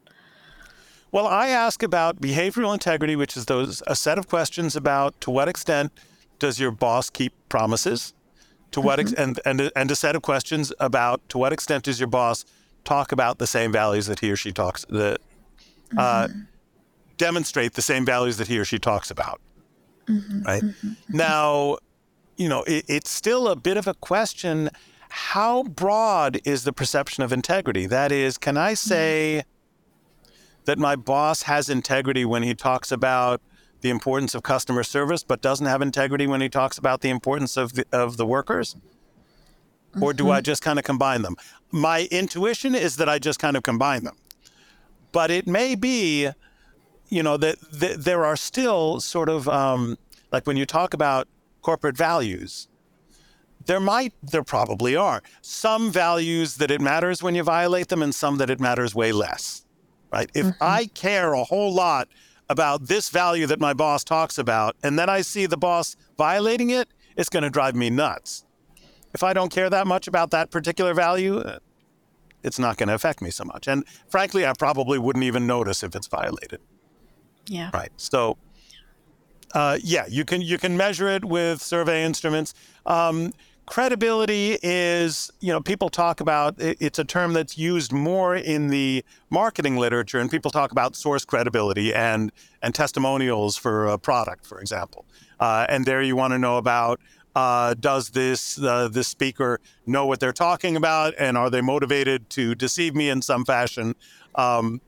Well, 1.11 1.27
I 1.27 1.47
ask 1.49 1.83
about 1.83 2.19
behavioral 2.19 2.73
integrity, 2.73 3.15
which 3.15 3.37
is 3.37 3.45
those 3.45 3.83
a 3.87 3.95
set 3.95 4.17
of 4.17 4.27
questions 4.27 4.75
about 4.75 5.19
to 5.21 5.31
what 5.31 5.47
extent 5.47 5.91
does 6.39 6.59
your 6.59 6.71
boss 6.71 7.09
keep 7.09 7.33
promises? 7.47 8.13
To 8.71 8.81
what 8.81 8.99
mm-hmm. 8.99 9.07
ex- 9.07 9.13
and 9.13 9.39
and 9.45 9.71
and 9.75 9.91
a 9.91 9.95
set 9.95 10.15
of 10.15 10.23
questions 10.23 10.73
about 10.79 11.21
to 11.29 11.37
what 11.37 11.53
extent 11.53 11.83
does 11.83 11.99
your 11.99 12.09
boss 12.09 12.43
talk 12.83 13.11
about 13.11 13.37
the 13.37 13.47
same 13.47 13.71
values 13.71 14.07
that 14.07 14.19
he 14.19 14.31
or 14.31 14.35
she 14.35 14.51
talks 14.51 14.85
that 14.89 15.19
uh, 15.97 16.27
mm-hmm. 16.27 16.41
Demonstrate 17.17 17.73
the 17.73 17.81
same 17.81 18.05
values 18.05 18.37
that 18.37 18.47
he 18.47 18.57
or 18.57 18.65
she 18.65 18.79
talks 18.79 19.11
about 19.11 19.39
mm-hmm. 20.07 20.41
right 20.43 20.63
mm-hmm. 20.63 20.93
now 21.09 21.77
you 22.37 22.49
know 22.49 22.63
it, 22.63 22.85
it's 22.87 23.09
still 23.09 23.47
a 23.47 23.55
bit 23.55 23.77
of 23.77 23.87
a 23.87 23.93
question 23.95 24.69
how 25.09 25.63
broad 25.63 26.39
is 26.43 26.63
the 26.63 26.73
perception 26.73 27.23
of 27.23 27.31
integrity 27.31 27.85
that 27.85 28.11
is 28.11 28.37
can 28.37 28.57
i 28.57 28.73
say 28.73 29.43
that 30.65 30.77
my 30.77 30.95
boss 30.95 31.43
has 31.43 31.69
integrity 31.69 32.25
when 32.25 32.43
he 32.43 32.53
talks 32.53 32.91
about 32.91 33.41
the 33.81 33.89
importance 33.89 34.33
of 34.33 34.43
customer 34.43 34.83
service 34.83 35.23
but 35.23 35.41
doesn't 35.41 35.67
have 35.67 35.81
integrity 35.81 36.25
when 36.27 36.41
he 36.41 36.49
talks 36.49 36.77
about 36.77 37.01
the 37.01 37.09
importance 37.09 37.55
of 37.55 37.73
the, 37.73 37.85
of 37.91 38.17
the 38.17 38.25
workers 38.25 38.75
or 40.01 40.13
do 40.13 40.29
I 40.29 40.37
mm-hmm. 40.37 40.43
just 40.43 40.61
kind 40.61 40.79
of 40.79 40.85
combine 40.85 41.21
them? 41.21 41.35
My 41.71 42.07
intuition 42.11 42.75
is 42.75 42.97
that 42.97 43.09
I 43.09 43.19
just 43.19 43.39
kind 43.39 43.55
of 43.55 43.63
combine 43.63 44.03
them. 44.03 44.15
But 45.11 45.31
it 45.31 45.47
may 45.47 45.75
be, 45.75 46.29
you 47.09 47.23
know, 47.23 47.37
that, 47.37 47.59
that 47.71 48.03
there 48.03 48.25
are 48.25 48.35
still 48.35 48.99
sort 48.99 49.29
of 49.29 49.47
um, 49.47 49.97
like 50.31 50.47
when 50.47 50.57
you 50.57 50.65
talk 50.65 50.93
about 50.93 51.27
corporate 51.61 51.97
values. 51.97 52.67
There 53.65 53.79
might, 53.79 54.13
there 54.21 54.43
probably 54.43 54.95
are 54.95 55.23
some 55.41 55.91
values 55.91 56.57
that 56.57 56.69
it 56.69 56.79
matters 56.79 57.23
when 57.23 57.33
you 57.33 57.41
violate 57.41 57.87
them, 57.87 58.03
and 58.03 58.13
some 58.13 58.37
that 58.37 58.51
it 58.51 58.59
matters 58.59 58.93
way 58.93 59.11
less. 59.11 59.65
Right? 60.13 60.29
If 60.35 60.45
mm-hmm. 60.45 60.63
I 60.63 60.85
care 60.93 61.33
a 61.33 61.43
whole 61.43 61.73
lot 61.73 62.07
about 62.47 62.85
this 62.85 63.09
value 63.09 63.47
that 63.47 63.59
my 63.59 63.73
boss 63.73 64.03
talks 64.03 64.37
about, 64.37 64.75
and 64.83 64.99
then 64.99 65.09
I 65.09 65.21
see 65.21 65.47
the 65.47 65.57
boss 65.57 65.95
violating 66.15 66.69
it, 66.69 66.87
it's 67.17 67.29
going 67.29 67.43
to 67.43 67.49
drive 67.49 67.75
me 67.75 67.89
nuts. 67.89 68.45
If 69.15 69.23
I 69.23 69.33
don't 69.33 69.51
care 69.51 69.69
that 69.69 69.87
much 69.87 70.07
about 70.07 70.29
that 70.31 70.51
particular 70.51 70.93
value, 70.93 71.39
uh, 71.39 71.57
it's 72.43 72.59
not 72.59 72.77
going 72.77 72.89
to 72.89 72.93
affect 72.93 73.21
me 73.21 73.31
so 73.31 73.45
much. 73.45 73.67
And 73.67 73.83
frankly, 74.09 74.45
I 74.45 74.53
probably 74.53 74.99
wouldn't 74.99 75.25
even 75.25 75.47
notice 75.47 75.81
if 75.81 75.95
it's 75.95 76.07
violated. 76.07 76.59
Yeah. 77.47 77.69
Right. 77.73 77.91
So, 77.97 78.37
uh, 79.53 79.77
yeah, 79.83 80.05
you 80.07 80.25
can 80.25 80.41
you 80.41 80.57
can 80.57 80.75
measure 80.77 81.07
it 81.07 81.25
with 81.25 81.61
survey 81.61 82.03
instruments. 82.03 82.53
Um, 82.85 83.31
credibility 83.65 84.57
is, 84.61 85.31
you 85.39 85.51
know, 85.51 85.61
people 85.61 85.89
talk 85.89 86.19
about 86.21 86.55
it's 86.57 86.99
a 86.99 87.03
term 87.03 87.33
that's 87.33 87.57
used 87.57 87.91
more 87.91 88.35
in 88.35 88.67
the 88.67 89.03
marketing 89.29 89.77
literature, 89.77 90.19
and 90.19 90.29
people 90.29 90.51
talk 90.51 90.71
about 90.71 90.95
source 90.95 91.25
credibility 91.25 91.93
and 91.93 92.31
and 92.61 92.75
testimonials 92.75 93.57
for 93.57 93.87
a 93.87 93.97
product, 93.97 94.45
for 94.45 94.59
example. 94.59 95.05
Uh, 95.39 95.65
and 95.69 95.85
there 95.85 96.01
you 96.01 96.15
want 96.15 96.31
to 96.31 96.39
know 96.39 96.57
about 96.57 96.99
uh, 97.35 97.73
does 97.73 98.11
this 98.11 98.61
uh, 98.61 98.87
this 98.87 99.07
speaker 99.07 99.59
know 99.85 100.05
what 100.05 100.19
they're 100.19 100.33
talking 100.33 100.75
about, 100.75 101.13
and 101.19 101.37
are 101.37 101.49
they 101.49 101.61
motivated 101.61 102.29
to 102.31 102.55
deceive 102.55 102.95
me 102.95 103.09
in 103.09 103.21
some 103.21 103.43
fashion? 103.45 103.95
Um, 104.35 104.81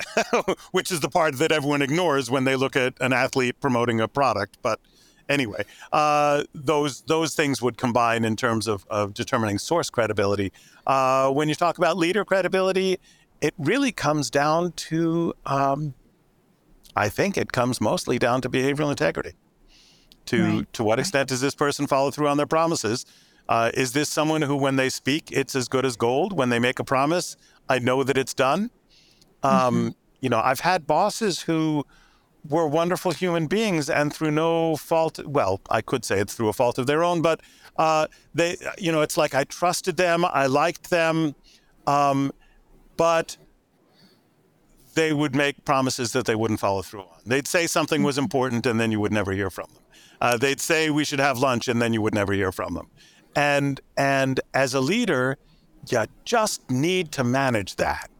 which 0.70 0.90
is 0.90 1.00
the 1.00 1.08
part 1.08 1.38
that 1.38 1.52
everyone 1.52 1.82
ignores 1.82 2.30
when 2.30 2.44
they 2.44 2.56
look 2.56 2.76
at 2.76 2.94
an 3.00 3.12
athlete 3.12 3.60
promoting 3.60 4.00
a 4.00 4.08
product. 4.08 4.58
But 4.62 4.80
anyway, 5.28 5.64
uh, 5.92 6.44
those 6.54 7.02
those 7.02 7.34
things 7.34 7.60
would 7.62 7.76
combine 7.76 8.24
in 8.24 8.36
terms 8.36 8.66
of, 8.66 8.86
of 8.90 9.14
determining 9.14 9.58
source 9.58 9.90
credibility. 9.90 10.52
Uh, 10.86 11.30
when 11.30 11.48
you 11.48 11.54
talk 11.54 11.78
about 11.78 11.96
leader 11.96 12.24
credibility, 12.24 12.98
it 13.40 13.54
really 13.58 13.92
comes 13.92 14.30
down 14.30 14.72
to, 14.72 15.34
um, 15.46 15.94
I 16.94 17.08
think 17.08 17.36
it 17.36 17.52
comes 17.52 17.80
mostly 17.80 18.18
down 18.18 18.40
to 18.42 18.48
behavioral 18.48 18.90
integrity 18.90 19.32
to 20.26 20.58
right. 20.58 20.72
to 20.72 20.84
what 20.84 20.98
extent 20.98 21.28
does 21.28 21.40
this 21.40 21.54
person 21.54 21.86
follow 21.86 22.10
through 22.10 22.28
on 22.28 22.36
their 22.36 22.46
promises? 22.46 23.06
Uh, 23.48 23.70
is 23.74 23.92
this 23.92 24.08
someone 24.08 24.42
who, 24.42 24.56
when 24.56 24.76
they 24.76 24.88
speak, 24.88 25.30
it's 25.32 25.56
as 25.56 25.68
good 25.68 25.84
as 25.84 25.96
gold? 25.96 26.32
When 26.32 26.48
they 26.48 26.58
make 26.58 26.78
a 26.78 26.84
promise, 26.84 27.36
I 27.68 27.80
know 27.80 28.04
that 28.04 28.16
it's 28.16 28.34
done. 28.34 28.70
Um, 29.42 29.52
mm-hmm. 29.52 29.88
You 30.20 30.28
know, 30.28 30.40
I've 30.40 30.60
had 30.60 30.86
bosses 30.86 31.40
who 31.42 31.84
were 32.48 32.66
wonderful 32.66 33.12
human 33.12 33.46
beings, 33.46 33.88
and 33.88 34.12
through 34.12 34.30
no 34.32 34.76
fault, 34.76 35.24
well, 35.26 35.60
I 35.70 35.80
could 35.80 36.04
say 36.04 36.18
it's 36.18 36.34
through 36.34 36.48
a 36.48 36.52
fault 36.52 36.78
of 36.78 36.86
their 36.86 37.04
own, 37.04 37.22
but 37.22 37.40
uh, 37.76 38.06
they, 38.34 38.56
you 38.78 38.92
know, 38.92 39.02
it's 39.02 39.16
like 39.16 39.34
I 39.34 39.44
trusted 39.44 39.96
them, 39.96 40.24
I 40.24 40.46
liked 40.46 40.90
them, 40.90 41.34
um, 41.86 42.32
but 42.96 43.36
they 44.94 45.12
would 45.12 45.34
make 45.34 45.64
promises 45.64 46.12
that 46.12 46.26
they 46.26 46.34
wouldn't 46.34 46.60
follow 46.60 46.82
through 46.82 47.00
on. 47.00 47.20
They'd 47.24 47.48
say 47.48 47.66
something 47.66 48.02
was 48.02 48.16
mm-hmm. 48.16 48.24
important, 48.24 48.66
and 48.66 48.80
then 48.80 48.90
you 48.90 49.00
would 49.00 49.12
never 49.12 49.32
hear 49.32 49.50
from 49.50 49.68
them. 49.72 49.82
Uh, 50.20 50.36
they'd 50.36 50.60
say 50.60 50.90
we 50.90 51.04
should 51.04 51.20
have 51.20 51.38
lunch, 51.38 51.68
and 51.68 51.80
then 51.80 51.92
you 51.92 52.02
would 52.02 52.14
never 52.14 52.32
hear 52.32 52.52
from 52.52 52.74
them. 52.74 52.88
And 53.34 53.80
and 53.96 54.40
as 54.54 54.74
a 54.74 54.80
leader, 54.80 55.38
you 55.90 56.04
just 56.24 56.70
need 56.70 57.12
to 57.12 57.24
manage 57.24 57.76
that. 57.76 58.10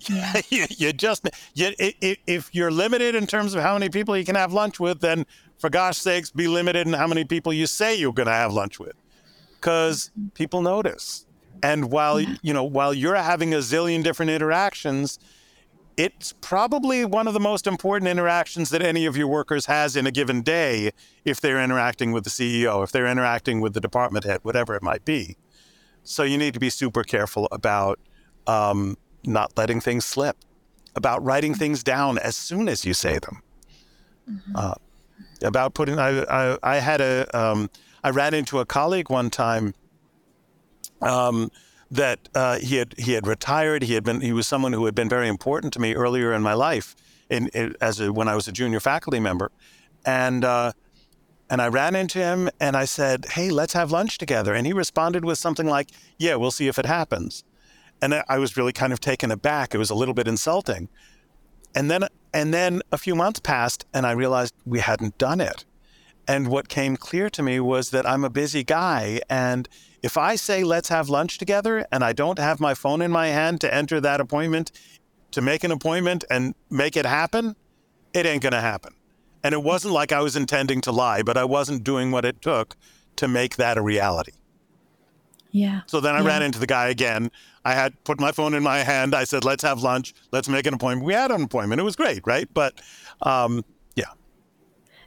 Yeah. 0.00 0.40
you, 0.48 0.66
you, 0.70 0.92
just 0.92 1.28
you, 1.54 1.72
if 1.78 2.50
you're 2.52 2.70
limited 2.70 3.14
in 3.14 3.26
terms 3.26 3.54
of 3.54 3.62
how 3.62 3.74
many 3.74 3.88
people 3.88 4.16
you 4.16 4.24
can 4.24 4.36
have 4.36 4.52
lunch 4.52 4.78
with, 4.78 5.00
then 5.00 5.26
for 5.58 5.70
gosh 5.70 5.98
sakes, 5.98 6.30
be 6.30 6.48
limited 6.48 6.86
in 6.86 6.92
how 6.92 7.06
many 7.06 7.24
people 7.24 7.52
you 7.52 7.66
say 7.66 7.94
you're 7.94 8.12
going 8.12 8.26
to 8.26 8.32
have 8.32 8.52
lunch 8.52 8.78
with, 8.78 8.94
because 9.54 10.10
people 10.34 10.62
notice. 10.62 11.26
And 11.62 11.90
while 11.90 12.20
yeah. 12.20 12.36
you 12.42 12.52
know, 12.52 12.64
while 12.64 12.94
you're 12.94 13.16
having 13.16 13.52
a 13.52 13.58
zillion 13.58 14.04
different 14.04 14.30
interactions, 14.30 15.18
it's 15.96 16.32
probably 16.40 17.04
one 17.04 17.26
of 17.26 17.34
the 17.34 17.40
most 17.40 17.66
important 17.66 18.08
interactions 18.08 18.70
that 18.70 18.82
any 18.82 19.04
of 19.04 19.16
your 19.16 19.26
workers 19.26 19.66
has 19.66 19.96
in 19.96 20.06
a 20.06 20.12
given 20.12 20.42
day 20.42 20.92
if 21.24 21.40
they're 21.40 21.60
interacting 21.60 22.12
with 22.12 22.22
the 22.22 22.30
CEO, 22.30 22.84
if 22.84 22.92
they're 22.92 23.08
interacting 23.08 23.60
with 23.60 23.74
the 23.74 23.80
department 23.80 24.24
head, 24.24 24.38
whatever 24.44 24.76
it 24.76 24.82
might 24.82 25.04
be. 25.04 25.36
So 26.04 26.22
you 26.22 26.38
need 26.38 26.54
to 26.54 26.60
be 26.60 26.70
super 26.70 27.02
careful 27.02 27.48
about 27.50 27.98
um, 28.46 28.96
not 29.24 29.56
letting 29.56 29.80
things 29.80 30.04
slip, 30.04 30.36
about 30.96 31.22
writing 31.24 31.54
things 31.54 31.82
down 31.82 32.18
as 32.18 32.36
soon 32.36 32.68
as 32.68 32.84
you 32.84 32.94
say 32.94 33.18
them. 33.18 33.42
Mm-hmm. 34.30 34.52
Uh, 34.54 34.74
about 35.42 35.74
putting, 35.74 35.98
I, 35.98 36.22
I, 36.24 36.58
I 36.62 36.76
had 36.76 37.00
a, 37.00 37.38
um, 37.38 37.70
I 38.02 38.10
ran 38.10 38.34
into 38.34 38.58
a 38.58 38.66
colleague 38.66 39.10
one 39.10 39.30
time. 39.30 39.74
Um, 41.00 41.50
that 41.90 42.28
uh, 42.34 42.58
he 42.58 42.76
had 42.76 42.94
he 42.98 43.12
had 43.12 43.26
retired. 43.26 43.82
He 43.82 43.94
had 43.94 44.04
been 44.04 44.20
he 44.20 44.32
was 44.32 44.46
someone 44.46 44.72
who 44.72 44.84
had 44.84 44.94
been 44.94 45.08
very 45.08 45.28
important 45.28 45.72
to 45.74 45.80
me 45.80 45.94
earlier 45.94 46.32
in 46.32 46.42
my 46.42 46.54
life, 46.54 46.94
in, 47.30 47.48
in 47.48 47.74
as 47.80 48.00
a, 48.00 48.12
when 48.12 48.28
I 48.28 48.34
was 48.34 48.48
a 48.48 48.52
junior 48.52 48.80
faculty 48.80 49.20
member, 49.20 49.50
and 50.04 50.44
uh, 50.44 50.72
and 51.50 51.62
I 51.62 51.68
ran 51.68 51.94
into 51.94 52.18
him 52.18 52.50
and 52.60 52.76
I 52.76 52.84
said, 52.84 53.26
"Hey, 53.26 53.50
let's 53.50 53.72
have 53.72 53.90
lunch 53.90 54.18
together." 54.18 54.54
And 54.54 54.66
he 54.66 54.72
responded 54.72 55.24
with 55.24 55.38
something 55.38 55.66
like, 55.66 55.90
"Yeah, 56.18 56.34
we'll 56.36 56.50
see 56.50 56.68
if 56.68 56.78
it 56.78 56.86
happens." 56.86 57.44
And 58.00 58.22
I 58.28 58.38
was 58.38 58.56
really 58.56 58.72
kind 58.72 58.92
of 58.92 59.00
taken 59.00 59.30
aback. 59.30 59.74
It 59.74 59.78
was 59.78 59.90
a 59.90 59.94
little 59.94 60.14
bit 60.14 60.28
insulting. 60.28 60.88
And 61.74 61.90
then 61.90 62.04
and 62.32 62.52
then 62.52 62.82
a 62.92 62.98
few 62.98 63.14
months 63.14 63.40
passed, 63.40 63.86
and 63.94 64.06
I 64.06 64.12
realized 64.12 64.54
we 64.64 64.80
hadn't 64.80 65.18
done 65.18 65.40
it. 65.40 65.64
And 66.26 66.48
what 66.48 66.68
came 66.68 66.96
clear 66.96 67.30
to 67.30 67.42
me 67.42 67.58
was 67.58 67.90
that 67.90 68.06
I'm 68.06 68.22
a 68.22 68.30
busy 68.30 68.62
guy 68.62 69.20
and 69.30 69.68
if 70.02 70.16
I 70.16 70.36
say, 70.36 70.62
let's 70.62 70.88
have 70.88 71.08
lunch 71.08 71.38
together, 71.38 71.86
and 71.90 72.04
I 72.04 72.12
don't 72.12 72.38
have 72.38 72.60
my 72.60 72.74
phone 72.74 73.02
in 73.02 73.10
my 73.10 73.28
hand 73.28 73.60
to 73.62 73.74
enter 73.74 74.00
that 74.00 74.20
appointment, 74.20 74.70
to 75.32 75.40
make 75.40 75.64
an 75.64 75.70
appointment 75.70 76.24
and 76.30 76.54
make 76.70 76.96
it 76.96 77.04
happen, 77.04 77.56
it 78.12 78.24
ain't 78.24 78.42
going 78.42 78.52
to 78.52 78.60
happen. 78.60 78.94
And 79.42 79.52
it 79.54 79.62
wasn't 79.62 79.94
like 79.94 80.12
I 80.12 80.20
was 80.20 80.36
intending 80.36 80.80
to 80.82 80.92
lie, 80.92 81.22
but 81.22 81.36
I 81.36 81.44
wasn't 81.44 81.84
doing 81.84 82.10
what 82.10 82.24
it 82.24 82.40
took 82.40 82.76
to 83.16 83.28
make 83.28 83.56
that 83.56 83.76
a 83.76 83.82
reality. 83.82 84.32
Yeah. 85.50 85.80
So 85.86 86.00
then 86.00 86.14
I 86.14 86.20
yeah. 86.20 86.26
ran 86.26 86.42
into 86.42 86.58
the 86.58 86.66
guy 86.66 86.88
again. 86.88 87.30
I 87.64 87.74
had 87.74 88.02
put 88.04 88.20
my 88.20 88.32
phone 88.32 88.54
in 88.54 88.62
my 88.62 88.78
hand. 88.78 89.14
I 89.14 89.24
said, 89.24 89.44
let's 89.44 89.62
have 89.62 89.82
lunch. 89.82 90.14
Let's 90.32 90.48
make 90.48 90.66
an 90.66 90.74
appointment. 90.74 91.06
We 91.06 91.14
had 91.14 91.30
an 91.30 91.42
appointment. 91.42 91.80
It 91.80 91.84
was 91.84 91.96
great, 91.96 92.20
right? 92.26 92.48
But 92.52 92.80
um, 93.22 93.64
yeah. 93.94 94.10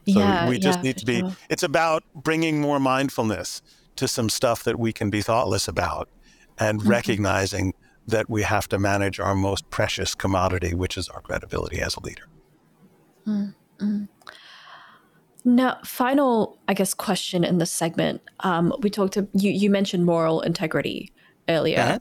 So 0.07 0.19
yeah, 0.19 0.49
we 0.49 0.59
just 0.59 0.79
yeah, 0.79 0.83
need 0.83 0.97
to 0.97 1.05
be, 1.05 1.19
sure. 1.19 1.35
it's 1.49 1.63
about 1.63 2.03
bringing 2.15 2.59
more 2.59 2.79
mindfulness 2.79 3.61
to 3.97 4.07
some 4.07 4.29
stuff 4.29 4.63
that 4.63 4.79
we 4.79 4.91
can 4.91 5.09
be 5.09 5.21
thoughtless 5.21 5.67
about 5.67 6.09
and 6.57 6.79
mm-hmm. 6.79 6.89
recognizing 6.89 7.73
that 8.07 8.29
we 8.29 8.41
have 8.41 8.67
to 8.69 8.79
manage 8.79 9.19
our 9.19 9.35
most 9.35 9.69
precious 9.69 10.15
commodity, 10.15 10.73
which 10.73 10.97
is 10.97 11.07
our 11.09 11.21
credibility 11.21 11.79
as 11.81 11.95
a 11.95 11.99
leader. 12.01 12.27
Mm-hmm. 13.27 14.03
Now, 15.43 15.79
final, 15.83 16.59
I 16.67 16.73
guess, 16.73 16.93
question 16.93 17.43
in 17.43 17.57
this 17.57 17.71
segment. 17.71 18.21
Um, 18.41 18.73
we 18.81 18.89
talked 18.89 19.13
to 19.13 19.27
you. 19.33 19.51
You 19.51 19.69
mentioned 19.69 20.05
moral 20.05 20.41
integrity 20.41 21.11
earlier. 21.49 21.79
Uh-huh. 21.79 21.99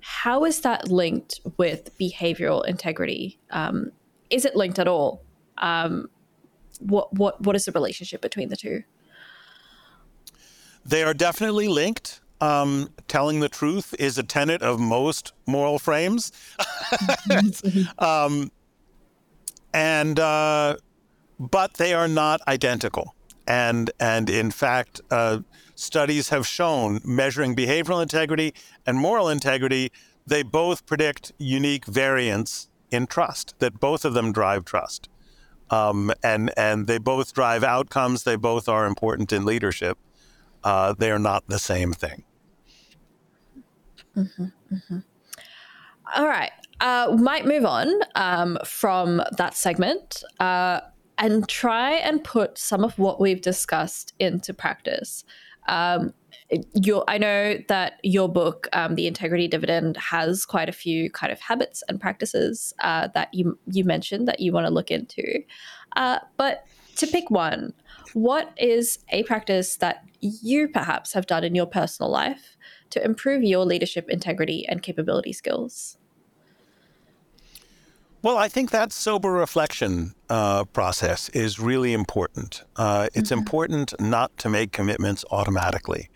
How 0.00 0.44
is 0.44 0.60
that 0.62 0.88
linked 0.88 1.40
with 1.58 1.96
behavioral 1.98 2.66
integrity? 2.66 3.38
Um, 3.50 3.92
is 4.30 4.44
it 4.44 4.56
linked 4.56 4.78
at 4.78 4.88
all? 4.88 5.22
Um, 5.58 6.08
what 6.78 7.12
what 7.12 7.40
what 7.42 7.54
is 7.54 7.66
the 7.66 7.72
relationship 7.72 8.22
between 8.22 8.48
the 8.48 8.56
two? 8.56 8.82
They 10.84 11.02
are 11.02 11.14
definitely 11.14 11.68
linked. 11.68 12.20
Um, 12.42 12.88
telling 13.06 13.40
the 13.40 13.50
truth 13.50 13.94
is 13.98 14.16
a 14.16 14.22
tenet 14.22 14.62
of 14.62 14.80
most 14.80 15.34
moral 15.46 15.78
frames. 15.78 16.32
um, 17.98 18.50
and 19.74 20.18
uh, 20.18 20.76
but 21.40 21.74
they 21.74 21.92
are 21.92 22.08
not 22.08 22.40
identical. 22.46 23.14
And 23.48 23.90
and 23.98 24.30
in 24.30 24.52
fact, 24.52 25.00
uh, 25.10 25.40
studies 25.74 26.28
have 26.28 26.46
shown 26.46 27.00
measuring 27.04 27.56
behavioral 27.56 28.00
integrity 28.02 28.54
and 28.86 28.96
moral 28.98 29.28
integrity, 29.28 29.90
they 30.26 30.44
both 30.44 30.86
predict 30.86 31.32
unique 31.38 31.86
variance 31.86 32.68
in 32.92 33.08
trust. 33.08 33.54
That 33.58 33.80
both 33.80 34.04
of 34.04 34.14
them 34.14 34.30
drive 34.32 34.64
trust, 34.64 35.08
um, 35.70 36.12
and 36.22 36.52
and 36.56 36.86
they 36.86 36.98
both 36.98 37.34
drive 37.34 37.64
outcomes. 37.64 38.22
They 38.22 38.36
both 38.36 38.68
are 38.68 38.86
important 38.86 39.32
in 39.32 39.44
leadership 39.44 39.98
uh, 40.64 40.94
they 40.98 41.10
are 41.10 41.18
not 41.18 41.44
the 41.48 41.58
same 41.58 41.92
thing. 41.92 42.24
Mm-hmm, 44.16 44.44
mm-hmm. 44.72 44.98
All 46.16 46.26
right. 46.26 46.52
Uh, 46.80 47.16
might 47.18 47.46
move 47.46 47.64
on 47.64 47.92
um, 48.14 48.58
from 48.64 49.22
that 49.36 49.54
segment 49.54 50.24
uh, 50.40 50.80
and 51.20 51.46
try 51.48 51.92
and 51.92 52.24
put 52.24 52.58
some 52.58 52.82
of 52.82 52.98
what 52.98 53.20
we've 53.20 53.42
discussed 53.42 54.14
into 54.18 54.54
practice. 54.54 55.22
Um, 55.68 56.14
your, 56.74 57.04
I 57.06 57.18
know 57.18 57.58
that 57.68 58.00
your 58.02 58.28
book, 58.28 58.66
um, 58.72 58.94
The 58.94 59.06
Integrity 59.06 59.46
Dividend, 59.46 59.96
has 59.98 60.46
quite 60.46 60.68
a 60.68 60.72
few 60.72 61.10
kind 61.10 61.30
of 61.32 61.38
habits 61.38 61.84
and 61.88 62.00
practices 62.00 62.72
uh, 62.80 63.08
that 63.14 63.32
you 63.32 63.58
you 63.66 63.84
mentioned 63.84 64.26
that 64.26 64.40
you 64.40 64.52
want 64.52 64.66
to 64.66 64.72
look 64.72 64.90
into. 64.90 65.42
Uh, 65.94 66.18
but 66.36 66.66
to 66.96 67.06
pick 67.06 67.30
one, 67.30 67.72
what 68.14 68.52
is 68.56 68.98
a 69.10 69.22
practice 69.24 69.76
that 69.76 70.04
you 70.20 70.68
perhaps 70.68 71.12
have 71.12 71.26
done 71.26 71.44
in 71.44 71.54
your 71.54 71.66
personal 71.66 72.10
life 72.10 72.56
to 72.90 73.04
improve 73.04 73.42
your 73.42 73.64
leadership 73.64 74.08
integrity 74.08 74.66
and 74.68 74.82
capability 74.82 75.32
skills? 75.32 75.98
Well, 78.22 78.36
I 78.36 78.48
think 78.48 78.70
that 78.70 78.92
sober 78.92 79.32
reflection 79.32 80.14
uh, 80.28 80.64
process 80.64 81.30
is 81.30 81.58
really 81.58 81.94
important. 81.94 82.62
Uh, 82.76 83.08
it's 83.14 83.30
mm-hmm. 83.30 83.38
important 83.38 83.98
not 83.98 84.36
to 84.38 84.50
make 84.50 84.72
commitments 84.72 85.24
automatically. 85.30 86.10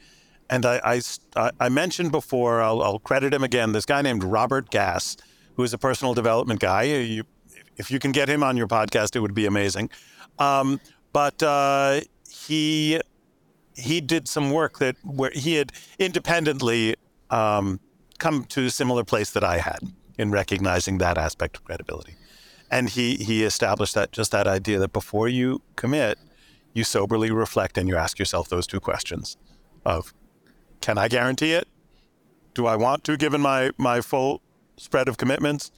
And 0.50 0.66
I, 0.66 1.00
I, 1.34 1.50
I 1.58 1.68
mentioned 1.70 2.12
before, 2.12 2.60
I'll, 2.60 2.82
I'll, 2.82 2.98
credit 2.98 3.32
him 3.32 3.42
again, 3.42 3.72
this 3.72 3.86
guy 3.86 4.02
named 4.02 4.22
Robert 4.22 4.68
Gass, 4.68 5.16
who 5.56 5.62
is 5.62 5.72
a 5.72 5.78
personal 5.78 6.12
development 6.12 6.60
guy. 6.60 6.82
You, 6.82 7.24
if 7.78 7.90
you 7.90 7.98
can 7.98 8.12
get 8.12 8.28
him 8.28 8.42
on 8.42 8.58
your 8.58 8.68
podcast, 8.68 9.16
it 9.16 9.20
would 9.20 9.34
be 9.34 9.46
amazing. 9.46 9.88
Um, 10.38 10.80
but 11.14 11.42
uh, 11.42 12.00
he 12.28 13.00
he 13.76 14.00
did 14.00 14.28
some 14.28 14.50
work 14.50 14.78
that 14.78 14.96
where 15.02 15.30
he 15.30 15.54
had 15.54 15.72
independently 15.98 16.96
um, 17.30 17.80
come 18.18 18.44
to 18.44 18.66
a 18.66 18.70
similar 18.70 19.04
place 19.04 19.30
that 19.30 19.42
I 19.42 19.58
had 19.58 19.80
in 20.18 20.30
recognizing 20.30 20.98
that 20.98 21.18
aspect 21.18 21.56
of 21.56 21.64
credibility. 21.64 22.16
And 22.70 22.88
he 22.88 23.16
he 23.16 23.44
established 23.44 23.94
that 23.94 24.12
just 24.12 24.30
that 24.32 24.46
idea 24.46 24.78
that 24.78 24.92
before 24.92 25.28
you 25.28 25.62
commit, 25.76 26.18
you 26.72 26.84
soberly 26.84 27.30
reflect 27.30 27.78
and 27.78 27.88
you 27.88 27.96
ask 27.96 28.18
yourself 28.18 28.48
those 28.48 28.66
two 28.66 28.80
questions 28.80 29.36
of 29.84 30.12
can 30.80 30.98
I 30.98 31.08
guarantee 31.08 31.52
it? 31.52 31.68
Do 32.54 32.66
I 32.66 32.76
want 32.76 33.04
to 33.04 33.16
given 33.16 33.40
my 33.40 33.70
my 33.78 34.00
full 34.00 34.42
spread 34.76 35.08
of 35.08 35.16
commitments? 35.16 35.70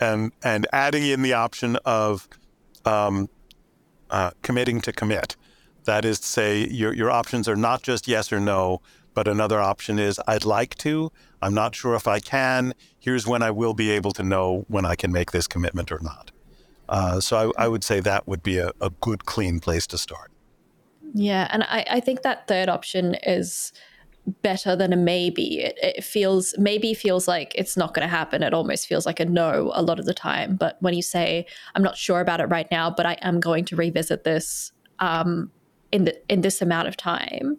And 0.00 0.32
and 0.42 0.66
adding 0.72 1.04
in 1.04 1.22
the 1.22 1.34
option 1.34 1.76
of 1.84 2.28
um, 2.84 3.28
uh, 4.10 4.30
committing 4.42 4.80
to 4.82 4.92
commit. 4.92 5.36
That 5.84 6.04
is 6.04 6.20
to 6.20 6.26
say, 6.26 6.66
your, 6.68 6.94
your 6.94 7.10
options 7.10 7.48
are 7.48 7.56
not 7.56 7.82
just 7.82 8.08
yes 8.08 8.32
or 8.32 8.40
no, 8.40 8.80
but 9.14 9.28
another 9.28 9.60
option 9.60 9.98
is 9.98 10.20
I'd 10.26 10.44
like 10.44 10.74
to. 10.76 11.10
I'm 11.40 11.54
not 11.54 11.74
sure 11.74 11.94
if 11.94 12.06
I 12.06 12.20
can. 12.20 12.74
Here's 12.98 13.26
when 13.26 13.42
I 13.42 13.50
will 13.50 13.74
be 13.74 13.90
able 13.90 14.12
to 14.12 14.22
know 14.22 14.64
when 14.68 14.84
I 14.84 14.96
can 14.96 15.12
make 15.12 15.30
this 15.30 15.46
commitment 15.46 15.92
or 15.92 16.00
not. 16.00 16.30
Uh, 16.88 17.20
so 17.20 17.52
I, 17.56 17.64
I, 17.64 17.68
would 17.68 17.82
say 17.82 18.00
that 18.00 18.28
would 18.28 18.42
be 18.42 18.58
a, 18.58 18.70
a 18.80 18.90
good, 18.90 19.24
clean 19.24 19.58
place 19.58 19.86
to 19.86 19.96
start. 19.96 20.30
Yeah. 21.14 21.48
And 21.50 21.62
I, 21.62 21.84
I 21.90 22.00
think 22.00 22.22
that 22.22 22.46
third 22.46 22.68
option 22.68 23.14
is 23.22 23.72
better 24.42 24.74
than 24.74 24.92
a 24.92 24.96
maybe. 24.96 25.60
It, 25.60 25.78
it 25.82 26.04
feels 26.04 26.54
maybe 26.58 26.94
feels 26.94 27.28
like 27.28 27.52
it's 27.54 27.76
not 27.76 27.94
going 27.94 28.06
to 28.06 28.14
happen. 28.14 28.42
It 28.42 28.54
almost 28.54 28.86
feels 28.86 29.06
like 29.06 29.20
a 29.20 29.24
no 29.24 29.70
a 29.74 29.82
lot 29.82 29.98
of 29.98 30.06
the 30.06 30.14
time. 30.14 30.56
But 30.56 30.76
when 30.80 30.94
you 30.94 31.02
say 31.02 31.46
I'm 31.74 31.82
not 31.82 31.96
sure 31.96 32.20
about 32.20 32.40
it 32.40 32.46
right 32.46 32.68
now, 32.70 32.90
but 32.90 33.06
I 33.06 33.14
am 33.22 33.40
going 33.40 33.64
to 33.66 33.76
revisit 33.76 34.24
this 34.24 34.72
um, 34.98 35.50
in 35.92 36.04
the 36.04 36.32
in 36.32 36.40
this 36.40 36.62
amount 36.62 36.88
of 36.88 36.96
time, 36.96 37.56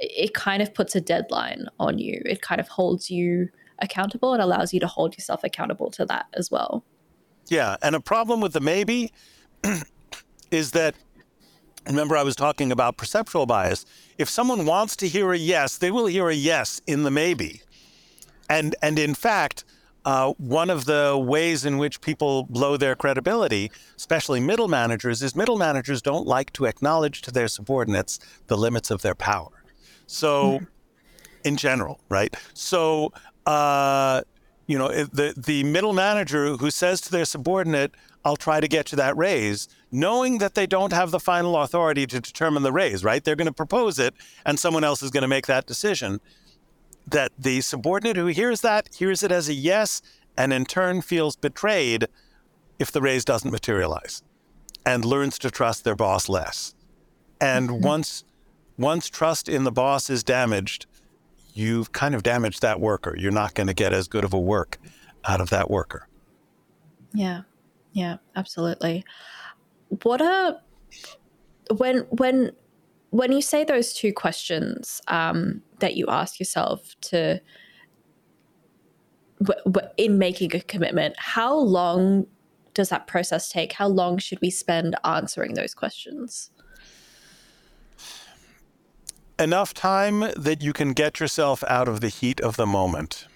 it 0.00 0.34
kind 0.34 0.62
of 0.62 0.74
puts 0.74 0.94
a 0.94 1.00
deadline 1.00 1.66
on 1.78 1.98
you. 1.98 2.20
It 2.24 2.42
kind 2.42 2.60
of 2.60 2.68
holds 2.68 3.10
you 3.10 3.48
accountable 3.80 4.32
and 4.32 4.42
allows 4.42 4.72
you 4.74 4.80
to 4.80 4.86
hold 4.86 5.16
yourself 5.16 5.44
accountable 5.44 5.90
to 5.92 6.04
that 6.06 6.26
as 6.34 6.50
well. 6.50 6.84
Yeah, 7.48 7.76
and 7.82 7.94
a 7.94 8.00
problem 8.00 8.40
with 8.40 8.52
the 8.52 8.60
maybe 8.60 9.12
is 10.50 10.72
that 10.72 10.94
remember 11.86 12.16
I 12.16 12.22
was 12.22 12.36
talking 12.36 12.70
about 12.70 12.96
perceptual 12.96 13.46
bias 13.46 13.86
if 14.18 14.28
someone 14.28 14.66
wants 14.66 14.96
to 14.96 15.08
hear 15.08 15.32
a 15.32 15.38
yes, 15.38 15.78
they 15.78 15.90
will 15.90 16.06
hear 16.06 16.28
a 16.28 16.34
yes 16.34 16.80
in 16.86 17.04
the 17.04 17.10
maybe. 17.10 17.62
And 18.50 18.74
and 18.82 18.98
in 18.98 19.14
fact, 19.14 19.64
uh, 20.04 20.32
one 20.38 20.70
of 20.70 20.84
the 20.84 21.22
ways 21.22 21.64
in 21.64 21.78
which 21.78 22.00
people 22.00 22.44
blow 22.44 22.76
their 22.76 22.94
credibility, 22.94 23.70
especially 23.96 24.40
middle 24.40 24.68
managers, 24.68 25.22
is 25.22 25.36
middle 25.36 25.58
managers 25.58 26.02
don't 26.02 26.26
like 26.26 26.52
to 26.54 26.64
acknowledge 26.64 27.22
to 27.22 27.30
their 27.30 27.48
subordinates 27.48 28.18
the 28.46 28.56
limits 28.56 28.90
of 28.90 29.02
their 29.02 29.14
power. 29.14 29.57
So, 30.08 30.60
in 31.44 31.56
general, 31.56 32.00
right? 32.08 32.34
So, 32.54 33.12
uh, 33.46 34.22
you 34.66 34.78
know, 34.78 34.88
the 34.88 35.34
the 35.36 35.62
middle 35.64 35.92
manager 35.92 36.56
who 36.56 36.70
says 36.70 37.00
to 37.02 37.10
their 37.10 37.26
subordinate, 37.26 37.92
"I'll 38.24 38.36
try 38.36 38.58
to 38.58 38.66
get 38.66 38.90
you 38.90 38.96
that 38.96 39.16
raise," 39.16 39.68
knowing 39.92 40.38
that 40.38 40.54
they 40.54 40.66
don't 40.66 40.92
have 40.92 41.10
the 41.10 41.20
final 41.20 41.56
authority 41.58 42.06
to 42.06 42.20
determine 42.20 42.62
the 42.62 42.72
raise, 42.72 43.04
right? 43.04 43.22
They're 43.22 43.36
going 43.36 43.46
to 43.46 43.52
propose 43.52 43.98
it 43.98 44.14
and 44.44 44.58
someone 44.58 44.82
else 44.82 45.02
is 45.02 45.10
going 45.10 45.22
to 45.22 45.28
make 45.28 45.46
that 45.46 45.66
decision. 45.66 46.20
That 47.06 47.32
the 47.38 47.60
subordinate 47.60 48.16
who 48.16 48.26
hears 48.26 48.62
that 48.62 48.88
hears 48.94 49.22
it 49.22 49.30
as 49.30 49.48
a 49.48 49.54
yes 49.54 50.02
and 50.36 50.52
in 50.52 50.64
turn 50.64 51.02
feels 51.02 51.36
betrayed 51.36 52.08
if 52.78 52.90
the 52.92 53.02
raise 53.02 53.24
doesn't 53.24 53.50
materialize 53.50 54.22
and 54.86 55.04
learns 55.04 55.38
to 55.40 55.50
trust 55.50 55.84
their 55.84 55.96
boss 55.96 56.28
less. 56.28 56.74
And 57.40 57.68
mm-hmm. 57.68 57.86
once 57.86 58.24
once 58.78 59.08
trust 59.08 59.48
in 59.48 59.64
the 59.64 59.72
boss 59.72 60.08
is 60.08 60.22
damaged, 60.22 60.86
you've 61.52 61.92
kind 61.92 62.14
of 62.14 62.22
damaged 62.22 62.62
that 62.62 62.80
worker. 62.80 63.14
You're 63.18 63.32
not 63.32 63.54
going 63.54 63.66
to 63.66 63.74
get 63.74 63.92
as 63.92 64.08
good 64.08 64.24
of 64.24 64.32
a 64.32 64.38
work 64.38 64.78
out 65.26 65.40
of 65.40 65.50
that 65.50 65.70
worker. 65.70 66.08
Yeah. 67.12 67.42
Yeah, 67.92 68.18
absolutely 68.36 69.04
what 70.02 70.20
are 70.20 70.60
when 71.76 71.98
when 72.10 72.52
when 73.10 73.32
you 73.32 73.40
say 73.40 73.64
those 73.64 73.92
two 73.92 74.12
questions 74.12 75.00
um, 75.08 75.62
that 75.78 75.96
you 75.96 76.06
ask 76.08 76.38
yourself 76.38 76.94
to 77.00 77.40
w- 79.42 79.64
w- 79.64 79.88
in 79.96 80.18
making 80.18 80.54
a 80.54 80.60
commitment, 80.60 81.14
how 81.16 81.56
long 81.56 82.26
does 82.74 82.90
that 82.90 83.06
process 83.06 83.48
take? 83.48 83.72
How 83.72 83.88
long 83.88 84.18
should 84.18 84.38
we 84.42 84.50
spend 84.50 84.94
answering 85.04 85.54
those 85.54 85.74
questions? 85.74 86.50
Enough 89.38 89.72
time 89.72 90.20
that 90.36 90.62
you 90.62 90.72
can 90.72 90.92
get 90.92 91.20
yourself 91.20 91.62
out 91.68 91.86
of 91.86 92.00
the 92.00 92.08
heat 92.08 92.40
of 92.40 92.56
the 92.56 92.66
moment. 92.66 93.26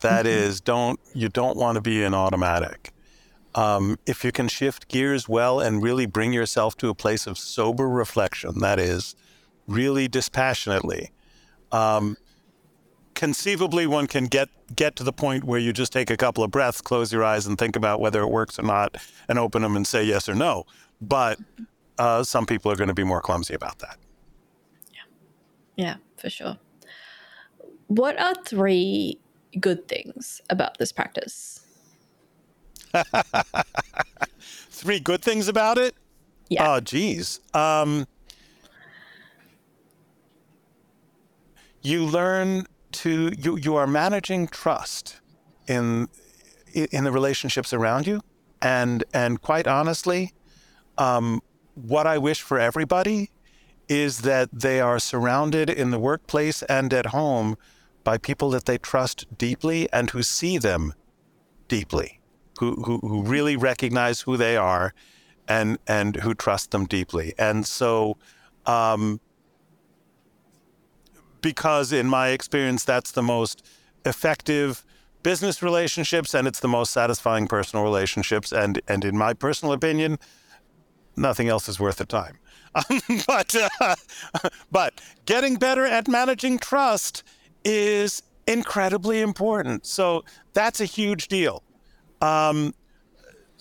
That 0.00 0.26
mm-hmm. 0.26 0.44
is, 0.46 0.60
don't 0.60 0.98
you 1.14 1.28
don't 1.28 1.56
want 1.56 1.76
to 1.76 1.80
be 1.80 2.02
an 2.02 2.12
automatic. 2.12 2.92
Um, 3.54 3.98
if 4.04 4.24
you 4.24 4.32
can 4.32 4.48
shift 4.48 4.88
gears 4.88 5.28
well 5.28 5.60
and 5.60 5.82
really 5.82 6.06
bring 6.06 6.32
yourself 6.32 6.76
to 6.78 6.88
a 6.88 6.94
place 6.94 7.26
of 7.26 7.38
sober 7.38 7.88
reflection, 7.88 8.58
that 8.60 8.80
is, 8.80 9.14
really 9.68 10.08
dispassionately, 10.08 11.10
um, 11.70 12.16
conceivably 13.14 13.86
one 13.86 14.06
can 14.06 14.24
get 14.24 14.48
get 14.74 14.96
to 14.96 15.04
the 15.04 15.12
point 15.12 15.44
where 15.44 15.60
you 15.60 15.72
just 15.72 15.92
take 15.92 16.10
a 16.10 16.16
couple 16.16 16.42
of 16.42 16.50
breaths, 16.50 16.80
close 16.80 17.12
your 17.12 17.22
eyes, 17.22 17.46
and 17.46 17.58
think 17.58 17.76
about 17.76 18.00
whether 18.00 18.22
it 18.22 18.28
works 18.28 18.58
or 18.58 18.62
not, 18.62 18.96
and 19.28 19.38
open 19.38 19.62
them 19.62 19.76
and 19.76 19.86
say 19.86 20.02
yes 20.02 20.28
or 20.28 20.34
no. 20.34 20.64
But 21.00 21.38
uh, 21.98 22.24
some 22.24 22.46
people 22.46 22.72
are 22.72 22.76
going 22.76 22.88
to 22.88 22.94
be 22.94 23.04
more 23.04 23.20
clumsy 23.20 23.54
about 23.54 23.78
that. 23.80 23.98
Yeah, 25.76 25.96
for 26.16 26.30
sure. 26.30 26.58
What 27.88 28.18
are 28.18 28.34
three 28.44 29.20
good 29.58 29.88
things 29.88 30.40
about 30.48 30.78
this 30.78 30.92
practice? 30.92 31.60
Three 34.70 35.00
good 35.00 35.22
things 35.22 35.48
about 35.48 35.78
it? 35.78 35.94
Yeah. 36.48 36.74
Oh, 36.74 36.80
geez. 36.80 37.40
Um, 37.54 38.06
you 41.82 42.04
learn 42.04 42.66
to 42.92 43.32
you 43.36 43.56
you 43.56 43.74
are 43.76 43.86
managing 43.86 44.48
trust 44.48 45.20
in 45.66 46.08
in 46.74 47.04
the 47.04 47.12
relationships 47.12 47.72
around 47.72 48.06
you, 48.06 48.20
and 48.60 49.04
and 49.12 49.40
quite 49.40 49.66
honestly, 49.66 50.32
um, 50.98 51.40
what 51.74 52.06
I 52.06 52.18
wish 52.18 52.42
for 52.42 52.58
everybody 52.58 53.30
is 54.00 54.22
that 54.22 54.48
they 54.52 54.80
are 54.80 54.98
surrounded 54.98 55.68
in 55.68 55.90
the 55.90 55.98
workplace 55.98 56.62
and 56.62 56.92
at 56.92 57.06
home 57.06 57.56
by 58.04 58.18
people 58.18 58.50
that 58.50 58.64
they 58.64 58.78
trust 58.78 59.26
deeply 59.38 59.88
and 59.92 60.10
who 60.10 60.22
see 60.22 60.58
them 60.58 60.94
deeply 61.68 62.20
who, 62.62 62.74
who, 62.84 62.98
who 62.98 63.22
really 63.22 63.56
recognize 63.56 64.20
who 64.20 64.36
they 64.36 64.56
are 64.56 64.94
and, 65.48 65.78
and 65.86 66.16
who 66.16 66.32
trust 66.32 66.70
them 66.70 66.86
deeply. 66.86 67.34
And 67.36 67.66
so, 67.66 68.16
um, 68.66 69.20
because 71.40 71.92
in 71.92 72.06
my 72.06 72.28
experience, 72.28 72.84
that's 72.84 73.10
the 73.10 73.22
most 73.22 73.66
effective 74.04 74.84
business 75.24 75.60
relationships 75.60 76.34
and 76.34 76.46
it's 76.46 76.60
the 76.60 76.68
most 76.68 76.92
satisfying 76.92 77.48
personal 77.48 77.84
relationships. 77.84 78.52
And, 78.52 78.80
and 78.86 79.04
in 79.04 79.16
my 79.16 79.34
personal 79.34 79.72
opinion, 79.72 80.18
nothing 81.16 81.48
else 81.48 81.68
is 81.68 81.80
worth 81.80 81.96
the 81.96 82.06
time. 82.06 82.38
Um, 82.74 83.00
but, 83.26 83.54
uh, 83.80 83.94
but 84.70 85.00
getting 85.26 85.56
better 85.56 85.84
at 85.84 86.08
managing 86.08 86.58
trust 86.58 87.22
is 87.64 88.22
incredibly 88.46 89.20
important. 89.20 89.86
So 89.86 90.24
that's 90.52 90.80
a 90.80 90.84
huge 90.84 91.28
deal. 91.28 91.62
Um, 92.20 92.74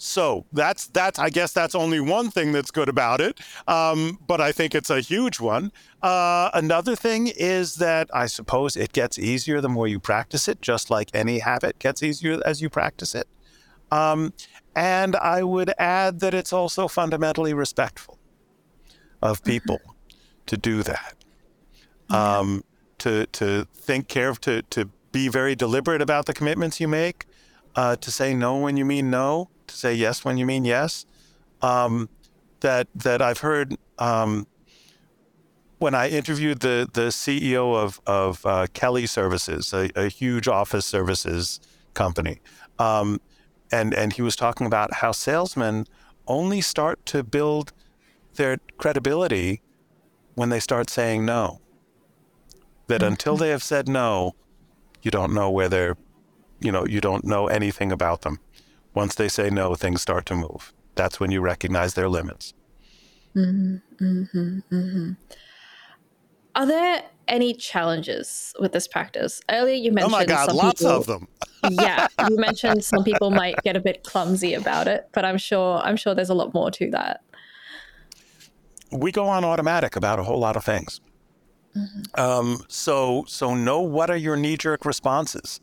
so 0.01 0.47
that's 0.51 0.87
that's 0.87 1.19
I 1.19 1.29
guess 1.29 1.53
that's 1.53 1.75
only 1.75 1.99
one 1.99 2.31
thing 2.31 2.53
that's 2.53 2.71
good 2.71 2.89
about 2.89 3.21
it, 3.21 3.39
um, 3.67 4.17
but 4.25 4.41
I 4.41 4.51
think 4.51 4.73
it's 4.73 4.89
a 4.89 4.99
huge 4.99 5.39
one. 5.39 5.71
Uh, 6.01 6.49
another 6.55 6.95
thing 6.95 7.27
is 7.27 7.75
that 7.75 8.09
I 8.11 8.25
suppose 8.25 8.75
it 8.75 8.93
gets 8.93 9.19
easier 9.19 9.61
the 9.61 9.69
more 9.69 9.87
you 9.87 9.99
practice 9.99 10.47
it, 10.47 10.59
just 10.59 10.89
like 10.89 11.11
any 11.13 11.37
habit 11.37 11.77
gets 11.77 12.01
easier 12.01 12.41
as 12.43 12.63
you 12.63 12.69
practice 12.69 13.13
it. 13.13 13.27
Um, 13.91 14.33
and 14.75 15.15
I 15.17 15.43
would 15.43 15.71
add 15.77 16.19
that 16.21 16.33
it's 16.33 16.51
also 16.51 16.87
fundamentally 16.87 17.53
respectful. 17.53 18.17
Of 19.21 19.43
people 19.43 19.79
to 20.47 20.57
do 20.57 20.83
that. 20.83 21.15
Um, 22.09 22.63
to 22.97 23.25
to 23.27 23.65
think 23.73 24.07
care 24.07 24.33
to 24.33 24.61
to 24.63 24.89
be 25.11 25.27
very 25.27 25.55
deliberate 25.55 26.01
about 26.01 26.25
the 26.25 26.33
commitments 26.33 26.79
you 26.79 26.87
make, 26.87 27.25
uh, 27.75 27.95
to 27.97 28.11
say 28.11 28.33
no 28.33 28.57
when 28.57 28.77
you 28.77 28.85
mean 28.85 29.09
no, 29.09 29.49
to 29.67 29.75
say 29.75 29.93
yes 29.93 30.23
when 30.23 30.37
you 30.37 30.45
mean 30.45 30.65
yes. 30.65 31.05
Um, 31.61 32.09
that 32.61 32.87
that 32.95 33.21
I've 33.21 33.39
heard 33.39 33.75
um, 33.99 34.47
when 35.79 35.95
I 35.95 36.09
interviewed 36.09 36.59
the 36.59 36.87
the 36.93 37.07
CEO 37.09 37.75
of 37.75 37.99
of 38.05 38.45
uh, 38.45 38.67
Kelly 38.73 39.07
Services, 39.07 39.73
a, 39.73 39.89
a, 39.95 40.09
huge 40.09 40.47
office 40.47 40.85
services 40.85 41.59
company, 41.93 42.39
um, 42.77 43.19
and 43.71 43.93
and 43.93 44.13
he 44.13 44.21
was 44.21 44.35
talking 44.35 44.67
about 44.67 44.95
how 44.95 45.11
salesmen 45.11 45.87
only 46.27 46.61
start 46.61 47.03
to 47.07 47.23
build 47.23 47.73
their 48.35 48.57
credibility 48.77 49.61
when 50.35 50.49
they 50.49 50.59
start 50.59 50.89
saying 50.89 51.25
no. 51.25 51.59
That 52.87 53.01
mm-hmm. 53.01 53.11
until 53.11 53.37
they 53.37 53.49
have 53.49 53.63
said 53.63 53.87
no, 53.87 54.35
you 55.01 55.11
don't 55.11 55.33
know 55.33 55.49
where 55.49 55.69
they're, 55.69 55.97
you 56.59 56.71
know, 56.71 56.85
you 56.85 57.01
don't 57.01 57.25
know 57.25 57.47
anything 57.47 57.91
about 57.91 58.21
them. 58.21 58.39
Once 58.93 59.15
they 59.15 59.27
say 59.27 59.49
no, 59.49 59.75
things 59.75 60.01
start 60.01 60.25
to 60.27 60.35
move. 60.35 60.73
That's 60.95 61.19
when 61.19 61.31
you 61.31 61.41
recognize 61.41 61.93
their 61.93 62.09
limits. 62.09 62.53
Mm-hmm, 63.35 64.03
mm-hmm, 64.03 64.75
mm-hmm. 64.75 65.11
Are 66.55 66.65
there 66.65 67.03
any 67.27 67.53
challenges 67.53 68.53
with 68.59 68.73
this 68.73 68.87
practice? 68.87 69.41
Earlier, 69.49 69.75
you 69.75 69.91
mentioned. 69.91 70.13
Oh 70.13 70.17
my 70.17 70.25
God, 70.25 70.53
lots 70.53 70.81
people, 70.81 70.95
of 70.95 71.05
them. 71.05 71.27
yeah, 71.69 72.07
you 72.29 72.35
mentioned 72.35 72.83
some 72.83 73.03
people 73.03 73.31
might 73.31 73.55
get 73.63 73.77
a 73.77 73.79
bit 73.79 74.03
clumsy 74.03 74.53
about 74.53 74.87
it, 74.87 75.07
but 75.13 75.23
I'm 75.23 75.37
sure 75.37 75.77
I'm 75.77 75.95
sure 75.95 76.13
there's 76.13 76.29
a 76.29 76.33
lot 76.33 76.53
more 76.53 76.69
to 76.71 76.91
that. 76.91 77.21
We 78.91 79.11
go 79.11 79.27
on 79.27 79.43
automatic 79.43 79.95
about 79.95 80.19
a 80.19 80.23
whole 80.23 80.39
lot 80.39 80.55
of 80.55 80.63
things. 80.63 81.01
Mm-hmm. 81.75 82.19
Um, 82.19 82.63
so 82.67 83.23
so 83.27 83.55
know 83.55 83.79
what 83.81 84.09
are 84.09 84.17
your 84.17 84.35
knee 84.35 84.57
jerk 84.57 84.85
responses. 84.85 85.59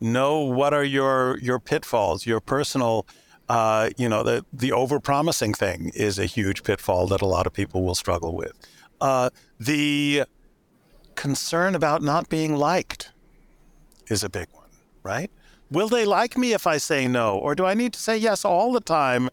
Know 0.00 0.40
what 0.40 0.72
are 0.72 0.84
your 0.84 1.38
your 1.38 1.58
pitfalls, 1.58 2.26
your 2.26 2.40
personal. 2.40 3.06
Uh, 3.48 3.90
you 3.96 4.08
know 4.08 4.22
the 4.22 4.44
the 4.52 4.72
over 4.72 5.00
promising 5.00 5.52
thing 5.52 5.90
is 5.94 6.18
a 6.18 6.26
huge 6.26 6.62
pitfall 6.62 7.06
that 7.08 7.20
a 7.20 7.26
lot 7.26 7.46
of 7.46 7.52
people 7.52 7.82
will 7.82 7.96
struggle 7.96 8.34
with. 8.34 8.52
Uh, 9.00 9.30
the 9.58 10.24
concern 11.16 11.74
about 11.74 12.02
not 12.02 12.28
being 12.28 12.56
liked 12.56 13.10
is 14.08 14.22
a 14.22 14.28
big 14.28 14.46
one, 14.52 14.68
right? 15.02 15.30
Will 15.70 15.88
they 15.88 16.04
like 16.04 16.36
me 16.36 16.52
if 16.52 16.66
I 16.66 16.78
say 16.78 17.06
no, 17.06 17.36
or 17.36 17.54
do 17.54 17.64
I 17.64 17.74
need 17.74 17.92
to 17.92 18.00
say 18.00 18.16
yes 18.16 18.44
all 18.44 18.72
the 18.72 18.80
time 18.80 19.30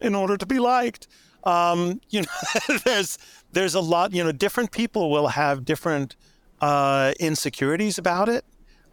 in 0.00 0.14
order 0.14 0.36
to 0.36 0.46
be 0.46 0.58
liked? 0.58 1.06
Um, 1.46 2.00
you 2.10 2.22
know, 2.22 2.76
there's 2.84 3.18
there's 3.52 3.74
a 3.74 3.80
lot. 3.80 4.12
You 4.12 4.24
know, 4.24 4.32
different 4.32 4.72
people 4.72 5.10
will 5.10 5.28
have 5.28 5.64
different 5.64 6.16
uh, 6.60 7.12
insecurities 7.18 7.96
about 7.96 8.28
it, 8.28 8.44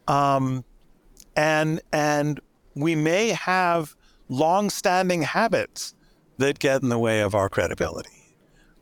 um, 0.08 0.64
and 1.36 1.82
and 1.92 2.40
we 2.76 2.96
may 2.96 3.30
have 3.30 3.96
long-standing 4.30 5.24
habits 5.24 5.94
that 6.38 6.60
get 6.60 6.82
in 6.82 6.90
the 6.90 6.98
way 6.98 7.20
of 7.20 7.36
our 7.36 7.50
credibility. 7.50 8.10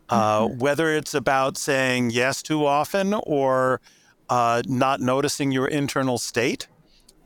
Uh, 0.09 0.41
mm-hmm. 0.41 0.57
whether 0.59 0.93
it's 0.93 1.13
about 1.13 1.57
saying 1.57 2.09
yes 2.09 2.43
too 2.43 2.65
often 2.65 3.13
or 3.13 3.79
uh, 4.29 4.61
not 4.65 4.99
noticing 4.99 5.51
your 5.51 5.67
internal 5.67 6.17
state. 6.17 6.67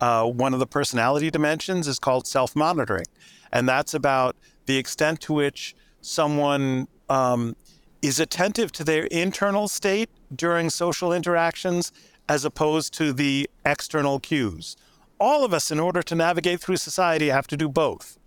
Uh, 0.01 0.25
one 0.25 0.53
of 0.53 0.59
the 0.59 0.67
personality 0.67 1.31
dimensions 1.31 1.87
is 1.87 1.99
called 1.99 2.27
self 2.27 2.55
monitoring. 2.55 3.05
And 3.51 3.69
that's 3.69 3.93
about 3.93 4.35
the 4.65 4.77
extent 4.77 5.21
to 5.21 5.33
which 5.33 5.75
someone 6.05 6.87
um, 7.09 7.55
is 8.01 8.19
attentive 8.19 8.71
to 8.71 8.83
their 8.83 9.05
internal 9.05 9.67
state 9.67 10.09
during 10.33 10.69
social 10.69 11.11
interactions 11.11 11.91
as 12.29 12.45
opposed 12.45 12.93
to 12.93 13.11
the 13.11 13.49
external 13.65 14.19
cues. 14.19 14.77
All 15.19 15.43
of 15.43 15.53
us, 15.53 15.71
in 15.71 15.79
order 15.79 16.03
to 16.03 16.15
navigate 16.15 16.59
through 16.59 16.77
society, 16.77 17.29
have 17.29 17.47
to 17.47 17.57
do 17.57 17.67
both. 17.67 18.19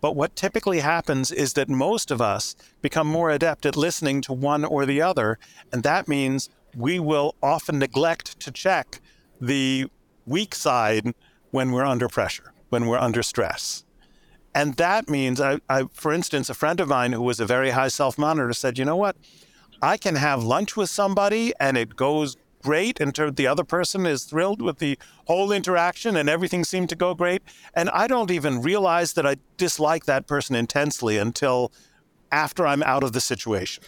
But 0.00 0.14
what 0.14 0.36
typically 0.36 0.80
happens 0.80 1.32
is 1.32 1.54
that 1.54 1.68
most 1.68 2.10
of 2.10 2.20
us 2.20 2.54
become 2.80 3.06
more 3.06 3.30
adept 3.30 3.66
at 3.66 3.76
listening 3.76 4.20
to 4.22 4.32
one 4.32 4.64
or 4.64 4.86
the 4.86 5.02
other. 5.02 5.38
And 5.72 5.82
that 5.82 6.08
means 6.08 6.48
we 6.74 7.00
will 7.00 7.34
often 7.42 7.78
neglect 7.78 8.38
to 8.40 8.50
check 8.50 9.00
the 9.40 9.88
weak 10.24 10.54
side 10.54 11.14
when 11.50 11.72
we're 11.72 11.84
under 11.84 12.08
pressure, 12.08 12.52
when 12.68 12.86
we're 12.86 12.98
under 12.98 13.22
stress. 13.22 13.84
And 14.58 14.74
that 14.74 15.08
means, 15.08 15.40
I, 15.40 15.60
I, 15.68 15.84
for 15.92 16.12
instance, 16.12 16.50
a 16.50 16.54
friend 16.54 16.80
of 16.80 16.88
mine 16.88 17.12
who 17.12 17.22
was 17.22 17.38
a 17.38 17.46
very 17.46 17.70
high 17.70 17.86
self 17.86 18.18
monitor 18.18 18.52
said, 18.52 18.76
you 18.76 18.84
know 18.84 18.96
what? 18.96 19.16
I 19.80 19.96
can 19.96 20.16
have 20.16 20.42
lunch 20.42 20.76
with 20.76 20.90
somebody 20.90 21.52
and 21.60 21.76
it 21.76 21.94
goes 21.94 22.36
great 22.60 22.98
and 22.98 23.14
the 23.14 23.46
other 23.46 23.62
person 23.62 24.04
is 24.04 24.24
thrilled 24.24 24.60
with 24.60 24.78
the 24.78 24.98
whole 25.28 25.52
interaction 25.52 26.16
and 26.16 26.28
everything 26.28 26.64
seemed 26.64 26.88
to 26.88 26.96
go 26.96 27.14
great. 27.14 27.40
And 27.72 27.88
i 27.90 28.08
don't 28.08 28.32
even 28.32 28.60
realize 28.60 29.12
that 29.12 29.24
i 29.24 29.36
dislike 29.56 30.06
that 30.06 30.26
person 30.26 30.56
intensely 30.56 31.18
until 31.18 31.70
after 32.32 32.66
i'm 32.66 32.82
out 32.82 33.04
of 33.04 33.12
the 33.12 33.20
situation. 33.20 33.84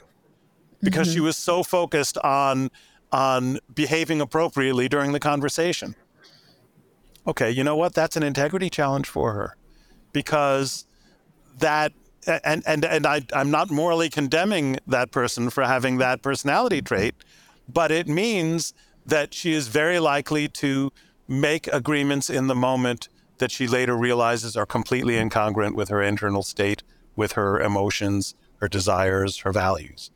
Because 0.81 1.09
mm-hmm. 1.09 1.15
she 1.15 1.21
was 1.21 1.37
so 1.37 1.65
focused 1.65 2.17
on 2.19 2.71
on 3.11 3.59
behaving 3.75 4.21
appropriately 4.21 4.89
during 4.89 5.11
the 5.11 5.21
conversation. 5.21 5.97
Okay 7.27 7.51
you 7.51 7.65
know 7.65 7.75
what? 7.75 7.93
That's 7.93 8.17
an 8.17 8.23
integrity 8.23 8.71
challenge 8.71 9.09
for 9.09 9.33
her 9.33 9.57
because 10.13 10.85
that 11.59 11.93
and 12.27 12.63
and 12.67 12.85
and 12.85 13.07
I, 13.07 13.23
I'm 13.33 13.51
not 13.51 13.71
morally 13.71 14.09
condemning 14.09 14.79
that 14.87 15.11
person 15.11 15.51
for 15.51 15.65
having 15.65 15.99
that 15.99 16.23
personality 16.23 16.83
trait, 16.83 17.15
but 17.69 17.91
it 17.91 18.09
means 18.09 18.75
that 19.07 19.35
she 19.35 19.53
is 19.53 19.69
very 19.69 19.99
likely 19.99 20.49
to 20.49 20.93
make 21.27 21.67
agreements 21.69 22.29
in 22.29 22.47
the 22.47 22.55
moment 22.55 23.09
that 23.39 23.51
she 23.51 23.67
later 23.67 23.97
realizes 23.97 24.57
are 24.57 24.67
completely 24.67 25.15
incongruent 25.15 25.75
with 25.75 25.89
her 25.89 26.03
internal 26.03 26.43
state, 26.43 26.83
with 27.17 27.33
her 27.33 27.59
emotions, 27.61 28.35
her 28.59 28.69
desires, 28.69 29.39
her 29.39 29.53
values. 29.53 30.11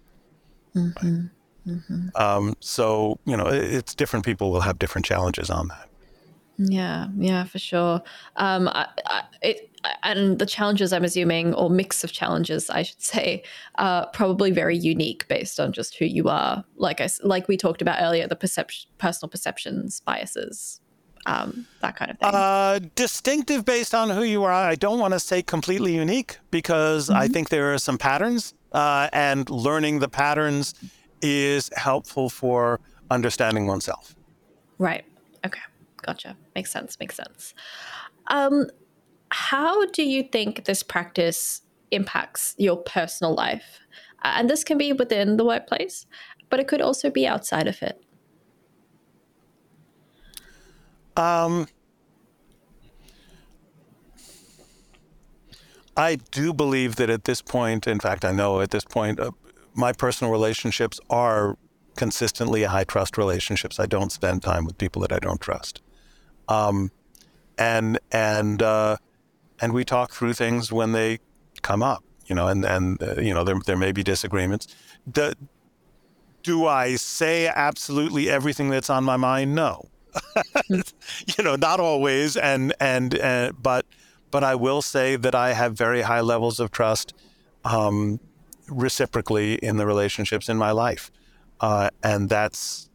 Mm-hmm. 0.74 1.26
Mm-hmm. 1.66 2.08
Um, 2.14 2.54
so, 2.60 3.18
you 3.24 3.36
know, 3.36 3.46
it's 3.46 3.94
different 3.94 4.24
people 4.24 4.50
will 4.50 4.60
have 4.60 4.78
different 4.78 5.06
challenges 5.06 5.48
on 5.48 5.68
that. 5.68 5.88
Yeah, 6.58 7.08
yeah, 7.16 7.44
for 7.44 7.58
sure. 7.58 8.02
Um, 8.36 8.68
I, 8.68 8.86
I, 9.06 9.22
it, 9.42 9.70
and 10.02 10.38
the 10.38 10.46
challenges 10.46 10.92
I'm 10.92 11.04
assuming, 11.04 11.54
or 11.54 11.70
mix 11.70 12.04
of 12.04 12.12
challenges, 12.12 12.70
I 12.70 12.82
should 12.82 13.02
say, 13.02 13.42
are 13.76 14.06
probably 14.08 14.50
very 14.50 14.76
unique 14.76 15.26
based 15.28 15.60
on 15.60 15.72
just 15.72 15.96
who 15.96 16.04
you 16.04 16.28
are. 16.28 16.64
Like 16.76 17.00
I, 17.00 17.08
like 17.22 17.48
we 17.48 17.56
talked 17.56 17.82
about 17.82 18.00
earlier, 18.00 18.26
the 18.26 18.36
perception, 18.36 18.90
personal 18.98 19.30
perceptions, 19.30 20.00
biases, 20.00 20.80
um, 21.26 21.66
that 21.80 21.96
kind 21.96 22.10
of 22.10 22.18
thing. 22.18 22.30
Uh, 22.32 22.80
distinctive 22.94 23.64
based 23.64 23.94
on 23.94 24.10
who 24.10 24.22
you 24.22 24.44
are. 24.44 24.52
I 24.52 24.74
don't 24.74 24.98
want 24.98 25.14
to 25.14 25.20
say 25.20 25.42
completely 25.42 25.94
unique 25.94 26.38
because 26.50 27.08
mm-hmm. 27.08 27.18
I 27.18 27.28
think 27.28 27.48
there 27.48 27.72
are 27.72 27.78
some 27.78 27.98
patterns, 27.98 28.54
uh, 28.72 29.08
and 29.12 29.48
learning 29.48 30.00
the 30.00 30.08
patterns 30.08 30.74
is 31.22 31.70
helpful 31.76 32.28
for 32.28 32.80
understanding 33.10 33.66
oneself. 33.66 34.14
Right. 34.78 35.04
Okay. 35.46 35.60
Gotcha. 36.02 36.36
Makes 36.54 36.70
sense. 36.72 36.98
Makes 37.00 37.16
sense. 37.16 37.54
Um, 38.26 38.66
how 39.34 39.84
do 39.86 40.04
you 40.04 40.22
think 40.22 40.64
this 40.64 40.84
practice 40.84 41.62
impacts 41.90 42.54
your 42.56 42.76
personal 42.76 43.34
life? 43.34 43.80
And 44.22 44.48
this 44.48 44.62
can 44.62 44.78
be 44.78 44.92
within 44.92 45.38
the 45.38 45.44
workplace, 45.44 46.06
but 46.50 46.60
it 46.60 46.68
could 46.68 46.80
also 46.80 47.10
be 47.10 47.26
outside 47.26 47.66
of 47.66 47.82
it. 47.82 48.00
Um, 51.16 51.66
I 55.96 56.14
do 56.30 56.54
believe 56.54 56.94
that 56.96 57.10
at 57.10 57.24
this 57.24 57.42
point, 57.42 57.88
in 57.88 57.98
fact, 57.98 58.24
I 58.24 58.30
know 58.30 58.60
at 58.60 58.70
this 58.70 58.84
point, 58.84 59.18
uh, 59.18 59.32
my 59.74 59.92
personal 59.92 60.30
relationships 60.30 61.00
are 61.10 61.58
consistently 61.96 62.62
high 62.62 62.84
trust 62.84 63.18
relationships. 63.18 63.80
I 63.80 63.86
don't 63.86 64.12
spend 64.12 64.44
time 64.44 64.64
with 64.64 64.78
people 64.78 65.02
that 65.02 65.12
I 65.12 65.18
don't 65.18 65.40
trust. 65.40 65.82
Um, 66.48 66.92
and 67.58 67.98
and 68.12 68.62
uh, 68.62 68.96
and 69.64 69.72
we 69.72 69.82
talk 69.82 70.12
through 70.12 70.34
things 70.34 70.70
when 70.70 70.92
they 70.92 71.18
come 71.62 71.82
up. 71.82 72.04
You 72.26 72.34
know, 72.34 72.48
and 72.48 72.64
and 72.64 73.02
uh, 73.02 73.14
you 73.20 73.32
know 73.34 73.44
there 73.44 73.58
there 73.64 73.76
may 73.76 73.92
be 73.92 74.02
disagreements. 74.02 74.66
The, 75.06 75.34
do 76.42 76.66
I 76.66 76.96
say 76.96 77.48
absolutely 77.48 78.28
everything 78.28 78.68
that's 78.68 78.90
on 78.90 79.04
my 79.04 79.16
mind? 79.16 79.54
No. 79.54 79.88
you 80.68 81.42
know, 81.42 81.56
not 81.56 81.80
always, 81.80 82.36
and 82.36 82.74
and 82.78 83.18
uh, 83.18 83.52
but 83.60 83.86
but 84.30 84.44
I 84.44 84.54
will 84.54 84.82
say 84.82 85.16
that 85.16 85.34
I 85.34 85.54
have 85.54 85.72
very 85.74 86.02
high 86.02 86.20
levels 86.20 86.60
of 86.60 86.70
trust 86.70 87.14
um, 87.64 88.20
reciprocally 88.68 89.54
in 89.54 89.78
the 89.78 89.86
relationships 89.86 90.48
in 90.48 90.58
my 90.58 90.72
life, 90.72 91.10
uh, 91.60 91.88
and 92.02 92.28
that's 92.28 92.90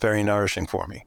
very 0.00 0.22
nourishing 0.22 0.66
for 0.66 0.86
me. 0.86 1.04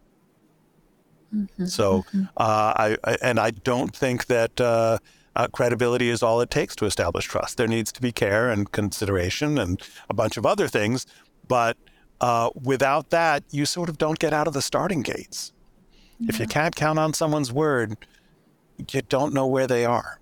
Mm-hmm, 1.36 1.66
so, 1.66 2.00
mm-hmm. 2.00 2.24
Uh, 2.38 2.74
I, 2.76 2.98
I, 3.04 3.18
and 3.22 3.40
I 3.40 3.52
don't 3.52 3.96
think 3.96 4.28
that 4.28 4.60
uh, 4.62 5.00
uh, 5.36 5.48
credibility 5.48 6.10
is 6.10 6.24
all 6.24 6.42
it 6.42 6.50
takes 6.50 6.76
to 6.78 6.86
establish 6.86 7.26
trust. 7.26 7.58
There 7.58 7.68
needs 7.68 7.92
to 7.94 8.02
be 8.02 8.12
care 8.12 8.50
and 8.50 8.72
consideration 8.72 9.58
and 9.58 9.82
a 10.10 10.14
bunch 10.14 10.38
of 10.38 10.46
other 10.46 10.68
things, 10.68 11.06
but 11.48 11.78
uh, 12.22 12.50
without 12.62 13.10
that, 13.10 13.44
you 13.52 13.66
sort 13.66 13.90
of 13.90 13.98
don't 13.98 14.20
get 14.20 14.34
out 14.34 14.48
of 14.48 14.54
the 14.54 14.62
starting 14.62 15.02
gates. 15.02 15.52
Yeah. 16.20 16.28
If 16.30 16.40
you 16.40 16.48
can't 16.48 16.76
count 16.76 16.98
on 16.98 17.14
someone's 17.14 17.52
word, 17.52 17.98
you 18.92 19.02
don't 19.02 19.34
know 19.34 19.48
where 19.48 19.68
they 19.68 19.86
are. 19.86 20.20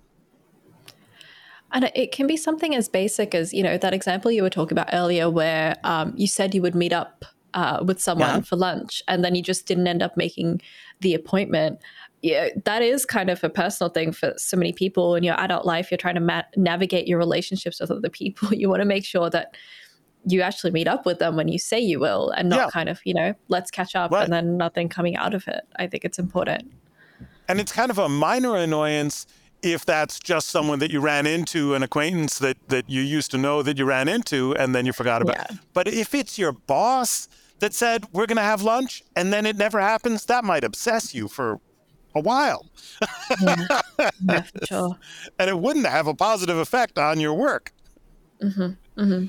And 1.72 1.90
it 1.94 2.12
can 2.12 2.26
be 2.26 2.36
something 2.36 2.74
as 2.74 2.88
basic 2.88 3.34
as, 3.34 3.52
you 3.52 3.62
know, 3.62 3.76
that 3.78 3.92
example 3.92 4.30
you 4.30 4.42
were 4.42 4.50
talking 4.50 4.78
about 4.78 4.90
earlier 4.92 5.28
where 5.28 5.76
um, 5.82 6.12
you 6.16 6.28
said 6.28 6.54
you 6.54 6.62
would 6.62 6.74
meet 6.76 6.92
up 6.92 7.24
uh, 7.52 7.82
with 7.84 8.00
someone 8.00 8.28
yeah. 8.28 8.40
for 8.42 8.56
lunch 8.56 9.02
and 9.08 9.24
then 9.24 9.34
you 9.34 9.42
just 9.42 9.66
didn't 9.66 9.86
end 9.86 10.02
up 10.02 10.16
making 10.16 10.60
the 11.04 11.14
appointment. 11.14 11.78
Yeah, 12.22 12.48
that 12.64 12.82
is 12.82 13.04
kind 13.04 13.30
of 13.30 13.44
a 13.44 13.50
personal 13.50 13.90
thing 13.90 14.10
for 14.10 14.32
so 14.38 14.56
many 14.56 14.72
people 14.72 15.14
in 15.14 15.22
your 15.22 15.38
adult 15.38 15.66
life. 15.66 15.90
You're 15.90 15.98
trying 15.98 16.14
to 16.14 16.20
ma- 16.20 16.42
navigate 16.56 17.06
your 17.06 17.18
relationships 17.18 17.80
with 17.80 17.90
other 17.90 18.08
people. 18.08 18.48
You 18.54 18.68
want 18.68 18.80
to 18.80 18.86
make 18.86 19.04
sure 19.04 19.30
that 19.30 19.54
you 20.26 20.40
actually 20.40 20.70
meet 20.70 20.88
up 20.88 21.04
with 21.04 21.18
them 21.18 21.36
when 21.36 21.48
you 21.48 21.58
say 21.58 21.78
you 21.78 22.00
will 22.00 22.30
and 22.30 22.48
not 22.48 22.58
yeah. 22.58 22.70
kind 22.70 22.88
of, 22.88 22.98
you 23.04 23.12
know, 23.12 23.34
let's 23.48 23.70
catch 23.70 23.94
up 23.94 24.10
right. 24.10 24.24
and 24.24 24.32
then 24.32 24.56
nothing 24.56 24.88
coming 24.88 25.16
out 25.16 25.34
of 25.34 25.46
it. 25.46 25.64
I 25.76 25.86
think 25.86 26.04
it's 26.04 26.18
important. 26.18 26.72
And 27.46 27.60
it's 27.60 27.72
kind 27.72 27.90
of 27.90 27.98
a 27.98 28.08
minor 28.08 28.56
annoyance 28.56 29.26
if 29.62 29.84
that's 29.84 30.18
just 30.18 30.48
someone 30.48 30.78
that 30.78 30.90
you 30.90 31.00
ran 31.00 31.26
into, 31.26 31.74
an 31.74 31.82
acquaintance 31.82 32.38
that, 32.38 32.56
that 32.68 32.88
you 32.88 33.02
used 33.02 33.30
to 33.32 33.38
know 33.38 33.62
that 33.62 33.76
you 33.78 33.84
ran 33.84 34.08
into 34.08 34.54
and 34.56 34.74
then 34.74 34.86
you 34.86 34.92
forgot 34.92 35.20
about. 35.20 35.36
Yeah. 35.36 35.56
But 35.74 35.88
if 35.88 36.14
it's 36.14 36.38
your 36.38 36.52
boss 36.52 37.28
that 37.60 37.74
said, 37.74 38.06
we're 38.12 38.26
going 38.26 38.36
to 38.36 38.42
have 38.42 38.62
lunch, 38.62 39.02
and 39.16 39.32
then 39.32 39.46
it 39.46 39.56
never 39.56 39.80
happens, 39.80 40.24
that 40.26 40.44
might 40.44 40.64
obsess 40.64 41.14
you 41.14 41.28
for 41.28 41.60
a 42.14 42.20
while. 42.20 42.66
yeah. 43.40 43.80
yeah 44.28 44.42
sure. 44.64 44.98
And 45.38 45.50
it 45.50 45.58
wouldn't 45.58 45.86
have 45.86 46.06
a 46.06 46.14
positive 46.14 46.56
effect 46.56 46.98
on 46.98 47.20
your 47.20 47.34
work. 47.34 47.72
Mm-hmm. 48.42 49.00
Mm-hmm. 49.00 49.26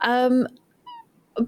Um, 0.00 0.46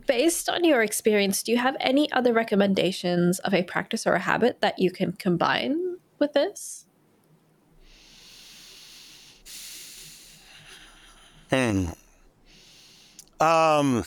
based 0.06 0.48
on 0.48 0.64
your 0.64 0.82
experience, 0.82 1.42
do 1.42 1.52
you 1.52 1.58
have 1.58 1.76
any 1.80 2.10
other 2.12 2.32
recommendations 2.32 3.38
of 3.40 3.54
a 3.54 3.62
practice 3.62 4.06
or 4.06 4.14
a 4.14 4.20
habit 4.20 4.60
that 4.60 4.78
you 4.78 4.90
can 4.90 5.12
combine 5.12 5.96
with 6.18 6.32
this? 6.32 6.86
Hmm. 11.50 11.86
Um, 13.40 14.04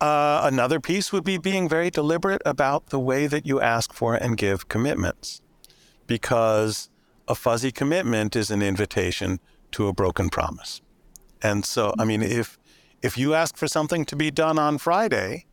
uh, 0.00 0.40
another 0.44 0.80
piece 0.80 1.12
would 1.12 1.24
be 1.24 1.38
being 1.38 1.68
very 1.68 1.90
deliberate 1.90 2.42
about 2.44 2.86
the 2.86 3.00
way 3.00 3.26
that 3.26 3.46
you 3.46 3.60
ask 3.60 3.92
for 3.92 4.14
and 4.14 4.36
give 4.36 4.68
commitments, 4.68 5.40
because 6.06 6.90
a 7.28 7.34
fuzzy 7.34 7.72
commitment 7.72 8.36
is 8.36 8.50
an 8.50 8.62
invitation 8.62 9.40
to 9.72 9.88
a 9.88 9.92
broken 9.92 10.28
promise. 10.28 10.80
And 11.42 11.64
so, 11.64 11.94
I 11.98 12.04
mean, 12.04 12.22
if 12.22 12.58
if 13.02 13.18
you 13.18 13.34
ask 13.34 13.56
for 13.56 13.68
something 13.68 14.04
to 14.06 14.16
be 14.16 14.30
done 14.30 14.58
on 14.58 14.78
Friday, 14.78 15.46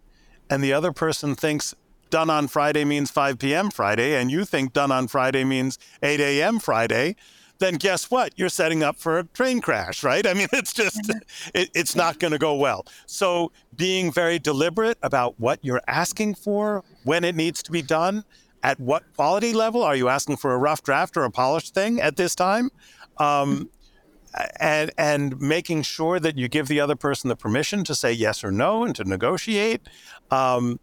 and 0.50 0.64
the 0.64 0.74
other 0.74 0.92
person 0.92 1.36
thinks 1.36 1.76
done 2.10 2.30
on 2.30 2.48
Friday 2.48 2.86
means 2.86 3.10
5 3.12 3.40
p.m. 3.40 3.72
Friday, 3.72 4.20
and 4.20 4.32
you 4.32 4.46
think 4.46 4.72
done 4.74 4.92
on 4.92 5.08
Friday 5.08 5.44
means 5.44 5.80
8 6.02 6.20
a.m. 6.20 6.60
Friday, 6.60 7.16
then 7.60 7.76
guess 7.76 8.12
what? 8.12 8.34
You're 8.36 8.50
setting 8.50 8.84
up 8.84 8.98
for 8.98 9.20
a 9.20 9.24
train 9.24 9.62
crash, 9.62 10.04
right? 10.04 10.26
I 10.32 10.34
mean, 10.34 10.48
it's 10.54 10.74
just, 10.74 11.12
it, 11.54 11.70
it's 11.74 11.96
not 11.96 12.20
going 12.20 12.32
to 12.32 12.38
go 12.38 12.56
well. 12.56 12.86
So, 13.06 13.52
being 13.76 14.12
very 14.12 14.40
deliberate 14.40 14.98
about 15.02 15.40
what 15.40 15.60
you're 15.62 15.82
asking 15.88 16.36
for, 16.36 16.84
when 17.04 17.24
it 17.24 17.36
needs 17.36 17.64
to 17.64 17.72
be 17.72 17.82
done, 17.82 18.24
at 18.62 18.80
what 18.80 19.04
quality 19.16 19.54
level 19.54 19.84
are 19.84 19.96
you 19.96 20.08
asking 20.08 20.38
for 20.38 20.54
a 20.54 20.58
rough 20.58 20.82
draft 20.84 21.18
or 21.18 21.24
a 21.26 21.32
polished 21.32 21.74
thing 21.74 22.00
at 22.00 22.16
this 22.16 22.34
time? 22.34 22.70
Um, 23.18 23.70
and 24.60 24.92
and 24.98 25.40
making 25.40 25.84
sure 25.84 26.20
that 26.20 26.38
you 26.38 26.48
give 26.48 26.68
the 26.68 26.80
other 26.80 26.96
person 26.96 27.28
the 27.28 27.36
permission 27.36 27.84
to 27.84 27.94
say 27.94 28.12
yes 28.12 28.44
or 28.44 28.52
no 28.52 28.84
and 28.84 28.96
to 28.96 29.04
negotiate. 29.04 29.82
Um, 30.32 30.80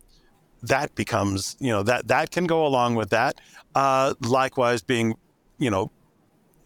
that 0.63 0.95
becomes, 0.95 1.57
you 1.59 1.71
know, 1.71 1.83
that 1.83 2.09
that 2.09 2.31
can 2.31 2.47
go 2.47 2.67
along 2.67 2.95
with 2.95 3.11
that. 3.11 3.41
Uh, 3.75 4.15
likewise, 4.21 4.83
being, 4.83 5.15
you 5.59 5.71
know, 5.71 5.91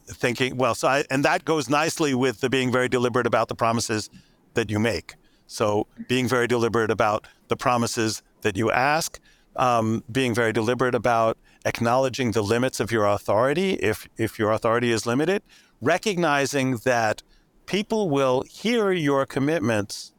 thinking, 0.06 0.56
well, 0.56 0.74
so 0.74 0.88
I, 0.88 1.04
and 1.10 1.24
that 1.24 1.44
goes 1.44 1.68
nicely 1.68 2.14
with 2.14 2.40
the 2.40 2.50
being 2.50 2.70
very 2.72 2.88
deliberate 2.88 3.26
about 3.26 3.48
the 3.48 3.54
promises 3.54 4.10
that 4.54 4.70
you 4.70 4.78
make. 4.78 5.14
So 5.46 5.86
being 6.08 6.28
very 6.28 6.46
deliberate 6.46 6.90
about 6.90 7.26
the 7.48 7.56
promises 7.56 8.22
that 8.42 8.56
you 8.56 8.70
ask, 8.70 9.20
um, 9.56 10.02
being 10.10 10.34
very 10.34 10.52
deliberate 10.52 10.94
about 10.94 11.38
acknowledging 11.64 12.32
the 12.32 12.42
limits 12.42 12.80
of 12.80 12.90
your 12.90 13.06
authority 13.06 13.74
if 13.74 14.08
if 14.16 14.38
your 14.38 14.52
authority 14.52 14.90
is 14.90 15.06
limited, 15.06 15.42
recognizing 15.80 16.76
that 16.78 17.22
people 17.66 18.10
will 18.10 18.42
hear 18.42 18.92
your 18.92 19.26
commitments, 19.26 20.12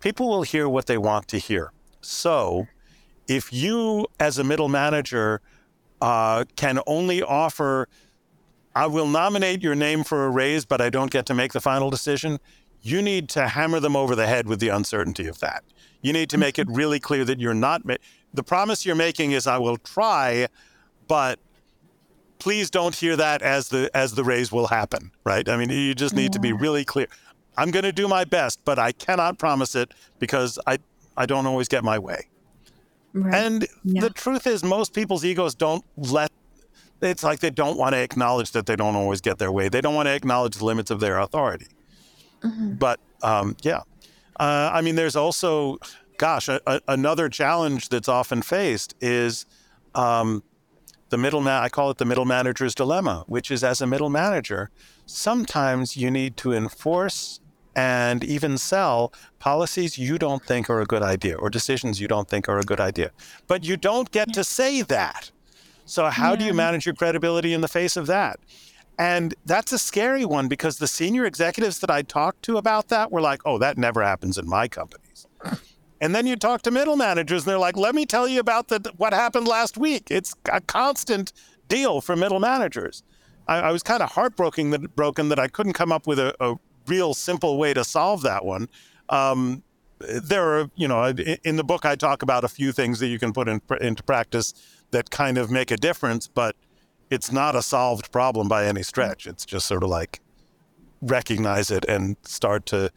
people 0.00 0.28
will 0.28 0.42
hear 0.42 0.68
what 0.68 0.86
they 0.86 0.98
want 0.98 1.28
to 1.28 1.38
hear. 1.38 1.72
So 2.00 2.66
if 3.26 3.52
you 3.52 4.06
as 4.20 4.38
a 4.38 4.44
middle 4.44 4.68
manager 4.68 5.40
uh, 6.00 6.44
can 6.56 6.78
only 6.86 7.22
offer 7.22 7.88
I 8.78 8.86
will 8.86 9.08
nominate 9.08 9.60
your 9.60 9.74
name 9.74 10.04
for 10.04 10.24
a 10.24 10.30
raise, 10.30 10.64
but 10.64 10.80
I 10.80 10.88
don't 10.88 11.10
get 11.10 11.26
to 11.26 11.34
make 11.34 11.52
the 11.52 11.60
final 11.60 11.90
decision. 11.90 12.38
You 12.80 13.02
need 13.02 13.28
to 13.30 13.48
hammer 13.48 13.80
them 13.80 13.96
over 13.96 14.14
the 14.14 14.28
head 14.28 14.46
with 14.46 14.60
the 14.60 14.68
uncertainty 14.68 15.26
of 15.26 15.40
that. 15.40 15.64
You 16.00 16.12
need 16.12 16.30
to 16.30 16.38
make 16.38 16.60
it 16.60 16.68
mm-hmm. 16.68 16.76
really 16.76 17.00
clear 17.00 17.24
that 17.24 17.40
you're 17.40 17.54
not. 17.54 17.84
Ma- 17.84 17.96
the 18.32 18.44
promise 18.44 18.86
you're 18.86 18.94
making 18.94 19.32
is, 19.32 19.48
I 19.48 19.58
will 19.58 19.78
try, 19.78 20.46
but 21.08 21.40
please 22.38 22.70
don't 22.70 22.94
hear 22.94 23.16
that 23.16 23.42
as 23.42 23.70
the 23.70 23.90
as 23.94 24.14
the 24.14 24.22
raise 24.22 24.52
will 24.52 24.68
happen. 24.68 25.10
Right? 25.24 25.48
I 25.48 25.56
mean, 25.56 25.70
you 25.70 25.92
just 25.92 26.14
need 26.14 26.30
yeah. 26.30 26.38
to 26.38 26.38
be 26.38 26.52
really 26.52 26.84
clear. 26.84 27.08
I'm 27.56 27.72
going 27.72 27.82
to 27.82 27.90
do 27.90 28.06
my 28.06 28.22
best, 28.22 28.64
but 28.64 28.78
I 28.78 28.92
cannot 28.92 29.40
promise 29.40 29.74
it 29.74 29.92
because 30.20 30.56
I 30.68 30.78
I 31.16 31.26
don't 31.26 31.46
always 31.46 31.66
get 31.66 31.82
my 31.82 31.98
way. 31.98 32.28
Right. 33.12 33.34
And 33.34 33.66
yeah. 33.82 34.02
the 34.02 34.10
truth 34.10 34.46
is, 34.46 34.62
most 34.62 34.94
people's 34.94 35.24
egos 35.24 35.56
don't 35.56 35.84
let 35.96 36.30
it's 37.00 37.22
like 37.22 37.40
they 37.40 37.50
don't 37.50 37.76
want 37.76 37.94
to 37.94 37.98
acknowledge 37.98 38.52
that 38.52 38.66
they 38.66 38.76
don't 38.76 38.96
always 38.96 39.20
get 39.20 39.38
their 39.38 39.52
way. 39.52 39.68
They 39.68 39.80
don't 39.80 39.94
want 39.94 40.06
to 40.06 40.14
acknowledge 40.14 40.56
the 40.56 40.64
limits 40.64 40.90
of 40.90 41.00
their 41.00 41.18
authority. 41.18 41.66
Mm-hmm. 42.42 42.74
But 42.74 43.00
um, 43.22 43.56
yeah, 43.62 43.82
uh, 44.38 44.70
I 44.72 44.80
mean, 44.80 44.94
there's 44.94 45.16
also, 45.16 45.78
gosh, 46.18 46.48
a, 46.48 46.60
a, 46.66 46.80
another 46.88 47.28
challenge 47.28 47.88
that's 47.88 48.08
often 48.08 48.42
faced 48.42 48.94
is 49.00 49.46
um, 49.94 50.42
the 51.08 51.18
middle. 51.18 51.40
Ma- 51.40 51.60
I 51.60 51.68
call 51.68 51.90
it 51.90 51.98
the 51.98 52.04
middle 52.04 52.24
manager's 52.24 52.74
dilemma, 52.74 53.24
which 53.26 53.50
is 53.50 53.64
as 53.64 53.80
a 53.80 53.86
middle 53.86 54.10
manager, 54.10 54.70
sometimes 55.06 55.96
you 55.96 56.10
need 56.10 56.36
to 56.38 56.52
enforce 56.52 57.40
and 57.74 58.24
even 58.24 58.58
sell 58.58 59.12
policies 59.38 59.98
you 59.98 60.18
don't 60.18 60.44
think 60.44 60.68
are 60.68 60.80
a 60.80 60.84
good 60.84 61.02
idea 61.02 61.36
or 61.36 61.48
decisions 61.48 62.00
you 62.00 62.08
don't 62.08 62.28
think 62.28 62.48
are 62.48 62.58
a 62.58 62.64
good 62.64 62.80
idea. 62.80 63.12
But 63.46 63.64
you 63.64 63.76
don't 63.76 64.10
get 64.10 64.32
to 64.34 64.42
say 64.42 64.82
that. 64.82 65.30
So, 65.88 66.06
how 66.06 66.30
yeah. 66.30 66.36
do 66.36 66.44
you 66.44 66.54
manage 66.54 66.86
your 66.86 66.94
credibility 66.94 67.54
in 67.54 67.60
the 67.60 67.68
face 67.68 67.96
of 67.96 68.06
that? 68.06 68.38
And 68.98 69.34
that's 69.46 69.72
a 69.72 69.78
scary 69.78 70.24
one 70.24 70.48
because 70.48 70.78
the 70.78 70.88
senior 70.88 71.24
executives 71.24 71.78
that 71.80 71.90
I 71.90 72.02
talked 72.02 72.42
to 72.44 72.56
about 72.56 72.88
that 72.88 73.12
were 73.12 73.20
like, 73.20 73.40
oh, 73.44 73.56
that 73.58 73.78
never 73.78 74.02
happens 74.02 74.36
in 74.36 74.48
my 74.48 74.66
companies. 74.66 75.26
And 76.00 76.14
then 76.14 76.26
you 76.26 76.36
talk 76.36 76.62
to 76.62 76.70
middle 76.70 76.96
managers 76.96 77.42
and 77.42 77.50
they're 77.50 77.58
like, 77.58 77.76
let 77.76 77.94
me 77.94 78.06
tell 78.06 78.26
you 78.28 78.40
about 78.40 78.68
the, 78.68 78.92
what 78.96 79.12
happened 79.12 79.46
last 79.46 79.76
week. 79.76 80.10
It's 80.10 80.34
a 80.50 80.60
constant 80.60 81.32
deal 81.68 82.00
for 82.00 82.16
middle 82.16 82.40
managers. 82.40 83.02
I, 83.46 83.58
I 83.58 83.72
was 83.72 83.82
kind 83.82 84.02
of 84.02 84.12
heartbroken 84.12 84.70
that, 84.70 84.96
broken 84.96 85.28
that 85.28 85.38
I 85.38 85.48
couldn't 85.48 85.72
come 85.74 85.92
up 85.92 86.06
with 86.06 86.18
a, 86.18 86.34
a 86.40 86.56
real 86.86 87.14
simple 87.14 87.56
way 87.56 87.74
to 87.74 87.84
solve 87.84 88.22
that 88.22 88.44
one. 88.44 88.68
Um, 89.08 89.62
there 90.00 90.58
are, 90.58 90.70
you 90.76 90.86
know, 90.86 91.04
in 91.44 91.56
the 91.56 91.64
book, 91.64 91.84
I 91.84 91.96
talk 91.96 92.22
about 92.22 92.44
a 92.44 92.48
few 92.48 92.72
things 92.72 93.00
that 93.00 93.08
you 93.08 93.18
can 93.18 93.32
put 93.32 93.48
in, 93.48 93.60
into 93.80 94.02
practice 94.02 94.54
that 94.90 95.10
kind 95.10 95.38
of 95.38 95.50
make 95.50 95.70
a 95.70 95.76
difference, 95.76 96.28
but 96.28 96.56
it's 97.10 97.32
not 97.32 97.54
a 97.54 97.62
solved 97.62 98.10
problem 98.12 98.48
by 98.48 98.66
any 98.66 98.82
stretch. 98.82 99.26
It's 99.26 99.44
just 99.44 99.66
sort 99.66 99.82
of 99.82 99.90
like 99.90 100.20
recognize 101.00 101.70
it 101.70 101.84
and 101.86 102.16
start 102.22 102.66
to, 102.66 102.90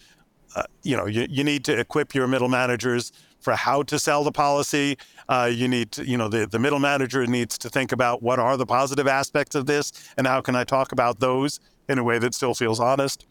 uh, 0.56 0.64
you 0.84 0.98
know, 0.98 1.06
you, 1.06 1.28
you 1.30 1.44
need 1.44 1.64
to 1.66 1.80
equip 1.80 2.14
your 2.14 2.28
middle 2.28 2.50
managers 2.50 3.12
for 3.40 3.54
how 3.54 3.84
to 3.84 3.98
sell 3.98 4.24
the 4.24 4.32
policy. 4.32 4.98
Uh, 5.30 5.50
you 5.52 5.68
need 5.68 5.92
to, 5.94 6.06
you 6.06 6.18
know, 6.18 6.28
the, 6.28 6.46
the 6.46 6.60
middle 6.60 6.80
manager 6.80 7.26
needs 7.26 7.58
to 7.58 7.70
think 7.70 7.92
about 7.92 8.22
what 8.22 8.40
are 8.40 8.58
the 8.58 8.66
positive 8.66 9.08
aspects 9.08 9.56
of 9.56 9.66
this 9.66 9.92
and 10.18 10.28
how 10.28 10.42
can 10.42 10.56
I 10.56 10.64
talk 10.64 10.92
about 10.92 11.20
those 11.20 11.60
in 11.90 11.98
a 11.98 12.04
way 12.04 12.20
that 12.20 12.34
still 12.34 12.54
feels 12.54 12.80
honest. 12.80 13.26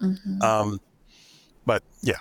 Mm-hmm. 0.00 0.42
Um, 0.42 0.80
but 1.64 1.82
yeah. 2.02 2.18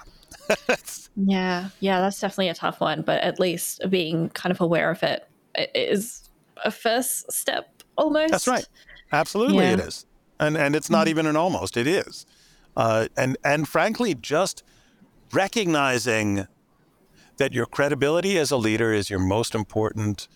yeah, 1.15 1.69
yeah, 1.79 2.01
that's 2.01 2.19
definitely 2.19 2.49
a 2.49 2.53
tough 2.53 2.79
one, 2.79 3.01
but 3.01 3.21
at 3.21 3.39
least 3.39 3.81
being 3.89 4.29
kind 4.29 4.51
of 4.51 4.61
aware 4.61 4.91
of 4.91 5.01
it 5.01 5.27
is 5.73 6.29
a 6.63 6.71
first 6.71 7.31
step 7.31 7.83
almost. 7.97 8.31
That's 8.31 8.47
right. 8.47 8.67
Absolutely, 9.11 9.63
yeah. 9.65 9.73
it 9.73 9.79
is, 9.79 10.05
and 10.39 10.57
and 10.57 10.75
it's 10.75 10.89
not 10.89 11.01
mm-hmm. 11.01 11.09
even 11.11 11.25
an 11.27 11.35
almost. 11.35 11.77
It 11.77 11.87
is, 11.87 12.25
uh, 12.75 13.07
and 13.15 13.37
and 13.43 13.67
frankly, 13.67 14.15
just 14.15 14.63
recognizing 15.31 16.47
that 17.37 17.53
your 17.53 17.65
credibility 17.65 18.37
as 18.37 18.51
a 18.51 18.57
leader 18.57 18.93
is 18.93 19.09
your 19.09 19.19
most 19.19 19.53
important 19.53 20.27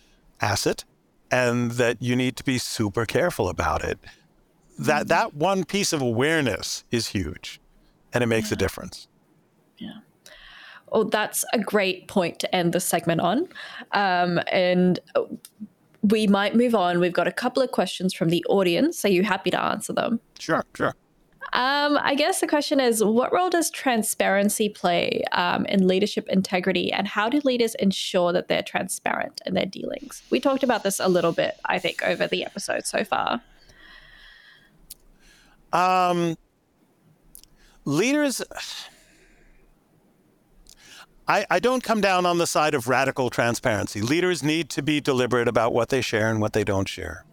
asset, 0.42 0.84
and 1.32 1.72
that 1.72 2.02
you 2.02 2.16
need 2.16 2.36
to 2.38 2.44
be 2.44 2.58
super 2.58 3.06
careful 3.06 3.50
about 3.50 3.84
it. 3.84 4.00
That 4.78 5.08
that 5.08 5.34
one 5.34 5.66
piece 5.66 5.92
of 5.92 6.02
awareness 6.02 6.84
is 6.92 7.08
huge 7.08 7.60
and 8.14 8.24
it 8.24 8.28
makes 8.28 8.50
yeah. 8.50 8.56
a 8.56 8.58
difference. 8.58 9.08
Yeah. 9.78 10.00
Oh, 10.92 11.04
that's 11.04 11.46
a 11.54 11.60
great 11.60 12.08
point 12.08 12.40
to 12.40 12.56
end 12.56 12.74
the 12.74 12.80
segment 12.80 13.22
on. 13.22 13.48
Um, 13.92 14.40
and 14.52 15.00
we 16.02 16.28
might 16.28 16.56
move 16.56 16.76
on. 16.76 17.00
We've 17.00 17.14
got 17.14 17.28
a 17.28 17.32
couple 17.32 17.62
of 17.62 17.72
questions 17.72 18.14
from 18.14 18.30
the 18.30 18.44
audience. 18.50 19.04
Are 19.06 19.10
you 19.10 19.24
happy 19.24 19.52
to 19.52 19.62
answer 19.62 19.94
them? 19.94 20.20
Sure, 20.40 20.66
sure. 20.74 20.96
Um, 21.54 21.98
I 22.02 22.14
guess 22.14 22.42
the 22.42 22.48
question 22.48 22.80
is 22.80 23.04
what 23.04 23.34
role 23.34 23.50
does 23.50 23.72
transparency 23.72 24.70
play 24.70 25.24
um, 25.32 25.66
in 25.66 25.88
leadership 25.88 26.28
integrity, 26.30 26.92
and 26.92 27.08
how 27.08 27.28
do 27.28 27.42
leaders 27.44 27.74
ensure 27.76 28.32
that 28.34 28.48
they're 28.48 28.62
transparent 28.62 29.42
in 29.48 29.56
their 29.56 29.66
dealings? 29.66 30.22
We 30.30 30.40
talked 30.40 30.62
about 30.62 30.84
this 30.84 31.00
a 31.00 31.08
little 31.08 31.32
bit, 31.32 31.56
I 31.66 31.80
think, 31.80 32.04
over 32.04 32.28
the 32.28 32.46
episode 32.46 32.86
so 32.86 33.04
far. 33.04 33.42
Um, 35.74 36.36
leaders. 37.86 38.44
I, 41.30 41.46
I 41.52 41.60
don't 41.60 41.84
come 41.84 42.02
down 42.02 42.26
on 42.26 42.40
the 42.40 42.48
side 42.48 42.74
of 42.74 42.88
radical 42.88 43.30
transparency. 43.30 44.02
Leaders 44.02 44.42
need 44.42 44.70
to 44.72 44.82
be 44.82 45.00
deliberate 45.00 45.48
about 45.48 45.74
what 45.74 45.90
they 45.90 46.02
share 46.02 46.32
and 46.32 46.42
what 46.42 46.54
they 46.54 46.64
don't 46.64 46.90
share. 46.90 47.24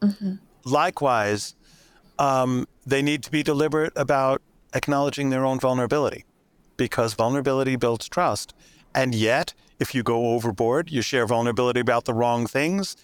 Mm-hmm. 0.00 0.36
Likewise, 0.64 1.54
um, 2.18 2.66
they 2.86 3.02
need 3.02 3.22
to 3.24 3.30
be 3.30 3.42
deliberate 3.42 3.92
about 3.96 4.40
acknowledging 4.72 5.28
their 5.28 5.44
own 5.44 5.60
vulnerability 5.60 6.24
because 6.78 7.12
vulnerability 7.12 7.76
builds 7.76 8.08
trust. 8.08 8.54
And 8.94 9.14
yet, 9.14 9.52
if 9.78 9.94
you 9.94 10.02
go 10.02 10.28
overboard, 10.28 10.90
you 10.90 11.02
share 11.02 11.26
vulnerability 11.26 11.80
about 11.80 12.06
the 12.06 12.14
wrong 12.14 12.46
things, 12.46 12.96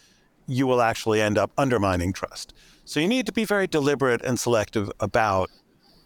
you 0.47 0.67
will 0.67 0.81
actually 0.81 1.21
end 1.21 1.37
up 1.37 1.53
undermining 1.59 2.15
trust. 2.15 2.55
So 2.87 2.99
you 2.99 3.09
need 3.09 3.27
to 3.27 3.33
be 3.33 3.45
very 3.45 3.67
deliberate 3.67 4.23
and 4.23 4.41
selective 4.41 4.91
about 5.01 5.51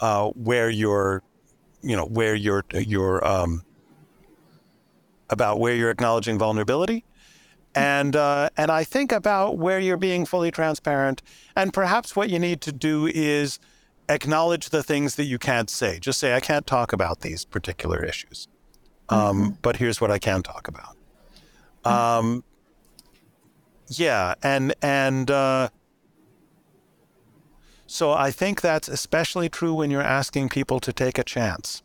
uh, 0.01 0.31
where 0.31 0.69
you're, 0.69 1.23
you 1.83 1.95
know, 1.97 2.07
where 2.07 2.35
you're, 2.35 2.65
you're 2.73 3.25
um, 3.25 3.63
about 5.31 5.59
where 5.59 5.75
you're 5.75 5.91
acknowledging 5.91 6.39
vulnerability 6.39 7.05
and 7.75 8.15
uh, 8.15 8.51
and 8.57 8.71
I 8.71 8.85
think 8.85 9.13
about 9.13 9.59
where 9.59 9.81
you're 9.81 9.97
being 9.97 10.25
fully 10.25 10.51
transparent, 10.51 11.23
and 11.57 11.73
perhaps 11.73 12.15
what 12.15 12.31
you 12.31 12.39
need 12.39 12.61
to 12.63 12.73
do 12.73 13.07
is 13.07 13.59
acknowledge 14.09 14.69
the 14.69 14.83
things 14.83 15.17
that 15.17 15.25
you 15.25 15.39
can't 15.39 15.69
say. 15.69 15.99
Just 15.99 16.21
say, 16.21 16.35
I 16.35 16.41
can't 16.41 16.67
talk 16.67 16.93
about 16.93 17.21
these 17.21 17.45
particular 17.45 18.05
issues, 18.05 18.49
um, 19.09 19.19
mm-hmm. 19.19 19.51
but 19.63 19.77
here's 19.77 20.01
what 20.01 20.11
I 20.11 20.19
can 20.19 20.43
talk 20.43 20.69
about. 20.69 20.97
Mm-hmm. 21.85 21.89
Um, 21.89 22.45
yeah, 23.89 24.35
and 24.43 24.75
and 24.81 25.31
uh, 25.31 25.69
so 27.87 28.13
I 28.13 28.31
think 28.31 28.61
that's 28.61 28.89
especially 28.89 29.49
true 29.49 29.75
when 29.75 29.91
you're 29.91 30.01
asking 30.01 30.49
people 30.49 30.79
to 30.81 30.93
take 30.93 31.19
a 31.19 31.25
chance, 31.25 31.83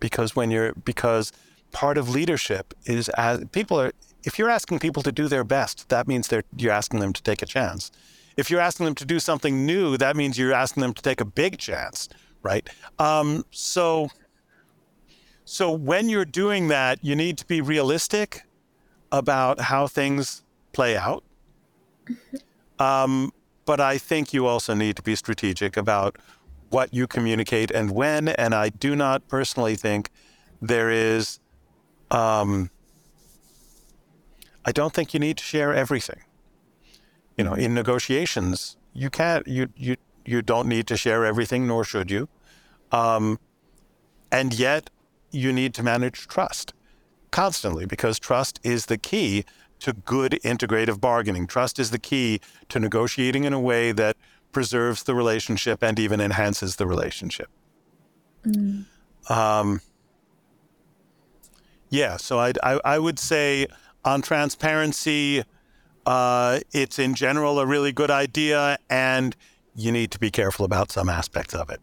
because 0.00 0.34
when 0.34 0.50
you're 0.50 0.74
because 0.74 1.32
part 1.72 1.98
of 1.98 2.08
leadership 2.08 2.74
is 2.84 3.08
as 3.10 3.44
people 3.52 3.80
are 3.80 3.92
if 4.24 4.38
you're 4.38 4.50
asking 4.50 4.78
people 4.78 5.02
to 5.02 5.12
do 5.12 5.28
their 5.28 5.44
best, 5.44 5.88
that 5.88 6.06
means 6.06 6.28
they're, 6.28 6.44
you're 6.56 6.72
asking 6.72 7.00
them 7.00 7.12
to 7.12 7.22
take 7.22 7.42
a 7.42 7.46
chance. 7.46 7.90
If 8.36 8.50
you're 8.50 8.60
asking 8.60 8.86
them 8.86 8.94
to 8.96 9.04
do 9.04 9.18
something 9.18 9.66
new, 9.66 9.96
that 9.96 10.16
means 10.16 10.38
you're 10.38 10.52
asking 10.52 10.82
them 10.82 10.94
to 10.94 11.02
take 11.02 11.20
a 11.20 11.24
big 11.24 11.58
chance, 11.58 12.08
right? 12.42 12.68
Um, 12.98 13.44
so, 13.50 14.08
so 15.44 15.70
when 15.70 16.08
you're 16.08 16.24
doing 16.24 16.68
that, 16.68 17.02
you 17.02 17.16
need 17.16 17.38
to 17.38 17.46
be 17.46 17.60
realistic 17.60 18.42
about 19.10 19.60
how 19.60 19.86
things 19.86 20.42
play 20.72 20.96
out. 20.96 21.24
Um, 22.78 23.32
but 23.64 23.80
I 23.80 23.98
think 23.98 24.32
you 24.32 24.46
also 24.46 24.74
need 24.74 24.96
to 24.96 25.02
be 25.02 25.16
strategic 25.16 25.76
about 25.76 26.16
what 26.70 26.94
you 26.94 27.06
communicate 27.06 27.70
and 27.70 27.90
when. 27.90 28.28
And 28.28 28.54
I 28.54 28.68
do 28.68 28.94
not 28.94 29.26
personally 29.28 29.76
think 29.76 30.10
there 30.60 30.90
is. 30.90 31.40
Um, 32.10 32.70
I 34.64 34.72
don't 34.72 34.92
think 34.92 35.14
you 35.14 35.20
need 35.20 35.38
to 35.38 35.44
share 35.44 35.74
everything. 35.74 36.20
You 37.36 37.44
know, 37.44 37.54
in 37.54 37.74
negotiations, 37.74 38.76
you 38.92 39.08
can't, 39.10 39.46
you, 39.46 39.68
you, 39.76 39.96
you 40.24 40.42
don't 40.42 40.68
need 40.68 40.86
to 40.88 40.96
share 40.96 41.24
everything, 41.24 41.66
nor 41.66 41.84
should 41.84 42.10
you. 42.10 42.28
Um, 42.92 43.38
and 44.30 44.52
yet, 44.52 44.90
you 45.30 45.52
need 45.52 45.74
to 45.74 45.82
manage 45.82 46.26
trust 46.26 46.74
constantly 47.30 47.86
because 47.86 48.18
trust 48.18 48.60
is 48.62 48.86
the 48.86 48.98
key 48.98 49.44
to 49.78 49.92
good 49.92 50.38
integrative 50.44 51.00
bargaining. 51.00 51.46
Trust 51.46 51.78
is 51.78 51.90
the 51.90 51.98
key 51.98 52.40
to 52.68 52.78
negotiating 52.78 53.44
in 53.44 53.52
a 53.52 53.60
way 53.60 53.92
that 53.92 54.16
preserves 54.52 55.04
the 55.04 55.14
relationship 55.14 55.82
and 55.82 55.98
even 55.98 56.20
enhances 56.20 56.76
the 56.76 56.86
relationship. 56.86 57.48
Mm. 58.44 58.84
Um, 59.28 59.80
yeah, 61.90 62.16
so 62.16 62.38
I'd, 62.38 62.58
I, 62.62 62.80
I 62.84 62.98
would 62.98 63.18
say 63.18 63.66
on 64.04 64.22
transparency. 64.22 65.42
Uh, 66.06 66.60
it's 66.72 66.98
in 66.98 67.14
general 67.14 67.58
a 67.58 67.66
really 67.66 67.92
good 67.92 68.10
idea, 68.10 68.78
and 68.88 69.36
you 69.74 69.92
need 69.92 70.10
to 70.12 70.18
be 70.18 70.30
careful 70.30 70.64
about 70.64 70.90
some 70.90 71.08
aspects 71.08 71.54
of 71.54 71.68
it, 71.68 71.80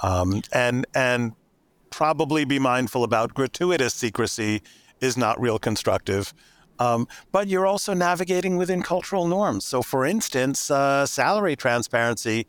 um, 0.00 0.42
and 0.52 0.86
and 0.94 1.32
probably 1.90 2.44
be 2.44 2.58
mindful 2.58 3.04
about 3.04 3.34
gratuitous 3.34 3.94
secrecy 3.94 4.62
is 5.00 5.16
not 5.16 5.40
real 5.40 5.58
constructive. 5.58 6.32
Um, 6.78 7.06
but 7.30 7.46
you're 7.46 7.66
also 7.66 7.94
navigating 7.94 8.56
within 8.56 8.82
cultural 8.82 9.28
norms. 9.28 9.64
So, 9.64 9.80
for 9.82 10.04
instance, 10.04 10.70
uh, 10.70 11.06
salary 11.06 11.54
transparency, 11.54 12.46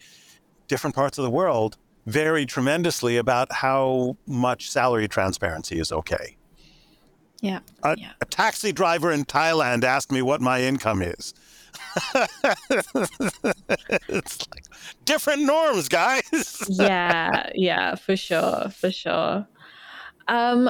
different 0.67 0.95
parts 0.95 1.19
of 1.19 1.23
the 1.23 1.29
world 1.29 1.77
vary 2.07 2.45
tremendously 2.45 3.17
about 3.17 3.51
how 3.51 4.17
much 4.25 4.69
salary 4.69 5.07
transparency 5.07 5.79
is 5.79 5.91
okay. 5.91 6.37
Yeah. 7.41 7.59
A, 7.83 7.95
yeah. 7.97 8.11
a 8.21 8.25
taxi 8.25 8.71
driver 8.71 9.11
in 9.11 9.25
Thailand 9.25 9.83
asked 9.83 10.11
me 10.11 10.21
what 10.21 10.41
my 10.41 10.61
income 10.61 11.01
is. 11.01 11.33
it's 14.09 14.47
like 14.49 14.65
different 15.05 15.43
norms, 15.43 15.89
guys. 15.89 16.63
yeah, 16.69 17.49
yeah, 17.53 17.95
for 17.95 18.15
sure, 18.15 18.69
for 18.69 18.91
sure. 18.91 19.47
Um, 20.27 20.69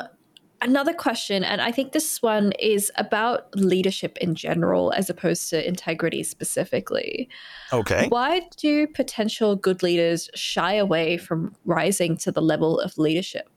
another 0.61 0.93
question, 0.93 1.43
and 1.43 1.61
I 1.61 1.72
think 1.72 1.91
this 1.91 2.22
one 2.22 2.51
is 2.53 2.91
about 2.97 3.55
leadership 3.55 4.18
in 4.20 4.36
general 4.36 4.91
as 4.93 5.09
opposed 5.09 5.49
to 5.51 5.68
integrity 5.68 6.24
specifically. 6.24 7.30
Okay. 7.72 8.07
Why 8.09 8.41
do 8.57 8.88
potential 8.88 9.55
good 9.55 9.84
leaders 9.84 10.30
shy 10.36 10.74
away 10.74 11.18
from 11.18 11.55
rising 11.66 12.18
to 12.18 12.32
the 12.32 12.41
level 12.41 12.80
of 12.80 12.97
leadership? 12.97 13.54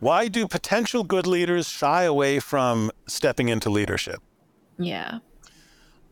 Why 0.00 0.28
do 0.28 0.46
potential 0.46 1.02
good 1.02 1.26
leaders 1.26 1.68
shy 1.68 2.04
away 2.04 2.38
from 2.38 2.90
stepping 3.06 3.48
into 3.48 3.68
leadership? 3.68 4.20
Yeah. 4.78 5.18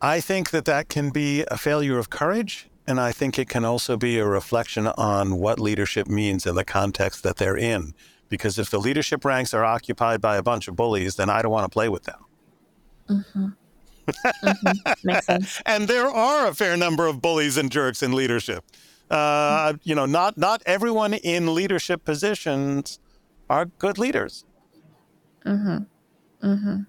I 0.01 0.19
think 0.19 0.49
that 0.51 0.65
that 0.65 0.89
can 0.89 1.09
be 1.09 1.45
a 1.49 1.57
failure 1.57 1.97
of 1.97 2.09
courage. 2.09 2.69
And 2.85 2.99
I 2.99 3.11
think 3.11 3.39
it 3.39 3.49
can 3.49 3.65
also 3.65 3.97
be 3.97 4.17
a 4.17 4.25
reflection 4.25 4.87
on 4.87 5.37
what 5.39 5.59
leadership 5.59 6.07
means 6.07 6.45
in 6.45 6.55
the 6.55 6.65
context 6.65 7.23
that 7.23 7.37
they're 7.37 7.57
in. 7.57 7.93
Because 8.29 8.59
if 8.59 8.69
the 8.69 8.79
leadership 8.79 9.23
ranks 9.23 9.53
are 9.53 9.63
occupied 9.63 10.21
by 10.21 10.35
a 10.35 10.43
bunch 10.43 10.67
of 10.67 10.75
bullies, 10.75 11.15
then 11.15 11.29
I 11.29 11.41
don't 11.41 11.51
want 11.51 11.65
to 11.65 11.69
play 11.69 11.89
with 11.89 12.03
them. 12.03 12.25
Mm-hmm. 13.09 13.47
mm-hmm. 14.25 14.91
Makes 15.03 15.25
sense. 15.25 15.61
and 15.65 15.87
there 15.87 16.07
are 16.07 16.47
a 16.47 16.53
fair 16.53 16.75
number 16.75 17.07
of 17.07 17.21
bullies 17.21 17.57
and 17.57 17.71
jerks 17.71 18.03
in 18.03 18.13
leadership. 18.13 18.65
Uh, 19.09 19.73
you 19.83 19.95
know, 19.95 20.05
not 20.05 20.37
not 20.37 20.61
everyone 20.65 21.13
in 21.13 21.55
leadership 21.55 22.03
positions 22.03 22.99
are 23.49 23.65
good 23.65 23.97
leaders. 23.97 24.45
Mm-hmm. 25.45 26.47
Mm-hmm. 26.47 26.81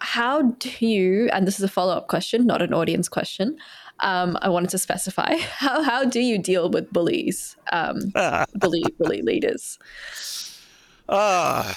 How 0.00 0.42
do 0.42 0.70
you, 0.86 1.30
and 1.32 1.46
this 1.46 1.58
is 1.58 1.64
a 1.64 1.68
follow 1.68 1.96
up 1.96 2.08
question, 2.08 2.46
not 2.46 2.60
an 2.60 2.74
audience 2.74 3.08
question. 3.08 3.58
Um, 4.00 4.36
I 4.42 4.48
wanted 4.48 4.70
to 4.70 4.78
specify 4.78 5.36
how 5.56 5.82
how 5.82 6.04
do 6.04 6.20
you 6.20 6.38
deal 6.38 6.68
with 6.68 6.92
bullies, 6.92 7.56
um, 7.72 8.12
bully 8.54 8.84
bully 8.98 9.22
leaders? 9.22 9.78
Uh, 11.08 11.72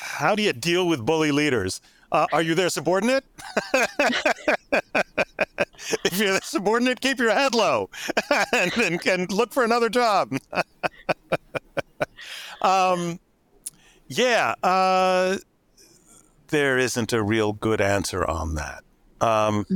how 0.00 0.34
do 0.34 0.42
you 0.42 0.52
deal 0.52 0.86
with 0.86 1.04
bully 1.04 1.32
leaders? 1.32 1.80
Uh, 2.12 2.26
are 2.32 2.42
you 2.42 2.54
their 2.54 2.68
subordinate? 2.68 3.24
if 6.04 6.18
you're 6.18 6.34
the 6.34 6.40
subordinate, 6.42 7.00
keep 7.00 7.18
your 7.18 7.32
head 7.32 7.54
low 7.54 7.90
and, 8.52 8.76
and, 8.78 9.06
and 9.06 9.32
look 9.32 9.52
for 9.52 9.64
another 9.64 9.88
job. 9.88 10.32
um, 12.62 13.18
yeah, 14.08 14.54
uh, 14.62 15.38
there 16.48 16.78
isn't 16.78 17.12
a 17.12 17.22
real 17.22 17.52
good 17.52 17.80
answer 17.80 18.28
on 18.28 18.54
that. 18.54 18.84
Um, 19.20 19.66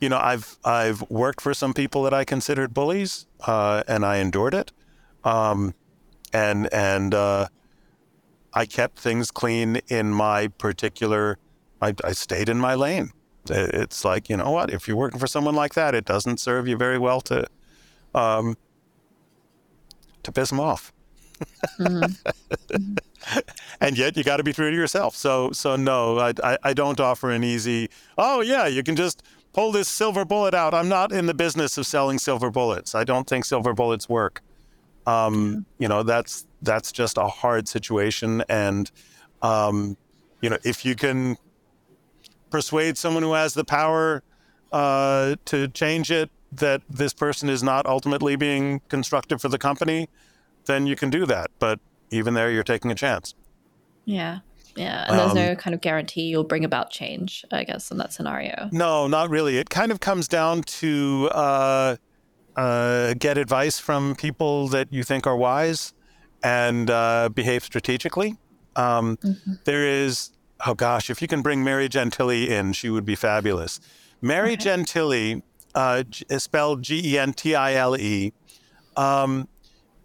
you 0.00 0.08
know, 0.08 0.18
I've 0.18 0.58
I've 0.64 1.02
worked 1.10 1.40
for 1.40 1.54
some 1.54 1.72
people 1.72 2.02
that 2.02 2.14
I 2.14 2.24
considered 2.24 2.74
bullies, 2.74 3.26
uh, 3.46 3.82
and 3.86 4.04
I 4.04 4.16
endured 4.16 4.54
it. 4.54 4.72
Um, 5.24 5.74
and 6.32 6.72
and 6.72 7.14
uh, 7.14 7.48
I 8.52 8.66
kept 8.66 8.98
things 8.98 9.30
clean 9.30 9.76
in 9.88 10.10
my 10.12 10.48
particular. 10.48 11.38
I, 11.80 11.94
I 12.04 12.12
stayed 12.12 12.48
in 12.48 12.58
my 12.58 12.74
lane. 12.74 13.10
It's 13.48 14.04
like 14.04 14.28
you 14.28 14.36
know 14.36 14.50
what? 14.50 14.70
If 14.70 14.86
you're 14.86 14.96
working 14.96 15.18
for 15.20 15.26
someone 15.26 15.54
like 15.54 15.74
that, 15.74 15.94
it 15.94 16.04
doesn't 16.04 16.38
serve 16.38 16.68
you 16.68 16.76
very 16.76 16.98
well 16.98 17.20
to 17.22 17.46
um, 18.14 18.56
to 20.22 20.32
piss 20.32 20.50
them 20.50 20.60
off. 20.60 20.92
Mm-hmm. 21.78 22.94
and 23.80 23.98
yet 23.98 24.16
you 24.16 24.24
got 24.24 24.38
to 24.38 24.42
be 24.42 24.52
true 24.52 24.70
to 24.70 24.76
yourself. 24.76 25.16
So 25.16 25.50
so 25.52 25.76
no, 25.76 26.18
I, 26.18 26.32
I, 26.42 26.58
I 26.62 26.74
don't 26.74 26.98
offer 27.00 27.30
an 27.30 27.44
easy. 27.44 27.88
Oh 28.18 28.40
yeah, 28.40 28.66
you 28.66 28.82
can 28.82 28.96
just 28.96 29.22
pull 29.52 29.72
this 29.72 29.88
silver 29.88 30.24
bullet 30.24 30.54
out. 30.54 30.74
I'm 30.74 30.88
not 30.88 31.12
in 31.12 31.26
the 31.26 31.34
business 31.34 31.76
of 31.78 31.86
selling 31.86 32.18
silver 32.18 32.50
bullets. 32.50 32.94
I 32.94 33.04
don't 33.04 33.28
think 33.28 33.44
silver 33.44 33.72
bullets 33.74 34.08
work. 34.08 34.42
Um, 35.06 35.66
you 35.78 35.88
know 35.88 36.02
that's 36.02 36.46
that's 36.62 36.92
just 36.92 37.18
a 37.18 37.26
hard 37.26 37.68
situation, 37.68 38.44
and 38.48 38.90
um, 39.42 39.96
you 40.40 40.50
know 40.50 40.58
if 40.64 40.84
you 40.84 40.94
can 40.94 41.36
persuade 42.50 42.96
someone 42.98 43.22
who 43.22 43.32
has 43.32 43.54
the 43.54 43.64
power 43.64 44.22
uh, 44.72 45.36
to 45.46 45.68
change 45.68 46.10
it 46.10 46.30
that 46.52 46.82
this 46.88 47.12
person 47.14 47.48
is 47.48 47.62
not 47.62 47.86
ultimately 47.86 48.36
being 48.36 48.80
constructive 48.88 49.40
for 49.40 49.48
the 49.48 49.58
company, 49.58 50.08
then 50.66 50.86
you 50.86 50.94
can 50.94 51.10
do 51.10 51.26
that. 51.26 51.50
But 51.58 51.80
even 52.10 52.34
there, 52.34 52.50
you're 52.50 52.62
taking 52.62 52.90
a 52.90 52.94
chance. 52.94 53.34
Yeah. 54.04 54.40
Yeah. 54.76 55.04
And 55.08 55.18
there's 55.18 55.30
um, 55.30 55.36
no 55.36 55.56
kind 55.56 55.74
of 55.74 55.80
guarantee 55.80 56.22
you'll 56.22 56.44
bring 56.44 56.64
about 56.64 56.90
change, 56.90 57.44
I 57.50 57.64
guess, 57.64 57.90
in 57.90 57.98
that 57.98 58.12
scenario. 58.12 58.68
No, 58.72 59.06
not 59.06 59.30
really. 59.30 59.58
It 59.58 59.70
kind 59.70 59.92
of 59.92 60.00
comes 60.00 60.28
down 60.28 60.62
to 60.62 61.28
uh, 61.32 61.96
uh, 62.56 63.14
get 63.14 63.38
advice 63.38 63.78
from 63.78 64.14
people 64.14 64.68
that 64.68 64.92
you 64.92 65.04
think 65.04 65.26
are 65.26 65.36
wise 65.36 65.94
and 66.42 66.90
uh, 66.90 67.28
behave 67.28 67.64
strategically. 67.64 68.36
Um, 68.74 69.18
mm-hmm. 69.18 69.52
there 69.64 69.86
is, 69.86 70.30
oh 70.66 70.74
gosh, 70.74 71.10
if 71.10 71.20
you 71.20 71.28
can 71.28 71.42
bring 71.42 71.62
Mary 71.62 71.88
Gentile 71.88 72.30
in, 72.30 72.72
she 72.72 72.88
would 72.88 73.04
be 73.04 73.14
fabulous. 73.14 73.80
Mary 74.22 74.52
okay. 74.52 74.56
Gentile, 74.56 75.42
uh, 75.74 76.04
spelled 76.38 76.82
G 76.82 77.14
E 77.14 77.18
N 77.18 77.32
T 77.32 77.54
I 77.54 77.74
L 77.74 77.96
E, 77.96 78.32
um, 78.96 79.48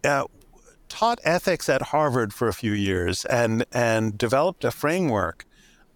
uh, 0.04 0.26
taught 0.90 1.20
ethics 1.24 1.70
at 1.70 1.82
Harvard 1.82 2.34
for 2.34 2.48
a 2.48 2.54
few 2.54 2.72
years 2.72 3.26
and, 3.26 3.66
and 3.72 4.18
developed 4.18 4.64
a 4.64 4.72
framework 4.72 5.46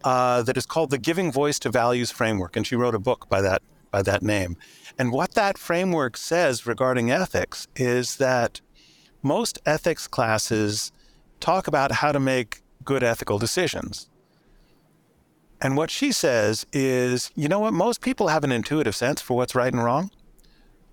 uh, 0.03 0.41
that 0.43 0.57
is 0.57 0.65
called 0.65 0.89
the 0.89 0.97
Giving 0.97 1.32
Voice 1.32 1.59
to 1.59 1.69
Values 1.69 2.11
Framework. 2.11 2.55
And 2.55 2.65
she 2.65 2.76
wrote 2.76 2.95
a 2.95 2.99
book 2.99 3.30
by 3.30 3.41
that, 3.41 3.61
by 3.91 4.01
that 4.01 4.22
name. 4.22 4.57
And 4.97 5.11
what 5.11 5.34
that 5.34 5.57
framework 5.57 6.17
says 6.17 6.67
regarding 6.67 7.11
ethics 7.11 7.67
is 7.76 8.17
that 8.17 8.61
most 9.24 9.59
ethics 9.65 10.07
classes 10.07 10.91
talk 11.39 11.67
about 11.67 11.91
how 11.91 12.11
to 12.11 12.19
make 12.19 12.61
good 12.84 13.03
ethical 13.03 13.38
decisions. 13.38 14.09
And 15.62 15.78
what 15.78 15.91
she 15.91 16.12
says 16.12 16.66
is, 16.74 17.32
you 17.36 17.47
know 17.47 17.59
what? 17.59 17.74
Most 17.74 18.01
people 18.01 18.30
have 18.30 18.43
an 18.43 18.51
intuitive 18.51 18.95
sense 18.95 19.22
for 19.22 19.38
what's 19.38 19.53
right 19.53 19.72
and 19.72 19.84
wrong. 19.84 20.09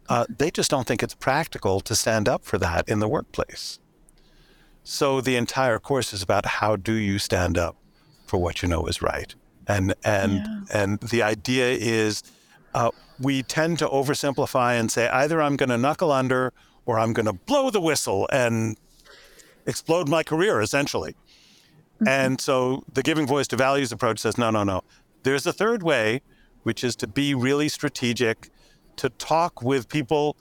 Uh, 0.08 0.26
they 0.28 0.50
just 0.50 0.70
don't 0.70 0.86
think 0.86 1.02
it's 1.02 1.14
practical 1.14 1.80
to 1.80 1.94
stand 1.94 2.28
up 2.28 2.44
for 2.44 2.58
that 2.58 2.88
in 2.88 2.98
the 2.98 3.08
workplace. 3.08 3.78
So 4.84 5.20
the 5.20 5.36
entire 5.36 5.78
course 5.78 6.12
is 6.12 6.22
about 6.22 6.46
how 6.46 6.76
do 6.76 6.94
you 6.94 7.18
stand 7.18 7.58
up 7.58 7.76
for 8.26 8.38
what 8.38 8.62
you 8.62 8.68
know 8.68 8.86
is 8.86 9.02
right, 9.02 9.34
and 9.66 9.94
and 10.02 10.32
yeah. 10.32 10.60
and 10.72 11.00
the 11.00 11.22
idea 11.22 11.72
is 11.72 12.22
uh, 12.74 12.90
we 13.20 13.42
tend 13.42 13.78
to 13.80 13.88
oversimplify 13.88 14.80
and 14.80 14.90
say 14.90 15.08
either 15.08 15.42
I'm 15.42 15.56
going 15.56 15.68
to 15.68 15.76
knuckle 15.76 16.10
under 16.10 16.54
or 16.86 16.98
I'm 16.98 17.12
going 17.12 17.26
to 17.26 17.34
blow 17.34 17.68
the 17.68 17.82
whistle 17.82 18.26
and 18.32 18.78
explode 19.66 20.08
my 20.08 20.22
career 20.22 20.62
essentially. 20.62 21.14
Mm-hmm. 22.00 22.08
And 22.08 22.40
so 22.40 22.84
the 22.92 23.02
giving 23.02 23.26
voice 23.26 23.48
to 23.48 23.56
values 23.56 23.92
approach 23.92 24.20
says 24.20 24.38
no 24.38 24.50
no 24.50 24.64
no. 24.64 24.82
There's 25.24 25.46
a 25.46 25.52
third 25.52 25.82
way, 25.82 26.22
which 26.62 26.84
is 26.84 26.94
to 26.96 27.06
be 27.06 27.34
really 27.34 27.68
strategic, 27.68 28.50
to 28.96 29.08
talk 29.10 29.62
with 29.62 29.88
people, 29.88 30.36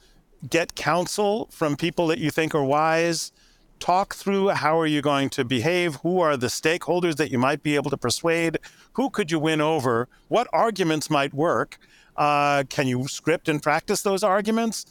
get 0.48 0.76
counsel 0.76 1.50
from 1.52 1.76
people 1.76 2.08
that 2.08 2.20
you 2.20 2.30
think 2.30 2.54
are 2.54 2.64
wise 2.64 3.32
talk 3.80 4.16
through 4.16 4.50
how 4.50 4.80
are 4.80 4.88
you 4.88 5.02
going 5.02 5.30
to 5.30 5.46
behave 5.46 5.96
who 5.96 6.20
are 6.20 6.36
the 6.36 6.48
stakeholders 6.48 7.16
that 7.18 7.32
you 7.32 7.38
might 7.38 7.62
be 7.64 7.76
able 7.76 7.90
to 7.90 7.98
persuade 7.98 8.58
who 8.94 9.10
could 9.10 9.32
you 9.32 9.40
win 9.40 9.62
over 9.62 10.08
what 10.28 10.48
arguments 10.52 11.10
might 11.10 11.34
work 11.34 11.78
uh, 12.16 12.64
can 12.70 12.88
you 12.88 13.08
script 13.08 13.48
and 13.48 13.62
practice 13.62 14.02
those 14.02 14.24
arguments 14.24 14.86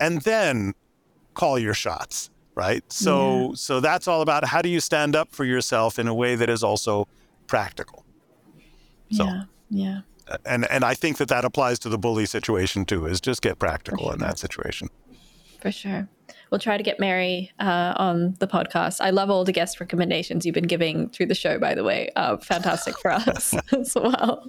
and 0.00 0.22
then 0.22 0.74
call 1.34 1.58
your 1.58 1.74
shots 1.74 2.30
right? 2.54 2.84
So 2.92 3.48
yeah. 3.48 3.54
so 3.54 3.80
that's 3.80 4.08
all 4.08 4.22
about 4.22 4.44
how 4.44 4.62
do 4.62 4.68
you 4.68 4.80
stand 4.80 5.16
up 5.16 5.32
for 5.32 5.44
yourself 5.44 5.98
in 5.98 6.08
a 6.08 6.14
way 6.14 6.34
that 6.36 6.50
is 6.50 6.62
also 6.62 7.08
practical. 7.46 8.04
So 9.10 9.24
yeah 9.24 9.42
yeah. 9.72 10.00
and 10.44 10.70
and 10.70 10.84
i 10.84 10.94
think 10.94 11.16
that 11.16 11.28
that 11.28 11.44
applies 11.44 11.78
to 11.80 11.88
the 11.88 11.98
bully 11.98 12.26
situation 12.26 12.84
too 12.84 13.06
is 13.06 13.20
just 13.20 13.42
get 13.42 13.58
practical 13.58 14.04
sure. 14.04 14.12
in 14.12 14.18
that 14.20 14.38
situation. 14.38 14.88
For 15.60 15.72
sure 15.72 16.08
we'll 16.52 16.58
try 16.58 16.76
to 16.76 16.82
get 16.82 17.00
Mary 17.00 17.50
uh, 17.58 17.94
on 17.96 18.36
the 18.38 18.46
podcast. 18.46 19.00
I 19.00 19.08
love 19.08 19.30
all 19.30 19.42
the 19.42 19.52
guest 19.52 19.80
recommendations 19.80 20.44
you've 20.44 20.54
been 20.54 20.66
giving 20.66 21.08
through 21.08 21.26
the 21.26 21.34
show, 21.34 21.58
by 21.58 21.74
the 21.74 21.82
way. 21.82 22.10
Uh, 22.14 22.36
fantastic 22.36 22.98
for 22.98 23.10
us 23.10 23.54
as 23.72 23.94
well. 23.94 24.46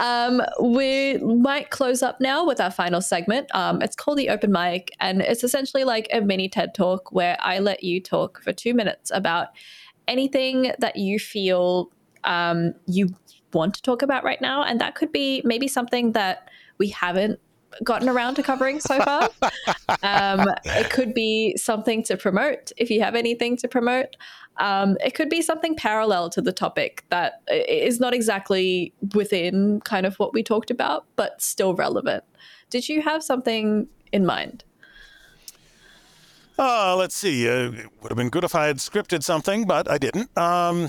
Um, 0.00 0.40
we 0.62 1.18
might 1.18 1.68
close 1.68 2.02
up 2.02 2.22
now 2.22 2.46
with 2.46 2.58
our 2.58 2.70
final 2.70 3.02
segment. 3.02 3.54
Um, 3.54 3.82
it's 3.82 3.94
called 3.94 4.16
the 4.16 4.30
open 4.30 4.50
mic, 4.50 4.90
and 4.98 5.20
it's 5.20 5.44
essentially 5.44 5.84
like 5.84 6.08
a 6.10 6.22
mini 6.22 6.48
TED 6.48 6.74
talk 6.74 7.12
where 7.12 7.36
I 7.40 7.58
let 7.58 7.84
you 7.84 8.00
talk 8.00 8.40
for 8.42 8.54
two 8.54 8.72
minutes 8.72 9.12
about 9.14 9.48
anything 10.08 10.72
that 10.78 10.96
you 10.96 11.18
feel 11.18 11.92
um, 12.24 12.72
you 12.86 13.10
want 13.52 13.74
to 13.74 13.82
talk 13.82 14.00
about 14.00 14.24
right 14.24 14.40
now. 14.40 14.62
And 14.62 14.80
that 14.80 14.94
could 14.94 15.12
be 15.12 15.42
maybe 15.44 15.68
something 15.68 16.12
that 16.12 16.48
we 16.78 16.88
haven't 16.88 17.40
gotten 17.84 18.08
around 18.08 18.34
to 18.36 18.42
covering 18.42 18.80
so 18.80 19.00
far. 19.00 19.30
um, 20.02 20.48
it 20.64 20.90
could 20.90 21.14
be 21.14 21.56
something 21.56 22.02
to 22.04 22.16
promote 22.16 22.72
if 22.76 22.90
you 22.90 23.02
have 23.02 23.14
anything 23.14 23.56
to 23.58 23.68
promote. 23.68 24.16
Um, 24.58 24.96
it 25.04 25.14
could 25.14 25.28
be 25.28 25.42
something 25.42 25.76
parallel 25.76 26.30
to 26.30 26.40
the 26.40 26.52
topic 26.52 27.04
that 27.10 27.42
is 27.48 28.00
not 28.00 28.14
exactly 28.14 28.92
within 29.14 29.80
kind 29.80 30.06
of 30.06 30.16
what 30.16 30.32
we 30.32 30.42
talked 30.42 30.70
about, 30.70 31.04
but 31.16 31.42
still 31.42 31.74
relevant. 31.74 32.24
Did 32.70 32.88
you 32.88 33.02
have 33.02 33.22
something 33.22 33.86
in 34.12 34.24
mind? 34.24 34.64
Uh, 36.58 36.96
let's 36.96 37.14
see. 37.14 37.48
Uh, 37.48 37.70
it 37.72 37.90
would 38.00 38.10
have 38.10 38.16
been 38.16 38.30
good 38.30 38.44
if 38.44 38.54
I 38.54 38.66
had 38.66 38.78
scripted 38.78 39.22
something, 39.22 39.66
but 39.66 39.90
I 39.90 39.98
didn't. 39.98 40.36
Um, 40.38 40.88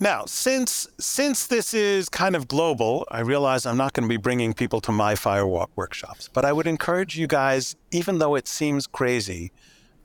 now, 0.00 0.24
since 0.26 0.86
since 0.98 1.46
this 1.46 1.74
is 1.74 2.08
kind 2.08 2.36
of 2.36 2.46
global, 2.46 3.06
I 3.10 3.20
realize 3.20 3.66
I'm 3.66 3.76
not 3.76 3.94
going 3.94 4.08
to 4.08 4.08
be 4.08 4.16
bringing 4.16 4.54
people 4.54 4.80
to 4.82 4.92
my 4.92 5.14
firewalk 5.14 5.68
workshops, 5.74 6.28
but 6.32 6.44
I 6.44 6.52
would 6.52 6.66
encourage 6.66 7.18
you 7.18 7.26
guys, 7.26 7.74
even 7.90 8.18
though 8.18 8.36
it 8.36 8.46
seems 8.46 8.86
crazy, 8.86 9.50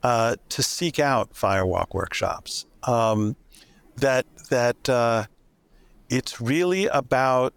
uh, 0.01 0.35
to 0.49 0.63
seek 0.63 0.99
out 0.99 1.33
firewalk 1.33 1.93
workshops. 1.93 2.65
Um, 2.83 3.35
that 3.97 4.25
that 4.49 4.89
uh, 4.89 5.25
it's 6.09 6.41
really 6.41 6.87
about 6.87 7.53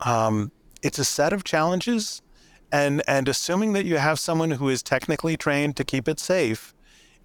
um, 0.00 0.50
it's 0.82 0.98
a 0.98 1.04
set 1.04 1.34
of 1.34 1.44
challenges, 1.44 2.22
and 2.72 3.02
and 3.06 3.28
assuming 3.28 3.74
that 3.74 3.84
you 3.84 3.98
have 3.98 4.18
someone 4.18 4.52
who 4.52 4.70
is 4.70 4.82
technically 4.82 5.36
trained 5.36 5.76
to 5.76 5.84
keep 5.84 6.08
it 6.08 6.18
safe 6.18 6.74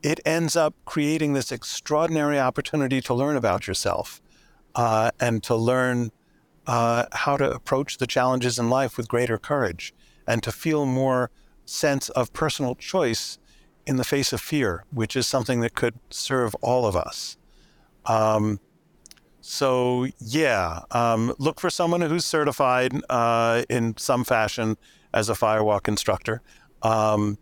it 0.03 0.19
ends 0.25 0.55
up 0.55 0.75
creating 0.85 1.33
this 1.33 1.51
extraordinary 1.51 2.39
opportunity 2.39 3.01
to 3.01 3.13
learn 3.13 3.35
about 3.35 3.67
yourself 3.67 4.21
uh, 4.75 5.11
and 5.19 5.43
to 5.43 5.55
learn 5.55 6.11
uh, 6.67 7.05
how 7.13 7.37
to 7.37 7.49
approach 7.49 7.97
the 7.97 8.07
challenges 8.07 8.59
in 8.59 8.69
life 8.69 8.97
with 8.97 9.07
greater 9.07 9.37
courage 9.37 9.93
and 10.27 10.43
to 10.43 10.51
feel 10.51 10.85
more 10.85 11.31
sense 11.65 12.09
of 12.09 12.31
personal 12.33 12.75
choice 12.75 13.37
in 13.85 13.95
the 13.95 14.03
face 14.03 14.33
of 14.33 14.41
fear, 14.41 14.83
which 14.91 15.15
is 15.15 15.25
something 15.25 15.61
that 15.61 15.73
could 15.73 15.95
serve 16.09 16.53
all 16.55 16.85
of 16.85 16.95
us. 16.95 17.37
Um, 18.05 18.59
so 19.39 20.07
yeah, 20.19 20.81
um, 20.91 21.33
look 21.39 21.59
for 21.59 21.69
someone 21.69 22.01
who's 22.01 22.25
certified 22.25 22.93
uh, 23.09 23.63
in 23.69 23.95
some 23.97 24.25
fashion 24.25 24.77
as 25.13 25.29
a 25.29 25.33
firewalk 25.33 25.87
instructor. 25.87 26.41
Um, 26.81 27.37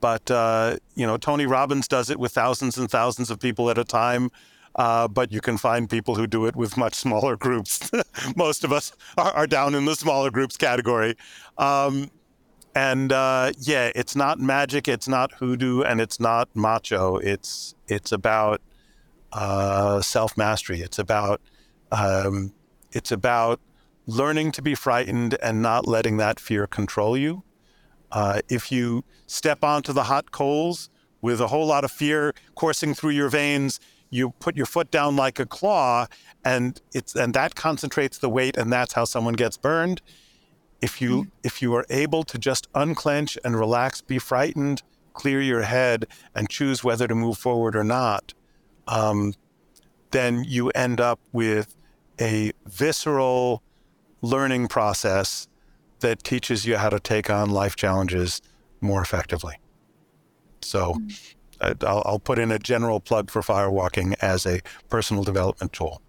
but 0.00 0.30
uh, 0.30 0.76
you 0.94 1.06
know, 1.06 1.16
Tony 1.16 1.46
Robbins 1.46 1.88
does 1.88 2.10
it 2.10 2.18
with 2.18 2.32
thousands 2.32 2.78
and 2.78 2.90
thousands 2.90 3.30
of 3.30 3.40
people 3.40 3.70
at 3.70 3.78
a 3.78 3.84
time. 3.84 4.30
Uh, 4.74 5.08
but 5.08 5.32
you 5.32 5.40
can 5.40 5.56
find 5.56 5.90
people 5.90 6.14
who 6.14 6.26
do 6.26 6.46
it 6.46 6.54
with 6.54 6.76
much 6.76 6.94
smaller 6.94 7.36
groups. 7.36 7.90
Most 8.36 8.62
of 8.62 8.72
us 8.72 8.92
are, 9.16 9.32
are, 9.32 9.46
down 9.46 9.74
in 9.74 9.86
the 9.86 9.96
smaller 9.96 10.30
groups 10.30 10.56
category. 10.56 11.16
Um, 11.56 12.12
and 12.76 13.12
uh, 13.12 13.50
yeah, 13.58 13.90
it's 13.96 14.14
not 14.14 14.38
magic, 14.38 14.86
it's 14.86 15.08
not 15.08 15.32
hoodoo, 15.32 15.82
and 15.82 16.00
it's 16.00 16.20
not 16.20 16.48
macho. 16.54 17.16
It's 17.16 17.74
it's 17.88 18.12
about 18.12 18.60
uh, 19.32 20.00
self 20.00 20.36
mastery. 20.36 20.80
It's 20.80 20.98
about 20.98 21.40
um, 21.90 22.52
it's 22.92 23.10
about 23.10 23.60
learning 24.06 24.52
to 24.52 24.62
be 24.62 24.74
frightened 24.74 25.36
and 25.42 25.60
not 25.60 25.88
letting 25.88 26.18
that 26.18 26.38
fear 26.38 26.66
control 26.68 27.16
you. 27.16 27.42
Uh, 28.10 28.40
if 28.48 28.72
you 28.72 29.04
step 29.26 29.62
onto 29.62 29.92
the 29.92 30.04
hot 30.04 30.30
coals 30.30 30.90
with 31.20 31.40
a 31.40 31.48
whole 31.48 31.66
lot 31.66 31.84
of 31.84 31.90
fear 31.90 32.34
coursing 32.54 32.94
through 32.94 33.10
your 33.10 33.28
veins. 33.28 33.80
You 34.10 34.30
put 34.40 34.56
your 34.56 34.66
foot 34.66 34.90
down 34.90 35.16
like 35.16 35.38
a 35.38 35.46
claw, 35.46 36.06
and 36.44 36.80
it's 36.92 37.14
and 37.14 37.34
that 37.34 37.54
concentrates 37.54 38.18
the 38.18 38.28
weight, 38.28 38.56
and 38.56 38.72
that's 38.72 38.94
how 38.94 39.04
someone 39.04 39.34
gets 39.34 39.56
burned. 39.56 40.00
If 40.80 41.00
you 41.00 41.10
mm-hmm. 41.10 41.28
if 41.42 41.60
you 41.60 41.74
are 41.74 41.84
able 41.90 42.22
to 42.24 42.38
just 42.38 42.68
unclench 42.74 43.36
and 43.44 43.58
relax, 43.58 44.00
be 44.00 44.18
frightened, 44.18 44.82
clear 45.12 45.40
your 45.40 45.62
head, 45.62 46.06
and 46.34 46.48
choose 46.48 46.82
whether 46.82 47.06
to 47.06 47.14
move 47.14 47.36
forward 47.36 47.76
or 47.76 47.84
not, 47.84 48.32
um, 48.86 49.34
then 50.12 50.44
you 50.44 50.70
end 50.70 51.00
up 51.00 51.20
with 51.32 51.74
a 52.20 52.52
visceral 52.66 53.62
learning 54.22 54.68
process 54.68 55.48
that 56.00 56.22
teaches 56.22 56.66
you 56.66 56.76
how 56.76 56.88
to 56.88 57.00
take 57.00 57.30
on 57.30 57.50
life 57.50 57.76
challenges 57.76 58.40
more 58.80 59.02
effectively. 59.02 59.56
So 60.60 60.94
mm. 60.94 61.34
I'll, 61.60 62.02
I'll, 62.04 62.18
put 62.18 62.38
in 62.38 62.50
a 62.50 62.58
general 62.58 63.00
plug 63.00 63.30
for 63.30 63.42
firewalking 63.42 64.14
as 64.20 64.46
a 64.46 64.60
personal 64.88 65.24
development 65.24 65.72
tool. 65.72 66.02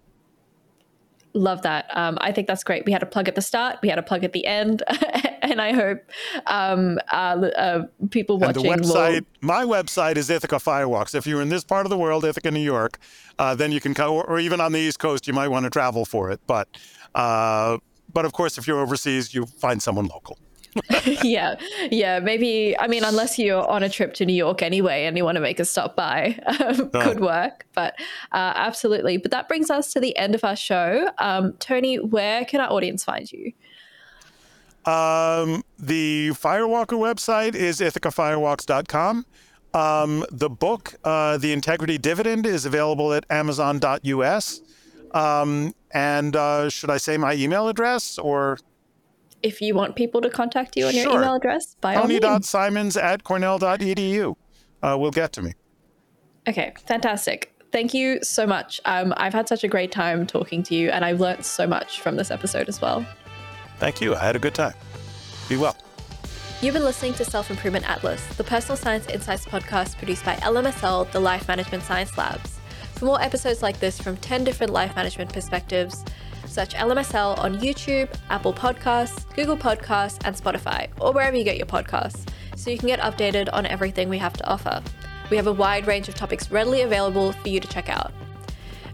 Love 1.32 1.62
that. 1.62 1.86
Um, 1.96 2.18
I 2.20 2.32
think 2.32 2.48
that's 2.48 2.64
great. 2.64 2.84
We 2.84 2.92
had 2.92 3.04
a 3.04 3.06
plug 3.06 3.28
at 3.28 3.36
the 3.36 3.42
start, 3.42 3.78
we 3.82 3.88
had 3.88 3.98
a 3.98 4.02
plug 4.02 4.24
at 4.24 4.32
the 4.32 4.46
end, 4.46 4.82
and 5.42 5.60
I 5.60 5.72
hope 5.72 5.98
um, 6.46 6.98
uh, 7.12 7.14
uh, 7.14 7.86
people 8.10 8.38
watching. 8.38 8.66
And 8.66 8.84
the 8.84 8.88
website, 8.88 9.20
will... 9.20 9.26
my 9.40 9.64
website 9.64 10.16
is 10.16 10.28
Ithaca 10.28 10.56
Firewalks. 10.56 11.14
If 11.14 11.28
you're 11.28 11.40
in 11.40 11.48
this 11.48 11.62
part 11.62 11.86
of 11.86 11.90
the 11.90 11.98
world, 11.98 12.24
Ithaca, 12.24 12.50
New 12.50 12.58
York, 12.58 12.98
uh, 13.38 13.54
then 13.54 13.70
you 13.70 13.80
can 13.80 13.94
come, 13.94 14.10
or 14.10 14.40
even 14.40 14.60
on 14.60 14.72
the 14.72 14.80
East 14.80 14.98
Coast, 14.98 15.28
you 15.28 15.32
might 15.32 15.48
want 15.48 15.64
to 15.64 15.70
travel 15.70 16.04
for 16.04 16.32
it. 16.32 16.40
But, 16.48 16.68
uh, 17.14 17.78
but 18.12 18.24
of 18.24 18.32
course, 18.32 18.58
if 18.58 18.66
you're 18.66 18.80
overseas, 18.80 19.34
you 19.34 19.46
find 19.46 19.82
someone 19.82 20.06
local. 20.06 20.38
yeah, 21.22 21.56
yeah. 21.90 22.20
Maybe 22.20 22.78
I 22.78 22.86
mean, 22.86 23.02
unless 23.02 23.38
you're 23.38 23.66
on 23.68 23.82
a 23.82 23.88
trip 23.88 24.14
to 24.14 24.26
New 24.26 24.34
York 24.34 24.62
anyway, 24.62 25.04
and 25.04 25.16
you 25.16 25.24
want 25.24 25.36
to 25.36 25.40
make 25.40 25.58
a 25.58 25.64
stop 25.64 25.96
by, 25.96 26.38
um, 26.46 26.90
could 26.90 27.20
work. 27.20 27.66
But 27.74 27.94
uh, 28.32 28.52
absolutely. 28.54 29.16
But 29.16 29.32
that 29.32 29.48
brings 29.48 29.70
us 29.70 29.92
to 29.94 30.00
the 30.00 30.16
end 30.16 30.34
of 30.34 30.44
our 30.44 30.56
show. 30.56 31.08
Um, 31.18 31.54
Tony, 31.54 31.96
where 31.96 32.44
can 32.44 32.60
our 32.60 32.70
audience 32.70 33.02
find 33.04 33.30
you? 33.30 33.52
Um, 34.84 35.62
the 35.78 36.30
Firewalker 36.30 36.98
website 36.98 37.54
is 37.54 37.80
ithacafirewalks.com. 37.80 39.26
Um, 39.72 40.24
the 40.30 40.50
book, 40.50 40.94
uh, 41.04 41.36
The 41.38 41.52
Integrity 41.52 41.98
Dividend, 41.98 42.46
is 42.46 42.64
available 42.64 43.12
at 43.12 43.24
amazon.us. 43.30 44.60
Um, 45.12 45.74
and 45.92 46.36
uh, 46.36 46.68
should 46.68 46.90
I 46.90 46.96
say 46.96 47.16
my 47.16 47.34
email 47.34 47.68
address 47.68 48.18
or? 48.18 48.58
if 49.42 49.60
you 49.60 49.74
want 49.74 49.96
people 49.96 50.20
to 50.20 50.30
contact 50.30 50.76
you 50.76 50.86
on 50.86 50.92
sure. 50.92 51.02
your 51.02 51.12
email 51.14 51.34
address, 51.34 51.76
by 51.80 51.94
Tony.simons 51.94 52.96
at 52.96 53.24
cornell.edu 53.24 54.36
uh, 54.82 54.96
will 54.98 55.10
get 55.10 55.32
to 55.32 55.42
me. 55.42 55.54
Okay, 56.48 56.72
fantastic. 56.86 57.54
Thank 57.72 57.94
you 57.94 58.18
so 58.22 58.46
much. 58.46 58.80
Um, 58.84 59.14
I've 59.16 59.32
had 59.32 59.48
such 59.48 59.62
a 59.62 59.68
great 59.68 59.92
time 59.92 60.26
talking 60.26 60.62
to 60.64 60.74
you, 60.74 60.90
and 60.90 61.04
I've 61.04 61.20
learned 61.20 61.44
so 61.44 61.66
much 61.66 62.00
from 62.00 62.16
this 62.16 62.30
episode 62.30 62.68
as 62.68 62.80
well. 62.80 63.06
Thank 63.78 64.00
you. 64.00 64.14
I 64.14 64.18
had 64.18 64.36
a 64.36 64.40
good 64.40 64.54
time. 64.54 64.74
Be 65.48 65.56
well. 65.56 65.76
You've 66.60 66.74
been 66.74 66.84
listening 66.84 67.14
to 67.14 67.24
Self 67.24 67.50
Improvement 67.50 67.88
Atlas, 67.88 68.24
the 68.36 68.44
personal 68.44 68.76
science 68.76 69.06
insights 69.06 69.46
podcast 69.46 69.96
produced 69.96 70.24
by 70.24 70.34
LMSL, 70.36 71.10
the 71.12 71.20
Life 71.20 71.48
Management 71.48 71.84
Science 71.84 72.18
Labs. 72.18 72.59
For 73.00 73.06
more 73.06 73.22
episodes 73.22 73.62
like 73.62 73.80
this 73.80 73.98
from 73.98 74.18
10 74.18 74.44
different 74.44 74.74
life 74.74 74.94
management 74.94 75.32
perspectives, 75.32 76.04
Search 76.44 76.74
LMSL 76.74 77.38
on 77.38 77.56
YouTube, 77.56 78.14
Apple 78.28 78.52
Podcasts, 78.52 79.24
Google 79.34 79.56
Podcasts, 79.56 80.18
and 80.26 80.36
Spotify, 80.36 80.86
or 81.00 81.10
wherever 81.10 81.34
you 81.34 81.42
get 81.42 81.56
your 81.56 81.64
podcasts, 81.64 82.28
so 82.56 82.68
you 82.68 82.76
can 82.76 82.88
get 82.88 83.00
updated 83.00 83.48
on 83.54 83.64
everything 83.64 84.10
we 84.10 84.18
have 84.18 84.34
to 84.34 84.46
offer. 84.46 84.82
We 85.30 85.38
have 85.38 85.46
a 85.46 85.52
wide 85.52 85.86
range 85.86 86.10
of 86.10 86.14
topics 86.14 86.50
readily 86.50 86.82
available 86.82 87.32
for 87.32 87.48
you 87.48 87.58
to 87.58 87.66
check 87.68 87.88
out. 87.88 88.12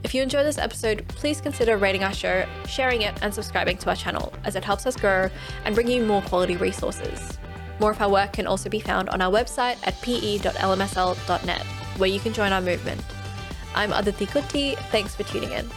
If 0.04 0.14
you 0.14 0.22
enjoyed 0.22 0.46
this 0.46 0.58
episode, 0.58 1.04
please 1.08 1.40
consider 1.40 1.76
rating 1.76 2.04
our 2.04 2.14
show, 2.14 2.46
sharing 2.68 3.02
it, 3.02 3.20
and 3.22 3.34
subscribing 3.34 3.76
to 3.78 3.90
our 3.90 3.96
channel, 3.96 4.32
as 4.44 4.54
it 4.54 4.62
helps 4.62 4.86
us 4.86 4.94
grow 4.94 5.28
and 5.64 5.74
bring 5.74 5.88
you 5.88 6.04
more 6.04 6.22
quality 6.22 6.56
resources. 6.56 7.40
More 7.80 7.90
of 7.90 8.00
our 8.00 8.08
work 8.08 8.34
can 8.34 8.46
also 8.46 8.70
be 8.70 8.78
found 8.78 9.08
on 9.08 9.20
our 9.20 9.32
website 9.32 9.84
at 9.84 10.00
pe.lmsl.net, 10.00 11.62
where 11.96 12.08
you 12.08 12.20
can 12.20 12.32
join 12.32 12.52
our 12.52 12.60
movement. 12.60 13.02
I'm 13.76 13.92
Aditi 13.92 14.26
Kutty. 14.26 14.74
Thanks 14.90 15.14
for 15.14 15.22
tuning 15.22 15.52
in. 15.52 15.68